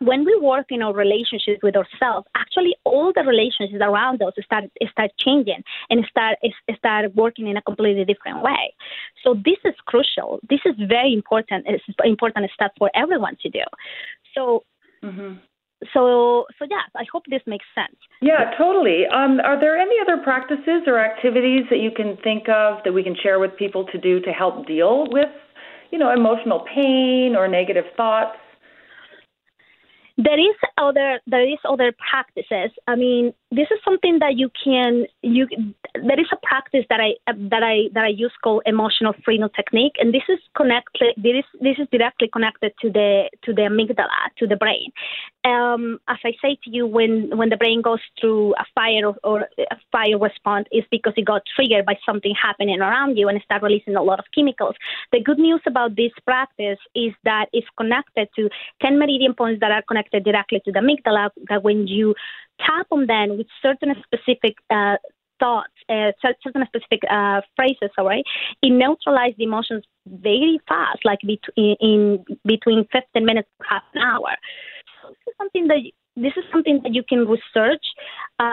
when 0.00 0.24
we 0.24 0.36
work 0.40 0.66
in 0.70 0.82
our 0.82 0.94
relationships 0.94 1.60
with 1.62 1.76
ourselves, 1.76 2.26
actually 2.34 2.74
all 2.84 3.12
the 3.14 3.22
relationships 3.22 3.82
around 3.82 4.22
us 4.22 4.32
start 4.42 4.64
start 4.90 5.10
changing 5.18 5.62
and 5.90 6.04
start 6.10 6.38
start 6.76 7.14
working 7.14 7.48
in 7.48 7.56
a 7.56 7.62
completely 7.62 8.04
different 8.04 8.42
way. 8.42 8.74
So 9.22 9.34
this 9.34 9.58
is 9.64 9.74
crucial. 9.86 10.40
This 10.48 10.60
is 10.64 10.74
very 10.88 11.12
important. 11.12 11.66
It's 11.68 11.84
important 12.04 12.50
step 12.52 12.72
for 12.78 12.90
everyone 12.94 13.36
to 13.42 13.48
do. 13.48 13.64
So. 14.34 14.64
Mm-hmm. 15.04 15.34
So, 15.94 16.44
so 16.58 16.66
yeah, 16.68 16.82
I 16.94 17.04
hope 17.10 17.22
this 17.30 17.40
makes 17.46 17.64
sense. 17.74 17.96
Yeah, 18.20 18.50
totally. 18.58 19.06
Um, 19.06 19.40
are 19.40 19.58
there 19.58 19.78
any 19.78 19.94
other 20.02 20.22
practices 20.22 20.82
or 20.86 20.98
activities 20.98 21.62
that 21.70 21.78
you 21.78 21.90
can 21.90 22.18
think 22.22 22.50
of 22.50 22.84
that 22.84 22.92
we 22.92 23.02
can 23.02 23.16
share 23.16 23.38
with 23.38 23.56
people 23.56 23.86
to 23.86 23.96
do 23.96 24.20
to 24.20 24.30
help 24.30 24.66
deal 24.66 25.06
with, 25.08 25.30
you 25.90 25.98
know, 25.98 26.12
emotional 26.12 26.66
pain 26.74 27.34
or 27.34 27.48
negative 27.48 27.86
thoughts? 27.96 28.36
There 30.24 30.38
is 30.38 30.56
other 30.76 31.20
there 31.26 31.48
is 31.48 31.58
other 31.64 31.92
practices. 32.10 32.70
I 32.86 32.96
mean, 32.96 33.32
this 33.50 33.68
is 33.70 33.78
something 33.84 34.18
that 34.20 34.36
you 34.36 34.50
can 34.62 35.06
you 35.22 35.46
there 35.94 36.20
is 36.20 36.26
a 36.32 36.36
practice 36.42 36.84
that 36.90 37.00
I 37.00 37.10
that 37.26 37.62
I 37.62 37.88
that 37.94 38.04
I 38.04 38.08
use 38.08 38.32
called 38.42 38.62
emotional 38.66 39.14
freedom 39.24 39.48
technique, 39.54 39.94
and 39.98 40.12
this 40.12 40.22
is 40.28 40.38
connected. 40.56 41.14
This 41.16 41.38
is 41.38 41.60
this 41.60 41.76
is 41.78 41.88
directly 41.90 42.28
connected 42.28 42.72
to 42.82 42.90
the 42.90 43.30
to 43.44 43.54
the 43.54 43.62
amygdala 43.62 44.28
to 44.38 44.46
the 44.46 44.56
brain. 44.56 44.92
Um, 45.44 45.98
as 46.06 46.18
I 46.22 46.32
say 46.42 46.58
to 46.64 46.70
you, 46.70 46.86
when 46.86 47.36
when 47.36 47.48
the 47.48 47.56
brain 47.56 47.80
goes 47.80 48.00
through 48.20 48.54
a 48.54 48.64
fire 48.74 49.06
or, 49.06 49.16
or 49.24 49.40
a 49.58 49.76
fire 49.90 50.18
response, 50.18 50.66
is 50.70 50.84
because 50.90 51.14
it 51.16 51.24
got 51.24 51.42
triggered 51.56 51.86
by 51.86 51.96
something 52.04 52.34
happening 52.40 52.80
around 52.80 53.16
you 53.16 53.28
and 53.28 53.40
start 53.42 53.62
releasing 53.62 53.96
a 53.96 54.02
lot 54.02 54.18
of 54.18 54.26
chemicals. 54.34 54.74
The 55.12 55.22
good 55.22 55.38
news 55.38 55.62
about 55.66 55.96
this 55.96 56.12
practice 56.26 56.78
is 56.94 57.12
that 57.24 57.46
it's 57.52 57.66
connected 57.78 58.28
to 58.36 58.50
10 58.82 58.98
meridian 58.98 59.34
points 59.34 59.60
that 59.60 59.70
are 59.70 59.82
connected 59.82 60.09
connected 60.10 60.30
directly 60.30 60.60
to 60.64 60.72
the 60.72 60.80
amygdala 60.80 61.30
that 61.48 61.62
when 61.62 61.86
you 61.86 62.14
tap 62.60 62.86
on 62.90 63.06
them 63.06 63.36
with 63.36 63.46
certain 63.62 63.94
specific 64.04 64.56
uh, 64.70 64.96
thoughts, 65.38 65.72
uh, 65.88 66.12
certain 66.22 66.64
specific 66.66 67.00
uh, 67.10 67.40
phrases, 67.56 67.90
sorry, 67.96 68.22
it 68.62 68.70
neutralizes 68.70 69.36
the 69.38 69.44
emotions 69.44 69.84
very 70.06 70.60
fast, 70.68 70.98
like 71.04 71.20
between 71.20 71.76
in 71.80 72.24
between 72.44 72.86
15 72.92 73.24
minutes 73.24 73.48
to 73.60 73.66
half 73.68 73.82
an 73.94 74.02
hour. 74.02 74.36
So 75.02 75.08
this 75.08 75.16
is 75.28 75.34
something 75.38 75.68
that 75.68 75.78
this 76.16 76.32
is 76.36 76.44
something 76.52 76.80
that 76.82 76.94
you 76.94 77.02
can 77.08 77.26
research. 77.26 77.84
Uh, 78.38 78.52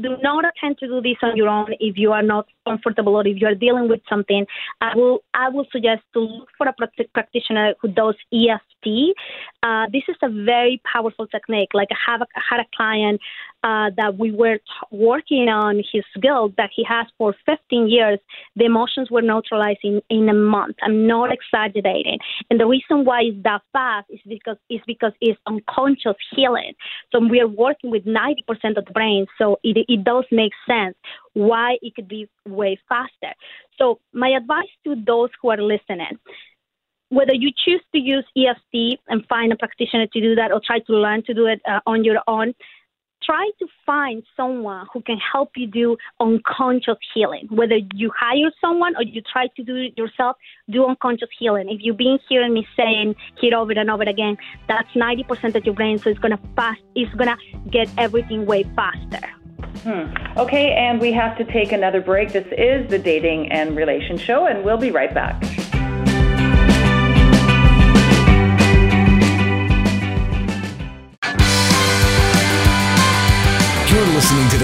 do 0.00 0.16
not 0.22 0.44
attempt 0.44 0.80
to 0.80 0.86
do 0.86 1.00
this 1.00 1.16
on 1.22 1.36
your 1.36 1.48
own 1.48 1.74
if 1.80 1.96
you 1.96 2.12
are 2.12 2.22
not 2.22 2.46
comfortable 2.66 3.14
or 3.14 3.26
if 3.26 3.40
you 3.40 3.46
are 3.46 3.54
dealing 3.54 3.88
with 3.88 4.00
something. 4.08 4.46
I 4.80 4.94
will 4.94 5.20
I 5.34 5.48
will 5.48 5.66
suggest 5.70 6.02
to 6.14 6.20
look 6.20 6.48
for 6.56 6.66
a 6.68 6.74
practitioner 7.14 7.74
who 7.80 7.88
does 7.88 8.14
EFT. 8.32 9.14
Uh, 9.62 9.86
this 9.92 10.02
is 10.08 10.16
a 10.22 10.28
very 10.28 10.80
powerful 10.90 11.26
technique. 11.26 11.70
Like 11.74 11.88
I 11.90 12.10
have 12.10 12.20
a, 12.22 12.26
I 12.36 12.42
had 12.50 12.60
a 12.60 12.66
client 12.76 13.20
uh, 13.66 13.90
that 13.96 14.16
we 14.16 14.30
were 14.30 14.58
t- 14.58 14.62
working 14.92 15.48
on 15.48 15.82
his 15.92 16.04
guilt 16.22 16.52
that 16.56 16.70
he 16.74 16.84
has 16.84 17.06
for 17.18 17.34
15 17.46 17.88
years. 17.88 18.20
The 18.54 18.64
emotions 18.64 19.10
were 19.10 19.22
neutralized 19.22 19.80
in, 19.82 20.00
in 20.08 20.28
a 20.28 20.34
month. 20.34 20.76
I'm 20.82 21.08
not 21.08 21.30
exaggerating. 21.32 22.18
And 22.48 22.60
the 22.60 22.66
reason 22.66 23.04
why 23.04 23.22
it's 23.22 23.42
that 23.42 23.62
fast 23.72 24.06
is 24.08 24.20
because 24.28 24.56
is 24.70 24.80
because 24.86 25.12
it's 25.20 25.40
unconscious 25.46 26.16
healing. 26.34 26.74
So 27.10 27.18
we 27.18 27.40
are 27.40 27.48
working 27.48 27.90
with 27.90 28.04
90% 28.04 28.76
of 28.76 28.84
the 28.84 28.92
brain. 28.92 29.26
So 29.36 29.58
it, 29.64 29.84
it 29.88 30.04
does 30.04 30.26
make 30.30 30.52
sense 30.68 30.94
why 31.32 31.78
it 31.82 31.96
could 31.96 32.08
be 32.08 32.28
way 32.46 32.78
faster. 32.88 33.34
So 33.78 33.98
my 34.12 34.28
advice 34.28 34.72
to 34.84 34.94
those 34.94 35.30
who 35.42 35.50
are 35.50 35.60
listening 35.60 36.18
whether 37.08 37.32
you 37.32 37.50
choose 37.64 37.82
to 37.94 38.00
use 38.00 38.24
EFT 38.36 38.98
and 39.08 39.24
find 39.28 39.52
a 39.52 39.56
practitioner 39.56 40.06
to 40.08 40.20
do 40.20 40.34
that 40.34 40.50
or 40.50 40.60
try 40.64 40.80
to 40.80 40.92
learn 40.92 41.22
to 41.24 41.34
do 41.34 41.46
it 41.46 41.60
uh, 41.68 41.78
on 41.86 42.02
your 42.02 42.18
own, 42.26 42.52
try 43.26 43.50
to 43.58 43.66
find 43.84 44.22
someone 44.36 44.86
who 44.92 45.02
can 45.02 45.18
help 45.18 45.50
you 45.56 45.66
do 45.66 45.96
unconscious 46.20 46.96
healing. 47.12 47.48
Whether 47.50 47.78
you 47.94 48.10
hire 48.16 48.50
someone 48.60 48.94
or 48.96 49.02
you 49.02 49.20
try 49.20 49.48
to 49.56 49.62
do 49.64 49.76
it 49.76 49.98
yourself, 49.98 50.36
do 50.70 50.86
unconscious 50.86 51.28
healing. 51.38 51.68
If 51.68 51.80
you've 51.82 51.96
been 51.96 52.18
hearing 52.28 52.54
me 52.54 52.66
saying 52.76 53.16
it 53.42 53.52
over 53.52 53.72
and 53.72 53.90
over 53.90 54.04
again, 54.04 54.36
that's 54.68 54.88
90% 54.94 55.56
of 55.56 55.64
your 55.64 55.74
brain, 55.74 55.98
so 55.98 56.10
it's 56.10 56.20
gonna 56.20 56.40
fast. 56.54 56.80
It's 56.94 57.12
gonna 57.14 57.36
get 57.70 57.88
everything 57.98 58.46
way 58.46 58.62
faster. 58.76 59.28
Hmm. 59.82 60.38
Okay, 60.38 60.72
and 60.72 61.00
we 61.00 61.12
have 61.12 61.36
to 61.38 61.44
take 61.44 61.72
another 61.72 62.00
break. 62.00 62.32
This 62.32 62.46
is 62.56 62.88
the 62.90 62.98
Dating 62.98 63.50
and 63.52 63.76
Relation 63.76 64.16
Show, 64.16 64.46
and 64.46 64.64
we'll 64.64 64.78
be 64.78 64.90
right 64.90 65.12
back. 65.12 65.42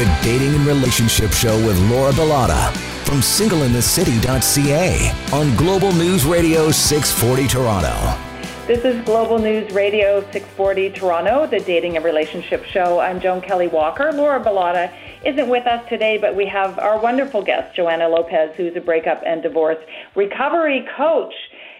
The 0.02 0.18
Dating 0.20 0.52
and 0.56 0.66
Relationship 0.66 1.30
Show 1.30 1.56
with 1.64 1.78
Laura 1.88 2.10
Bilotta 2.10 2.76
from 3.06 3.20
singleinthecity.ca 3.20 5.12
on 5.32 5.54
Global 5.54 5.92
News 5.92 6.24
Radio 6.24 6.72
640 6.72 7.46
Toronto. 7.46 8.18
This 8.66 8.84
is 8.84 9.00
Global 9.04 9.38
News 9.38 9.72
Radio 9.72 10.20
640 10.32 10.90
Toronto, 10.90 11.46
the 11.46 11.60
dating 11.60 11.94
and 11.94 12.04
relationship 12.04 12.64
show. 12.64 12.98
I'm 12.98 13.20
Joan 13.20 13.42
Kelley 13.42 13.68
Walker. 13.68 14.10
Laura 14.10 14.40
Bilotta 14.40 14.92
isn't 15.24 15.48
with 15.48 15.68
us 15.68 15.88
today, 15.88 16.18
but 16.18 16.34
we 16.34 16.46
have 16.46 16.80
our 16.80 16.98
wonderful 16.98 17.40
guest, 17.40 17.76
Joana 17.76 18.10
Lopez, 18.10 18.56
who's 18.56 18.74
a 18.74 18.80
breakup 18.80 19.22
and 19.24 19.40
divorce 19.40 19.78
recovery 20.16 20.84
coach. 20.96 21.34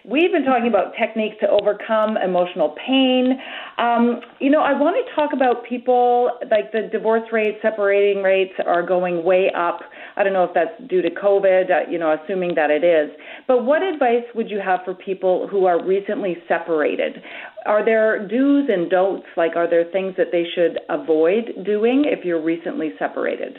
We've 0.05 0.32
been 0.32 0.44
talking 0.44 0.66
about 0.66 0.94
techniques 0.98 1.36
to 1.42 1.48
overcome 1.48 2.16
emotional 2.16 2.74
pain. 2.86 3.38
Um, 3.78 4.20
you 4.40 4.50
know, 4.50 4.61
I 4.61 4.72
want 4.72 4.96
to 4.98 5.14
talk 5.14 5.30
about 5.32 5.64
people 5.64 6.30
like 6.50 6.72
the 6.72 6.88
divorce 6.90 7.22
rates, 7.30 7.59
separating 7.62 8.20
rates 8.20 8.53
are 8.66 8.84
going 8.84 9.22
way 9.22 9.53
up. 9.57 9.78
I 10.16 10.24
don't 10.24 10.32
know 10.32 10.42
if 10.42 10.50
that's 10.55 10.72
due 10.90 11.03
to 11.03 11.11
COVID, 11.11 11.70
uh, 11.70 11.88
you 11.88 11.98
know, 11.98 12.16
assuming 12.20 12.57
that 12.57 12.68
it 12.70 12.82
is. 12.82 13.16
But 13.46 13.64
what 13.64 13.84
advice 13.84 14.24
would 14.34 14.50
you 14.50 14.61
have 14.64 14.80
for 14.84 14.92
people 14.92 15.46
who 15.48 15.66
are 15.66 15.84
recently 15.84 16.36
separated? 16.48 17.22
Are 17.64 17.84
there 17.84 18.26
do's 18.26 18.68
and 18.68 18.90
don'ts? 18.90 19.26
Like, 19.36 19.53
are 19.55 19.70
there 19.70 19.84
things 19.92 20.14
that 20.18 20.32
they 20.32 20.44
should 20.53 20.80
avoid 20.88 21.64
doing 21.64 22.07
if 22.07 22.24
you're 22.24 22.42
recently 22.42 22.90
separated? 22.98 23.59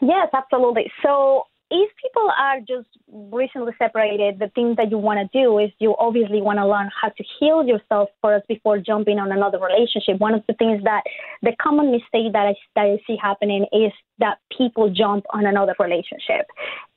Yes, 0.00 0.28
absolutely. 0.32 0.84
So 1.02 1.42
if 1.70 1.90
people 2.00 2.30
are 2.38 2.60
just 2.60 2.86
recently 3.10 3.72
separated, 3.78 4.38
the 4.38 4.48
thing 4.54 4.74
that 4.76 4.90
you 4.90 4.98
want 4.98 5.18
to 5.18 5.38
do 5.38 5.58
is 5.58 5.70
you 5.78 5.96
obviously 5.98 6.40
want 6.40 6.58
to 6.58 6.66
learn 6.66 6.88
how 7.00 7.08
to 7.08 7.24
heal 7.40 7.66
yourself 7.66 8.08
first 8.22 8.46
before 8.46 8.78
jumping 8.78 9.18
on 9.18 9.32
another 9.32 9.58
relationship. 9.58 10.20
One 10.20 10.34
of 10.34 10.44
the 10.46 10.54
things 10.54 10.82
that 10.84 11.02
the 11.42 11.52
common 11.60 11.90
mistake 11.90 12.32
that 12.32 12.46
I, 12.46 12.54
that 12.76 12.86
I 12.86 12.98
see 13.06 13.16
happening 13.20 13.66
is 13.72 13.92
that 14.18 14.38
people 14.56 14.90
jump 14.90 15.24
on 15.30 15.44
another 15.44 15.74
relationship 15.78 16.46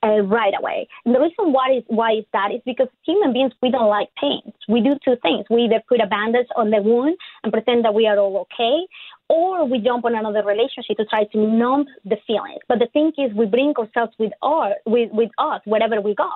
uh, 0.02 0.20
right 0.22 0.54
away. 0.58 0.88
And 1.04 1.14
the 1.14 1.20
reason 1.20 1.52
why 1.52 1.78
is 1.78 1.84
why 1.88 2.12
is 2.12 2.24
that 2.32 2.52
is 2.54 2.60
because 2.64 2.88
human 3.04 3.32
beings 3.32 3.52
we 3.60 3.70
don't 3.70 3.88
like 3.88 4.08
pain. 4.20 4.40
We 4.68 4.80
do 4.80 4.94
two 5.04 5.16
things: 5.20 5.46
we 5.50 5.62
either 5.62 5.82
put 5.88 6.00
a 6.00 6.06
bandage 6.06 6.48
on 6.56 6.70
the 6.70 6.80
wound 6.80 7.16
and 7.42 7.52
pretend 7.52 7.84
that 7.84 7.94
we 7.94 8.06
are 8.06 8.18
all 8.18 8.46
okay, 8.52 8.86
or 9.30 9.64
we 9.64 9.78
jump 9.78 10.04
on 10.04 10.16
another 10.16 10.42
relationship 10.44 10.96
to 10.96 11.04
try 11.04 11.22
to 11.24 11.38
numb 11.38 11.86
the 12.04 12.16
feelings. 12.26 12.62
But 12.68 12.80
the 12.80 12.88
thing 12.92 13.12
is, 13.16 13.32
we 13.32 13.46
bring 13.46 13.72
ourselves 13.78 14.12
with 14.18 14.32
our 14.42 14.74
with 14.86 15.10
with 15.12 15.30
us 15.38 15.60
wherever 15.64 16.00
we 16.00 16.14
go. 16.16 16.30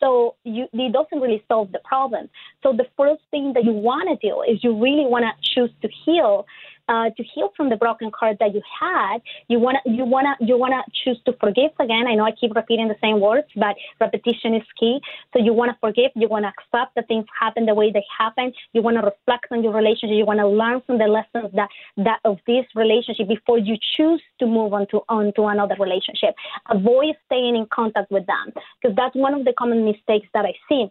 So 0.00 0.34
you, 0.42 0.66
it 0.72 0.92
doesn't 0.92 1.20
really 1.24 1.42
solve 1.46 1.70
the 1.70 1.78
problem. 1.84 2.28
So 2.62 2.72
the 2.72 2.86
first 2.96 3.22
thing 3.30 3.52
that 3.54 3.64
you 3.64 3.72
want 3.72 4.06
to 4.10 4.28
do 4.28 4.42
is 4.42 4.62
you 4.64 4.72
really 4.86 5.06
want 5.06 5.24
to 5.24 5.32
choose 5.54 5.70
to 5.82 5.88
heal 6.04 6.44
uh, 6.88 7.10
to 7.16 7.22
heal 7.34 7.50
from 7.56 7.70
the 7.70 7.76
broken 7.76 8.10
heart 8.18 8.36
that 8.40 8.54
you 8.54 8.62
had, 8.80 9.18
you 9.48 9.58
wanna 9.58 9.78
you 9.84 10.04
wanna 10.04 10.36
you 10.40 10.58
wanna 10.58 10.82
choose 11.04 11.18
to 11.26 11.32
forgive 11.40 11.70
again. 11.80 12.06
I 12.06 12.14
know 12.14 12.24
I 12.24 12.32
keep 12.32 12.54
repeating 12.54 12.88
the 12.88 12.96
same 13.00 13.20
words, 13.20 13.46
but 13.56 13.76
repetition 14.00 14.54
is 14.54 14.62
key. 14.78 15.00
So 15.32 15.42
you 15.42 15.52
wanna 15.52 15.76
forgive, 15.80 16.10
you 16.14 16.28
wanna 16.28 16.52
accept 16.56 16.94
that 16.96 17.08
things 17.08 17.26
happen 17.38 17.66
the 17.66 17.74
way 17.74 17.90
they 17.90 18.04
happen. 18.16 18.52
You 18.72 18.82
wanna 18.82 19.02
reflect 19.02 19.46
on 19.50 19.62
your 19.62 19.72
relationship. 19.72 20.16
You 20.16 20.26
wanna 20.26 20.48
learn 20.48 20.82
from 20.86 20.98
the 20.98 21.06
lessons 21.06 21.52
that 21.54 21.68
that 21.96 22.20
of 22.24 22.38
this 22.46 22.66
relationship 22.74 23.28
before 23.28 23.58
you 23.58 23.76
choose 23.96 24.22
to 24.40 24.46
move 24.46 24.72
on 24.72 24.86
to 24.88 25.02
on 25.08 25.32
to 25.36 25.44
another 25.46 25.76
relationship. 25.78 26.34
Avoid 26.70 27.14
staying 27.26 27.56
in 27.56 27.66
contact 27.72 28.10
with 28.10 28.26
them 28.26 28.52
because 28.80 28.94
that's 28.96 29.14
one 29.14 29.34
of 29.34 29.44
the 29.44 29.52
common 29.58 29.84
mistakes 29.84 30.28
that 30.34 30.44
I 30.44 30.54
see 30.68 30.88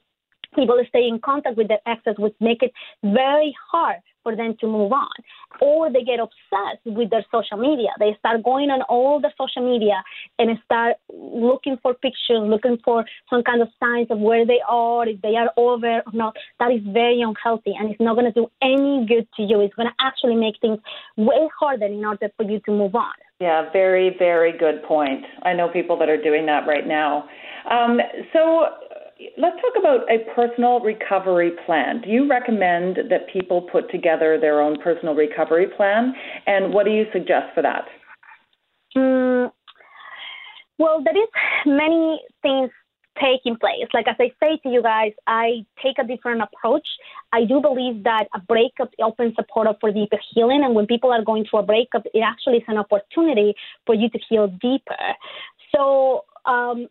people 0.56 0.80
stay 0.88 1.08
in 1.08 1.20
contact 1.20 1.58
with 1.58 1.68
their 1.68 1.80
exes, 1.88 2.16
which 2.20 2.36
make 2.40 2.62
it 2.62 2.72
very 3.04 3.56
hard 3.72 3.98
for 4.24 4.36
them 4.36 4.56
to 4.62 4.68
move 4.68 4.92
on. 4.92 5.12
Or 5.62 5.92
they 5.92 6.04
get 6.04 6.20
obsessed 6.20 6.84
with 6.86 7.10
their 7.10 7.26
social 7.32 7.58
media. 7.58 7.90
They 8.00 8.16
start 8.20 8.44
going 8.44 8.70
on 8.72 8.82
all 8.84 9.20
the 9.22 9.32
social 9.38 9.70
media 9.70 10.04
and 10.40 10.58
start 10.66 10.96
looking 11.12 11.78
for 11.82 11.94
pictures, 11.94 12.42
looking 12.42 12.78
for 12.84 13.06
some 13.30 13.44
kind 13.44 13.62
of 13.62 13.68
signs 13.80 14.08
of 14.10 14.20
where 14.20 14.46
they 14.46 14.62
are, 14.68 15.08
if 15.08 15.22
they 15.22 15.36
are 15.36 15.52
over 15.58 16.02
or 16.06 16.14
not. 16.14 16.36
That 16.60 16.72
is 16.72 16.82
very 16.86 17.22
unhealthy 17.22 17.74
and 17.78 17.92
it's 17.92 18.02
not 18.02 18.16
going 18.16 18.32
to 18.32 18.40
do 18.40 18.50
any 18.62 19.06
good 19.06 19.28
to 19.38 19.44
you. 19.44 19.62
It's 19.62 19.76
going 19.76 19.90
to 19.90 19.96
actually 20.00 20.36
make 20.36 20.56
things 20.62 20.80
way 21.18 21.48
harder 21.60 21.86
in 21.86 22.04
order 22.04 22.30
for 22.38 22.44
you 22.44 22.60
to 22.66 22.72
move 22.72 22.96
on. 22.96 23.14
Yeah, 23.40 23.70
very, 23.72 24.16
very 24.18 24.58
good 24.58 24.84
point. 24.84 25.26
I 25.44 25.54
know 25.54 25.68
people 25.68 25.98
that 26.00 26.08
are 26.08 26.22
doing 26.22 26.46
that 26.46 26.66
right 26.66 26.88
now. 26.88 27.28
Um, 27.70 28.00
so, 28.32 28.68
let's 29.38 29.56
talk 29.62 29.74
about 29.80 30.10
a 30.10 30.20
personal 30.36 30.80
recovery 30.80 31.52
plan. 31.66 32.02
Do 32.02 32.10
you 32.10 32.30
recommend 32.30 32.98
that 33.10 33.32
people 33.32 33.62
put 33.72 33.90
together 33.92 34.38
their 34.40 34.62
own 34.62 34.80
personal 34.82 35.16
recovery 35.16 35.68
plan? 35.76 36.14
And 36.48 36.74
what 36.74 36.86
do 36.86 36.92
you 36.92 37.06
suggest 37.14 37.54
for 37.54 37.62
that? 37.62 37.86
Mm, 38.96 39.52
well, 40.78 41.04
there 41.04 41.18
is 41.18 41.30
many 41.66 42.22
things 42.42 42.70
taking 43.22 43.56
place. 43.58 43.86
Like 43.94 44.08
as 44.08 44.16
I 44.20 44.32
say 44.40 44.58
to 44.64 44.70
you 44.70 44.82
guys, 44.82 45.12
I 45.28 45.66
take 45.82 45.98
a 46.00 46.04
different 46.04 46.42
approach. 46.42 46.88
I 47.32 47.46
do 47.46 47.62
believe 47.62 48.04
that 48.04 48.26
a 48.34 48.40
breakup 48.40 48.90
opens 49.02 49.36
a 49.38 49.44
portal 49.44 49.76
for 49.80 49.92
deeper 49.92 50.18
healing, 50.34 50.64
and 50.64 50.74
when 50.74 50.88
people 50.88 51.12
are 51.12 51.24
going 51.24 51.46
through 51.50 51.60
a 51.60 51.64
breakup, 51.64 52.04
it 52.14 52.20
actually 52.20 52.58
is 52.58 52.64
an 52.68 52.78
opportunity 52.78 53.54
for 53.86 53.94
you 53.94 54.10
to 54.10 54.20
heal 54.28 54.48
deeper. 54.48 55.14
So 55.76 56.26
um, 56.46 56.88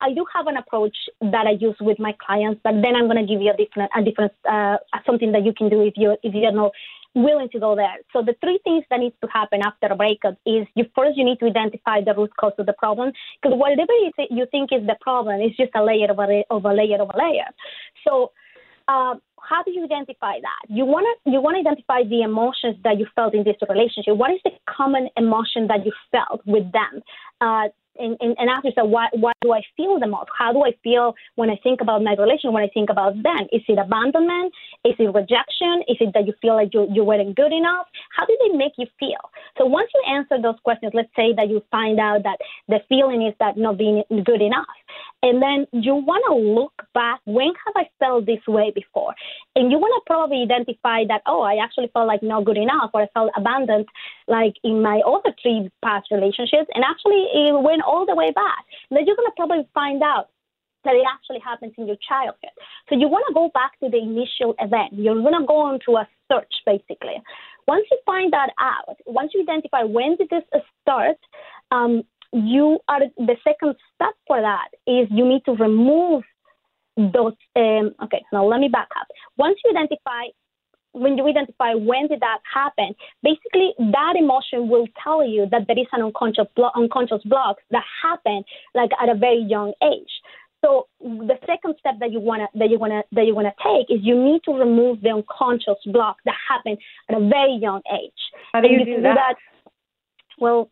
I 0.00 0.12
do 0.12 0.26
have 0.34 0.46
an 0.46 0.56
approach 0.56 0.96
that 1.20 1.46
I 1.46 1.52
use 1.58 1.76
with 1.80 1.98
my 1.98 2.14
clients, 2.24 2.60
but 2.62 2.74
then 2.82 2.94
I'm 2.96 3.06
going 3.06 3.24
to 3.24 3.26
give 3.26 3.40
you 3.40 3.52
a 3.52 3.56
different, 3.56 3.90
a 3.96 4.02
different, 4.02 4.32
uh, 4.48 4.76
something 5.06 5.32
that 5.32 5.44
you 5.44 5.52
can 5.56 5.68
do 5.68 5.80
if 5.82 5.94
you 5.96 6.16
if 6.22 6.34
you're 6.34 6.52
not 6.52 6.72
willing 7.14 7.48
to 7.48 7.58
go 7.58 7.74
there. 7.74 7.96
So 8.12 8.22
the 8.22 8.34
three 8.42 8.60
things 8.62 8.84
that 8.90 9.00
needs 9.00 9.16
to 9.22 9.28
happen 9.32 9.62
after 9.64 9.86
a 9.86 9.96
breakup 9.96 10.36
is 10.44 10.66
you 10.74 10.84
first 10.94 11.16
you 11.16 11.24
need 11.24 11.40
to 11.40 11.46
identify 11.46 12.02
the 12.02 12.14
root 12.14 12.30
cause 12.38 12.52
of 12.58 12.66
the 12.66 12.74
problem 12.74 13.12
because 13.40 13.58
whatever 13.58 13.92
you, 14.04 14.10
th- 14.16 14.28
you 14.30 14.46
think 14.50 14.70
is 14.70 14.86
the 14.86 14.96
problem 15.00 15.40
is 15.40 15.56
just 15.56 15.70
a 15.74 15.82
layer 15.82 16.10
of 16.10 16.18
a, 16.18 16.44
of 16.50 16.64
a 16.66 16.72
layer 16.74 17.00
of 17.00 17.10
a 17.12 17.18
layer. 17.18 17.48
So. 18.06 18.32
Uh, 18.88 19.16
how 19.48 19.62
do 19.64 19.70
you 19.72 19.84
identify 19.84 20.34
that? 20.40 20.62
You 20.68 20.84
want 20.84 21.06
to 21.24 21.30
you 21.30 21.40
want 21.40 21.56
to 21.56 21.60
identify 21.60 22.02
the 22.04 22.22
emotions 22.22 22.76
that 22.84 22.98
you 22.98 23.06
felt 23.14 23.34
in 23.34 23.42
this 23.42 23.56
relationship. 23.68 24.16
What 24.16 24.30
is 24.30 24.40
the 24.44 24.52
common 24.68 25.08
emotion 25.16 25.66
that 25.68 25.84
you 25.84 25.92
felt 26.12 26.40
with 26.46 26.70
them? 26.72 27.02
Uh, 27.40 27.68
and, 27.98 28.16
and, 28.20 28.34
and 28.38 28.50
ask 28.50 28.64
yourself, 28.64 28.88
why, 28.88 29.08
why 29.12 29.32
do 29.42 29.52
I 29.52 29.62
feel 29.76 29.98
the 29.98 30.06
most? 30.06 30.28
How 30.36 30.52
do 30.52 30.62
I 30.64 30.72
feel 30.82 31.14
when 31.34 31.50
I 31.50 31.56
think 31.62 31.80
about 31.80 32.02
my 32.02 32.14
relation, 32.14 32.52
when 32.52 32.62
I 32.62 32.68
think 32.72 32.90
about 32.90 33.14
them? 33.22 33.46
Is 33.52 33.62
it 33.68 33.78
abandonment? 33.78 34.52
Is 34.84 34.94
it 34.98 35.12
rejection? 35.14 35.82
Is 35.88 35.96
it 36.00 36.12
that 36.14 36.26
you 36.26 36.34
feel 36.40 36.54
like 36.54 36.70
you, 36.72 36.86
you 36.92 37.04
weren't 37.04 37.36
good 37.36 37.52
enough? 37.52 37.86
How 38.16 38.26
do 38.26 38.36
they 38.40 38.56
make 38.56 38.72
you 38.78 38.86
feel? 38.98 39.30
So 39.58 39.66
once 39.66 39.90
you 39.94 40.02
answer 40.08 40.40
those 40.40 40.60
questions, 40.62 40.92
let's 40.94 41.14
say 41.16 41.32
that 41.36 41.48
you 41.48 41.62
find 41.70 41.98
out 41.98 42.22
that 42.24 42.38
the 42.68 42.80
feeling 42.88 43.22
is 43.26 43.34
that 43.40 43.56
not 43.56 43.78
being 43.78 44.02
good 44.24 44.42
enough. 44.42 44.66
And 45.22 45.42
then 45.42 45.66
you 45.72 45.94
want 45.94 46.22
to 46.28 46.34
look 46.36 46.72
back, 46.94 47.20
when 47.24 47.52
have 47.64 47.74
I 47.76 47.88
felt 47.98 48.26
this 48.26 48.46
way 48.46 48.70
before? 48.74 49.14
And 49.54 49.72
you 49.72 49.78
want 49.78 49.92
to 49.96 50.06
probably 50.06 50.42
identify 50.42 51.04
that, 51.08 51.22
oh, 51.26 51.42
I 51.42 51.56
actually 51.62 51.90
felt 51.92 52.06
like 52.06 52.22
not 52.22 52.44
good 52.44 52.58
enough 52.58 52.90
or 52.94 53.02
I 53.02 53.08
felt 53.14 53.30
abandoned 53.36 53.86
like 54.28 54.54
in 54.62 54.82
my 54.82 55.00
other 55.06 55.34
three 55.42 55.70
past 55.82 56.08
relationships. 56.10 56.68
And 56.74 56.84
actually 56.84 57.26
it 57.32 57.62
went 57.62 57.82
all 57.86 58.04
the 58.06 58.14
way 58.14 58.30
back. 58.32 58.64
then 58.90 59.06
you're 59.06 59.16
going 59.16 59.30
to 59.30 59.36
probably 59.36 59.68
find 59.74 60.02
out 60.02 60.28
that 60.84 60.94
it 60.94 61.04
actually 61.12 61.40
happens 61.40 61.72
in 61.76 61.86
your 61.86 61.96
childhood. 62.08 62.54
So 62.88 62.94
you 62.94 63.08
want 63.08 63.24
to 63.28 63.34
go 63.34 63.50
back 63.52 63.78
to 63.80 63.90
the 63.90 63.98
initial 63.98 64.54
event. 64.60 64.92
You're 64.92 65.20
going 65.20 65.40
to 65.40 65.46
go 65.46 65.72
into 65.74 65.98
a 65.98 66.08
search, 66.30 66.52
basically. 66.64 67.20
Once 67.66 67.84
you 67.90 67.98
find 68.06 68.32
that 68.32 68.50
out, 68.60 68.96
once 69.06 69.32
you 69.34 69.42
identify 69.42 69.82
when 69.82 70.16
did 70.16 70.30
this 70.30 70.44
start, 70.82 71.18
um, 71.72 72.04
you 72.32 72.78
are 72.88 73.00
the 73.16 73.36
second 73.42 73.74
step 73.94 74.14
for 74.26 74.40
that 74.40 74.68
is 74.86 75.08
you 75.10 75.26
need 75.26 75.44
to 75.46 75.52
remove 75.52 76.22
those. 76.96 77.34
Um, 77.56 77.94
okay, 78.04 78.22
now 78.32 78.44
let 78.46 78.60
me 78.60 78.68
back 78.68 78.88
up. 78.98 79.08
Once 79.36 79.58
you 79.64 79.70
identify 79.70 80.24
when 80.96 81.18
you 81.18 81.28
identify 81.28 81.74
when 81.74 82.08
did 82.08 82.20
that 82.20 82.38
happen, 82.52 82.94
basically 83.22 83.74
that 83.78 84.14
emotion 84.16 84.68
will 84.68 84.86
tell 85.02 85.26
you 85.26 85.46
that 85.50 85.66
there 85.66 85.78
is 85.78 85.86
an 85.92 86.02
unconscious 86.02 86.46
blo- 86.56 86.70
unconscious 86.74 87.22
block 87.24 87.56
that 87.70 87.84
happened 88.02 88.44
like 88.74 88.90
at 89.00 89.08
a 89.08 89.14
very 89.14 89.42
young 89.42 89.74
age. 89.82 90.10
So 90.64 90.88
the 91.00 91.38
second 91.46 91.76
step 91.78 91.96
that 92.00 92.12
you 92.12 92.20
wanna 92.20 92.48
that 92.54 92.70
you 92.70 92.78
wanna 92.78 93.02
that 93.12 93.26
you 93.26 93.34
wanna 93.34 93.52
take 93.62 93.90
is 93.90 94.00
you 94.02 94.16
need 94.16 94.40
to 94.44 94.52
remove 94.52 95.02
the 95.02 95.10
unconscious 95.10 95.78
block 95.86 96.16
that 96.24 96.34
happened 96.48 96.78
at 97.10 97.16
a 97.16 97.20
very 97.20 97.58
young 97.60 97.82
age. 97.92 98.20
How 98.52 98.62
do 98.62 98.68
you, 98.68 98.78
you 98.78 98.84
do, 98.84 99.02
that? 99.02 99.08
do 99.08 99.14
that? 99.14 99.34
Well, 100.38 100.70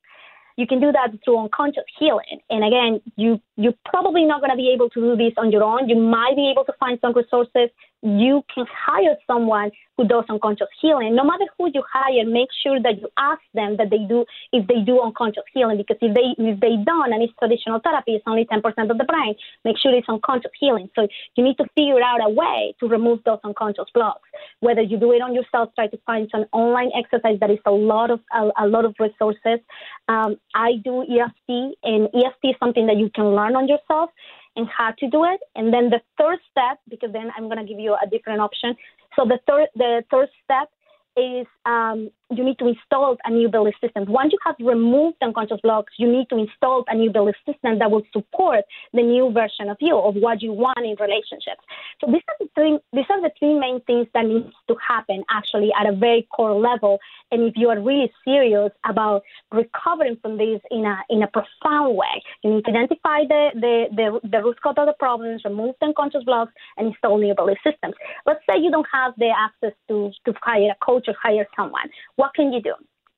you 0.57 0.66
can 0.66 0.81
do 0.81 0.93
that 0.93 1.09
through 1.25 1.39
unconscious 1.39 1.85
healing. 1.99 2.41
And 2.49 2.64
again, 2.64 3.01
you 3.16 3.41
you're 3.57 3.75
probably 3.85 4.25
not 4.25 4.41
going 4.41 4.51
to 4.51 4.57
be 4.57 4.70
able 4.75 4.89
to 4.91 5.01
do 5.01 5.16
this 5.16 5.35
on 5.37 5.53
your 5.53 5.62
own. 5.62 5.89
You 5.89 5.97
might 5.97 6.37
be 6.37 6.51
able 6.51 6.64
to 6.64 6.72
find 6.81 6.99
some 7.01 7.12
resources 7.12 7.70
you 8.05 8.45
can 8.55 8.67
hire 8.71 9.17
someone 9.27 9.71
who 9.97 10.07
does 10.07 10.25
unconscious 10.29 10.69
healing. 10.81 11.17
No 11.17 11.25
matter 11.25 11.45
who 11.57 11.71
you 11.73 11.83
hire, 11.91 12.27
make 12.27 12.49
sure 12.63 12.79
that 12.83 13.01
you 13.01 13.09
ask 13.17 13.41
them 13.55 13.77
that 13.79 13.89
they 13.91 14.05
do 14.07 14.27
if 14.53 14.67
they 14.67 14.81
do 14.85 15.01
unconscious 15.01 15.45
healing 15.55 15.79
because 15.79 15.97
if 16.03 16.15
they 16.15 16.35
if 16.37 16.61
they 16.61 16.77
don't 16.85 17.13
and 17.13 17.23
it's 17.23 17.33
traditional 17.39 17.81
therapy, 17.81 18.13
it's 18.13 18.25
only 18.27 18.45
ten 18.45 18.61
percent 18.61 18.91
of 18.91 18.99
the 18.99 19.05
brain. 19.05 19.35
Make 19.65 19.79
sure 19.79 19.95
it's 19.95 20.09
unconscious 20.09 20.51
healing. 20.61 20.91
So 20.95 21.09
you 21.37 21.45
need 21.45 21.57
to 21.57 21.65
figure 21.75 22.03
out 22.03 22.21
a 22.23 22.29
way 22.29 22.75
to 22.81 22.89
remove 22.89 23.21
those 23.25 23.39
unconscious 23.43 23.87
blocks. 23.95 24.29
Whether 24.61 24.83
you 24.83 24.99
do 24.99 25.13
it 25.13 25.23
on 25.23 25.35
yourself, 25.35 25.71
try 25.75 25.87
to 25.87 25.99
find 26.05 26.29
some 26.31 26.45
online 26.53 26.91
exercise. 26.95 27.39
That 27.41 27.51
is 27.51 27.59
a 27.65 27.71
lot 27.71 28.11
of 28.11 28.21
a, 28.35 28.51
a 28.65 28.67
lot 28.67 28.85
of 28.85 28.95
resources. 29.01 29.61
Um, 30.09 30.37
I 30.55 30.73
do 30.85 31.03
EFT, 31.03 31.79
and 31.83 32.09
EFT 32.13 32.53
is 32.53 32.57
something 32.61 32.87
that 32.87 32.99
you 32.99 33.09
can 33.15 33.35
learn 33.35 33.57
on 33.57 33.67
yourself 33.67 34.11
and 34.57 34.69
how 34.69 34.93
to 34.99 35.09
do 35.09 35.25
it. 35.25 35.41
And 35.55 35.73
then 35.73 35.91
the 35.91 36.01
third 36.19 36.39
step, 36.51 36.79
because 36.89 37.13
then 37.13 37.31
I'm 37.37 37.45
going 37.45 37.59
to 37.59 37.65
give 37.65 37.81
you 37.81 37.95
a 37.95 38.09
different 38.09 38.41
option. 38.41 38.77
So 39.17 39.25
the 39.25 39.39
third, 39.47 39.69
the 39.75 40.05
third 40.11 40.29
step 40.45 40.71
is 41.17 41.47
um, 41.67 42.11
you 42.31 42.45
need 42.45 42.59
to 42.59 42.67
install 42.67 43.17
a 43.25 43.31
new 43.31 43.49
belief 43.49 43.75
system. 43.81 44.05
Once 44.09 44.33
you 44.33 44.39
have 44.45 44.57
removed 44.59 45.17
unconscious 45.23 45.61
blocks, 45.62 45.93
you 45.99 46.11
need 46.11 46.29
to 46.31 46.37
install 46.37 46.85
a 46.89 46.95
new 46.95 47.11
belief 47.11 47.37
system 47.47 47.79
that 47.79 47.91
will 47.91 48.03
support 48.12 48.65
the 48.93 49.03
new 49.03 49.31
version 49.33 49.69
of 49.69 49.77
you, 49.81 49.97
of 49.97 50.15
what 50.17 50.43
you 50.43 50.53
want 50.53 50.79
in 50.79 50.97
relationships. 50.99 51.62
So 52.01 52.11
these 52.11 52.23
are 52.29 52.37
the 52.41 52.49
three, 52.55 52.79
these 52.93 53.05
are 53.11 53.21
the 53.21 53.31
three 53.39 53.59
main 53.59 53.81
things 53.83 54.09
that 54.15 54.27
needs 54.27 54.53
to 54.69 54.77
happen 54.87 55.23
actually 55.31 55.71
at 55.79 55.87
a 55.87 55.95
very 55.95 56.27
core 56.35 56.55
level. 56.55 56.99
And 57.31 57.43
if 57.43 57.55
you 57.57 57.69
are 57.69 57.81
really 57.81 58.12
serious 58.25 58.71
about 58.85 59.23
recovering 59.53 60.17
from 60.23 60.39
this 60.39 60.61
in 60.71 60.85
a 60.85 60.97
in 61.11 61.23
a 61.23 61.29
profound 61.29 61.97
way, 61.97 62.23
you 62.43 62.55
need 62.55 62.65
to 62.65 62.71
identify 62.71 63.25
the 63.29 63.51
the, 63.55 63.85
the, 63.95 64.29
the 64.29 64.43
root 64.43 64.61
cause 64.61 64.75
of 64.79 64.87
the 64.87 64.95
problems, 64.99 65.43
remove 65.45 65.75
the 65.81 65.87
unconscious 65.87 66.25
blocks, 66.25 66.53
and 66.77 66.89
install 66.89 67.19
new 67.19 67.35
belief 67.35 67.59
systems. 67.65 67.95
Let's 68.27 68.41
say 68.49 68.59
you 68.59 68.71
don't 68.71 68.87
have 68.93 69.15
the 69.19 69.31
access 69.37 69.77
to 69.89 70.11
to 70.25 70.35
hire 70.43 70.71
a 70.71 70.85
coach 70.85 71.04
or 71.09 71.15
hire 71.23 71.47
someone 71.57 71.89
what 72.17 72.35
can 72.35 72.53
you 72.53 72.63
do? 72.63 72.75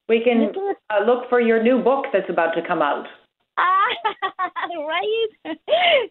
We 0.08 0.22
can 0.22 0.52
uh, 0.90 1.04
look 1.04 1.28
for 1.28 1.40
your 1.40 1.62
new 1.62 1.82
book 1.82 2.06
that's 2.12 2.30
about 2.30 2.54
to 2.54 2.62
come 2.66 2.80
out. 2.80 3.06
Ah, 3.58 3.88
right? 4.86 5.28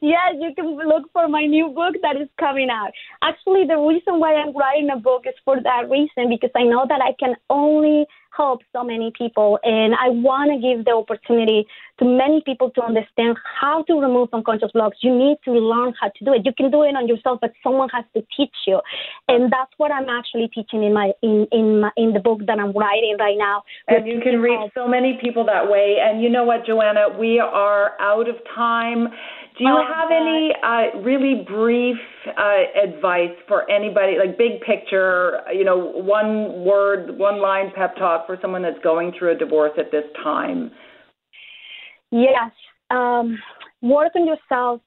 yes, 0.01 0.35
you 0.39 0.51
can 0.55 0.75
look 0.75 1.03
for 1.13 1.27
my 1.27 1.45
new 1.45 1.69
book 1.69 1.95
that 2.01 2.19
is 2.19 2.27
coming 2.39 2.69
out. 2.69 2.91
Actually, 3.23 3.65
the 3.67 3.77
reason 3.77 4.19
why 4.19 4.33
I'm 4.33 4.55
writing 4.55 4.89
a 4.89 4.97
book 4.97 5.23
is 5.27 5.35
for 5.45 5.61
that 5.61 5.89
reason 5.89 6.29
because 6.29 6.49
I 6.55 6.63
know 6.63 6.85
that 6.89 7.01
I 7.01 7.13
can 7.19 7.35
only 7.49 8.05
help 8.35 8.61
so 8.73 8.83
many 8.83 9.11
people. 9.17 9.59
And 9.63 9.93
I 9.95 10.09
want 10.09 10.51
to 10.51 10.57
give 10.59 10.85
the 10.85 10.91
opportunity 10.91 11.65
to 11.99 12.05
many 12.05 12.41
people 12.45 12.69
to 12.71 12.83
understand 12.83 13.37
how 13.59 13.83
to 13.83 13.93
remove 13.93 14.29
unconscious 14.33 14.71
blocks. 14.73 14.97
You 15.01 15.17
need 15.17 15.37
to 15.45 15.51
learn 15.51 15.93
how 15.99 16.09
to 16.09 16.25
do 16.25 16.33
it. 16.33 16.41
You 16.45 16.51
can 16.55 16.69
do 16.69 16.83
it 16.83 16.95
on 16.95 17.07
yourself, 17.07 17.39
but 17.41 17.53
someone 17.63 17.89
has 17.89 18.03
to 18.15 18.25
teach 18.35 18.55
you. 18.67 18.81
And 19.27 19.51
that's 19.51 19.71
what 19.77 19.91
I'm 19.91 20.09
actually 20.09 20.49
teaching 20.53 20.83
in 20.83 20.93
my 20.93 21.11
in 21.21 21.47
in 21.51 21.81
my, 21.81 21.91
in 21.95 22.13
the 22.13 22.19
book 22.19 22.39
that 22.47 22.59
I'm 22.59 22.73
writing 22.73 23.15
right 23.19 23.37
now. 23.37 23.63
And 23.87 24.05
you 24.07 24.19
can 24.21 24.41
reach 24.41 24.71
so 24.73 24.87
many 24.87 25.17
people 25.21 25.45
that 25.45 25.69
way. 25.69 25.97
And 26.01 26.21
you 26.21 26.29
know 26.29 26.43
what, 26.43 26.65
Joana, 26.65 27.17
we 27.17 27.39
are 27.39 27.99
out 27.99 28.27
of 28.27 28.35
time. 28.53 29.07
Do 29.57 29.63
you 29.63 29.69
oh, 29.71 29.85
have 29.87 30.11
any 30.11 30.51
uh, 30.61 30.99
really 30.99 31.45
brief 31.47 31.97
uh, 32.27 32.83
advice 32.83 33.35
for 33.47 33.69
anybody, 33.71 34.17
like 34.17 34.37
big 34.37 34.59
picture, 34.61 35.41
you 35.53 35.63
know, 35.63 35.77
one 35.77 36.65
word, 36.65 37.17
one 37.17 37.41
line 37.41 37.71
pep 37.73 37.95
talk 37.95 38.27
for 38.27 38.37
someone 38.41 38.61
that's 38.61 38.79
going 38.83 39.13
through 39.17 39.31
a 39.31 39.37
divorce 39.37 39.71
at 39.77 39.91
this 39.91 40.03
time? 40.21 40.71
Yes. 42.11 42.51
Um, 42.89 43.37
work 43.81 44.11
on 44.15 44.27
yourself, 44.27 44.81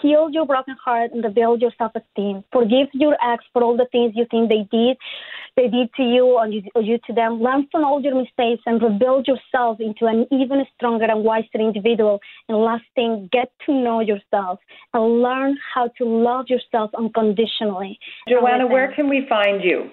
heal 0.00 0.30
your 0.30 0.46
broken 0.46 0.76
heart, 0.84 1.12
and 1.12 1.24
rebuild 1.24 1.60
your 1.60 1.72
self 1.78 1.92
esteem. 1.94 2.44
Forgive 2.52 2.88
your 2.92 3.16
ex 3.22 3.44
for 3.52 3.62
all 3.62 3.76
the 3.76 3.86
things 3.92 4.12
you 4.14 4.26
think 4.30 4.48
they 4.48 4.66
did 4.70 4.96
they 5.56 5.68
did 5.68 5.92
to 5.94 6.02
you 6.02 6.24
or 6.26 6.46
you, 6.46 6.62
or 6.74 6.82
you 6.82 6.98
to 7.06 7.12
them. 7.12 7.40
Learn 7.40 7.66
from 7.70 7.84
all 7.84 8.00
your 8.00 8.14
mistakes 8.14 8.62
and 8.66 8.82
rebuild 8.82 9.26
yourself 9.26 9.78
into 9.80 10.06
an 10.06 10.26
even 10.30 10.64
stronger 10.74 11.04
and 11.04 11.24
wiser 11.24 11.58
individual. 11.58 12.20
And 12.48 12.58
last 12.58 12.84
thing, 12.94 13.28
get 13.32 13.52
to 13.66 13.72
know 13.72 14.00
yourself 14.00 14.60
and 14.94 15.22
learn 15.22 15.58
how 15.74 15.88
to 15.98 16.04
love 16.04 16.46
yourself 16.48 16.90
unconditionally. 16.96 17.98
Joana, 18.28 18.70
where 18.70 18.92
can 18.94 19.08
we 19.08 19.26
find 19.28 19.62
you? 19.62 19.90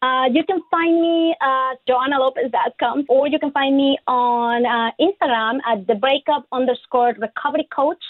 Uh, 0.00 0.26
you 0.32 0.44
can 0.44 0.60
find 0.70 1.00
me 1.00 1.34
at 1.42 1.74
joanalopez.com 1.88 3.04
or 3.08 3.26
you 3.26 3.38
can 3.38 3.50
find 3.50 3.76
me 3.76 3.98
on 4.06 4.64
uh, 4.64 4.92
Instagram 5.00 5.58
at 5.66 5.88
the 5.88 5.94
breakup 5.96 6.46
underscore 6.52 7.14
recovery 7.18 7.66
coach. 7.74 8.02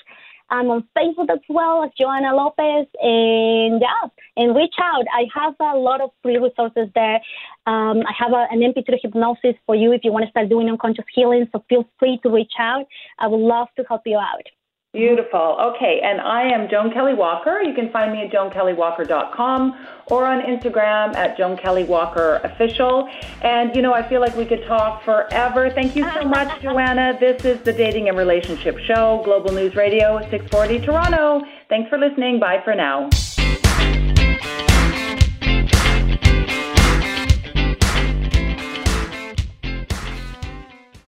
I'm 0.51 0.71
on 0.71 0.85
Facebook 0.97 1.31
as 1.31 1.41
well 1.49 1.85
as 1.85 1.91
Joana 2.01 2.35
Lopez, 2.35 2.87
and 3.01 3.81
yeah, 3.81 4.09
and 4.37 4.57
reach 4.57 4.75
out. 4.83 5.05
I 5.13 5.27
have 5.35 5.55
a 5.61 5.77
lot 5.77 6.01
of 6.01 6.11
free 6.23 6.39
resources 6.39 6.89
there. 6.95 7.21
Um, 7.67 8.03
I 8.07 8.13
have 8.19 8.33
a, 8.33 8.47
an 8.51 8.61
MP3 8.61 8.99
hypnosis 9.03 9.55
for 9.67 9.75
you 9.75 9.93
if 9.93 10.03
you 10.05 10.13
want 10.13 10.25
to 10.25 10.31
start 10.31 10.49
doing 10.49 10.69
unconscious 10.69 11.05
healing. 11.15 11.47
So 11.53 11.65
feel 11.69 11.89
free 11.99 12.19
to 12.23 12.31
reach 12.31 12.53
out. 12.59 12.87
I 13.19 13.27
would 13.27 13.41
love 13.41 13.69
to 13.77 13.85
help 13.89 14.03
you 14.07 14.19
out. 14.19 14.47
Beautiful. 14.95 15.59
Okay, 15.61 16.01
and 16.03 16.19
I 16.19 16.45
am 16.45 16.67
Joan 16.71 16.91
Kelley 16.91 17.13
Walker. 17.13 17.61
You 17.63 17.75
can 17.75 17.91
find 17.93 18.11
me 18.11 18.23
at 18.23 18.33
joankelleywalker.com 18.33 19.87
or 20.07 20.25
on 20.25 20.41
Instagram 20.41 21.15
at 21.15 21.37
Joan 21.37 21.59
Kelley 21.59 21.85
Walker 21.85 22.41
Official. 22.43 23.07
And 23.43 23.77
you 23.77 23.83
know, 23.83 23.93
I 23.93 24.09
feel 24.09 24.23
like 24.23 24.35
we 24.35 24.47
could 24.47 24.65
talk 24.65 25.05
forever. 25.05 25.69
Thank 25.69 25.95
you 25.95 26.11
so 26.15 26.23
much, 26.23 26.49
Joana. 26.63 27.21
This 27.21 27.45
is 27.45 27.61
the 27.61 27.73
Dating 27.73 28.09
and 28.09 28.17
Relationship 28.17 28.79
Show, 28.79 29.21
Global 29.25 29.53
News 29.53 29.77
Radio, 29.77 30.21
640 30.31 30.81
Toronto. 30.81 31.43
Thanks 31.69 31.91
for 31.91 31.99
listening. 31.99 32.41
Bye 32.41 32.63
for 32.65 32.75
now. 32.75 33.11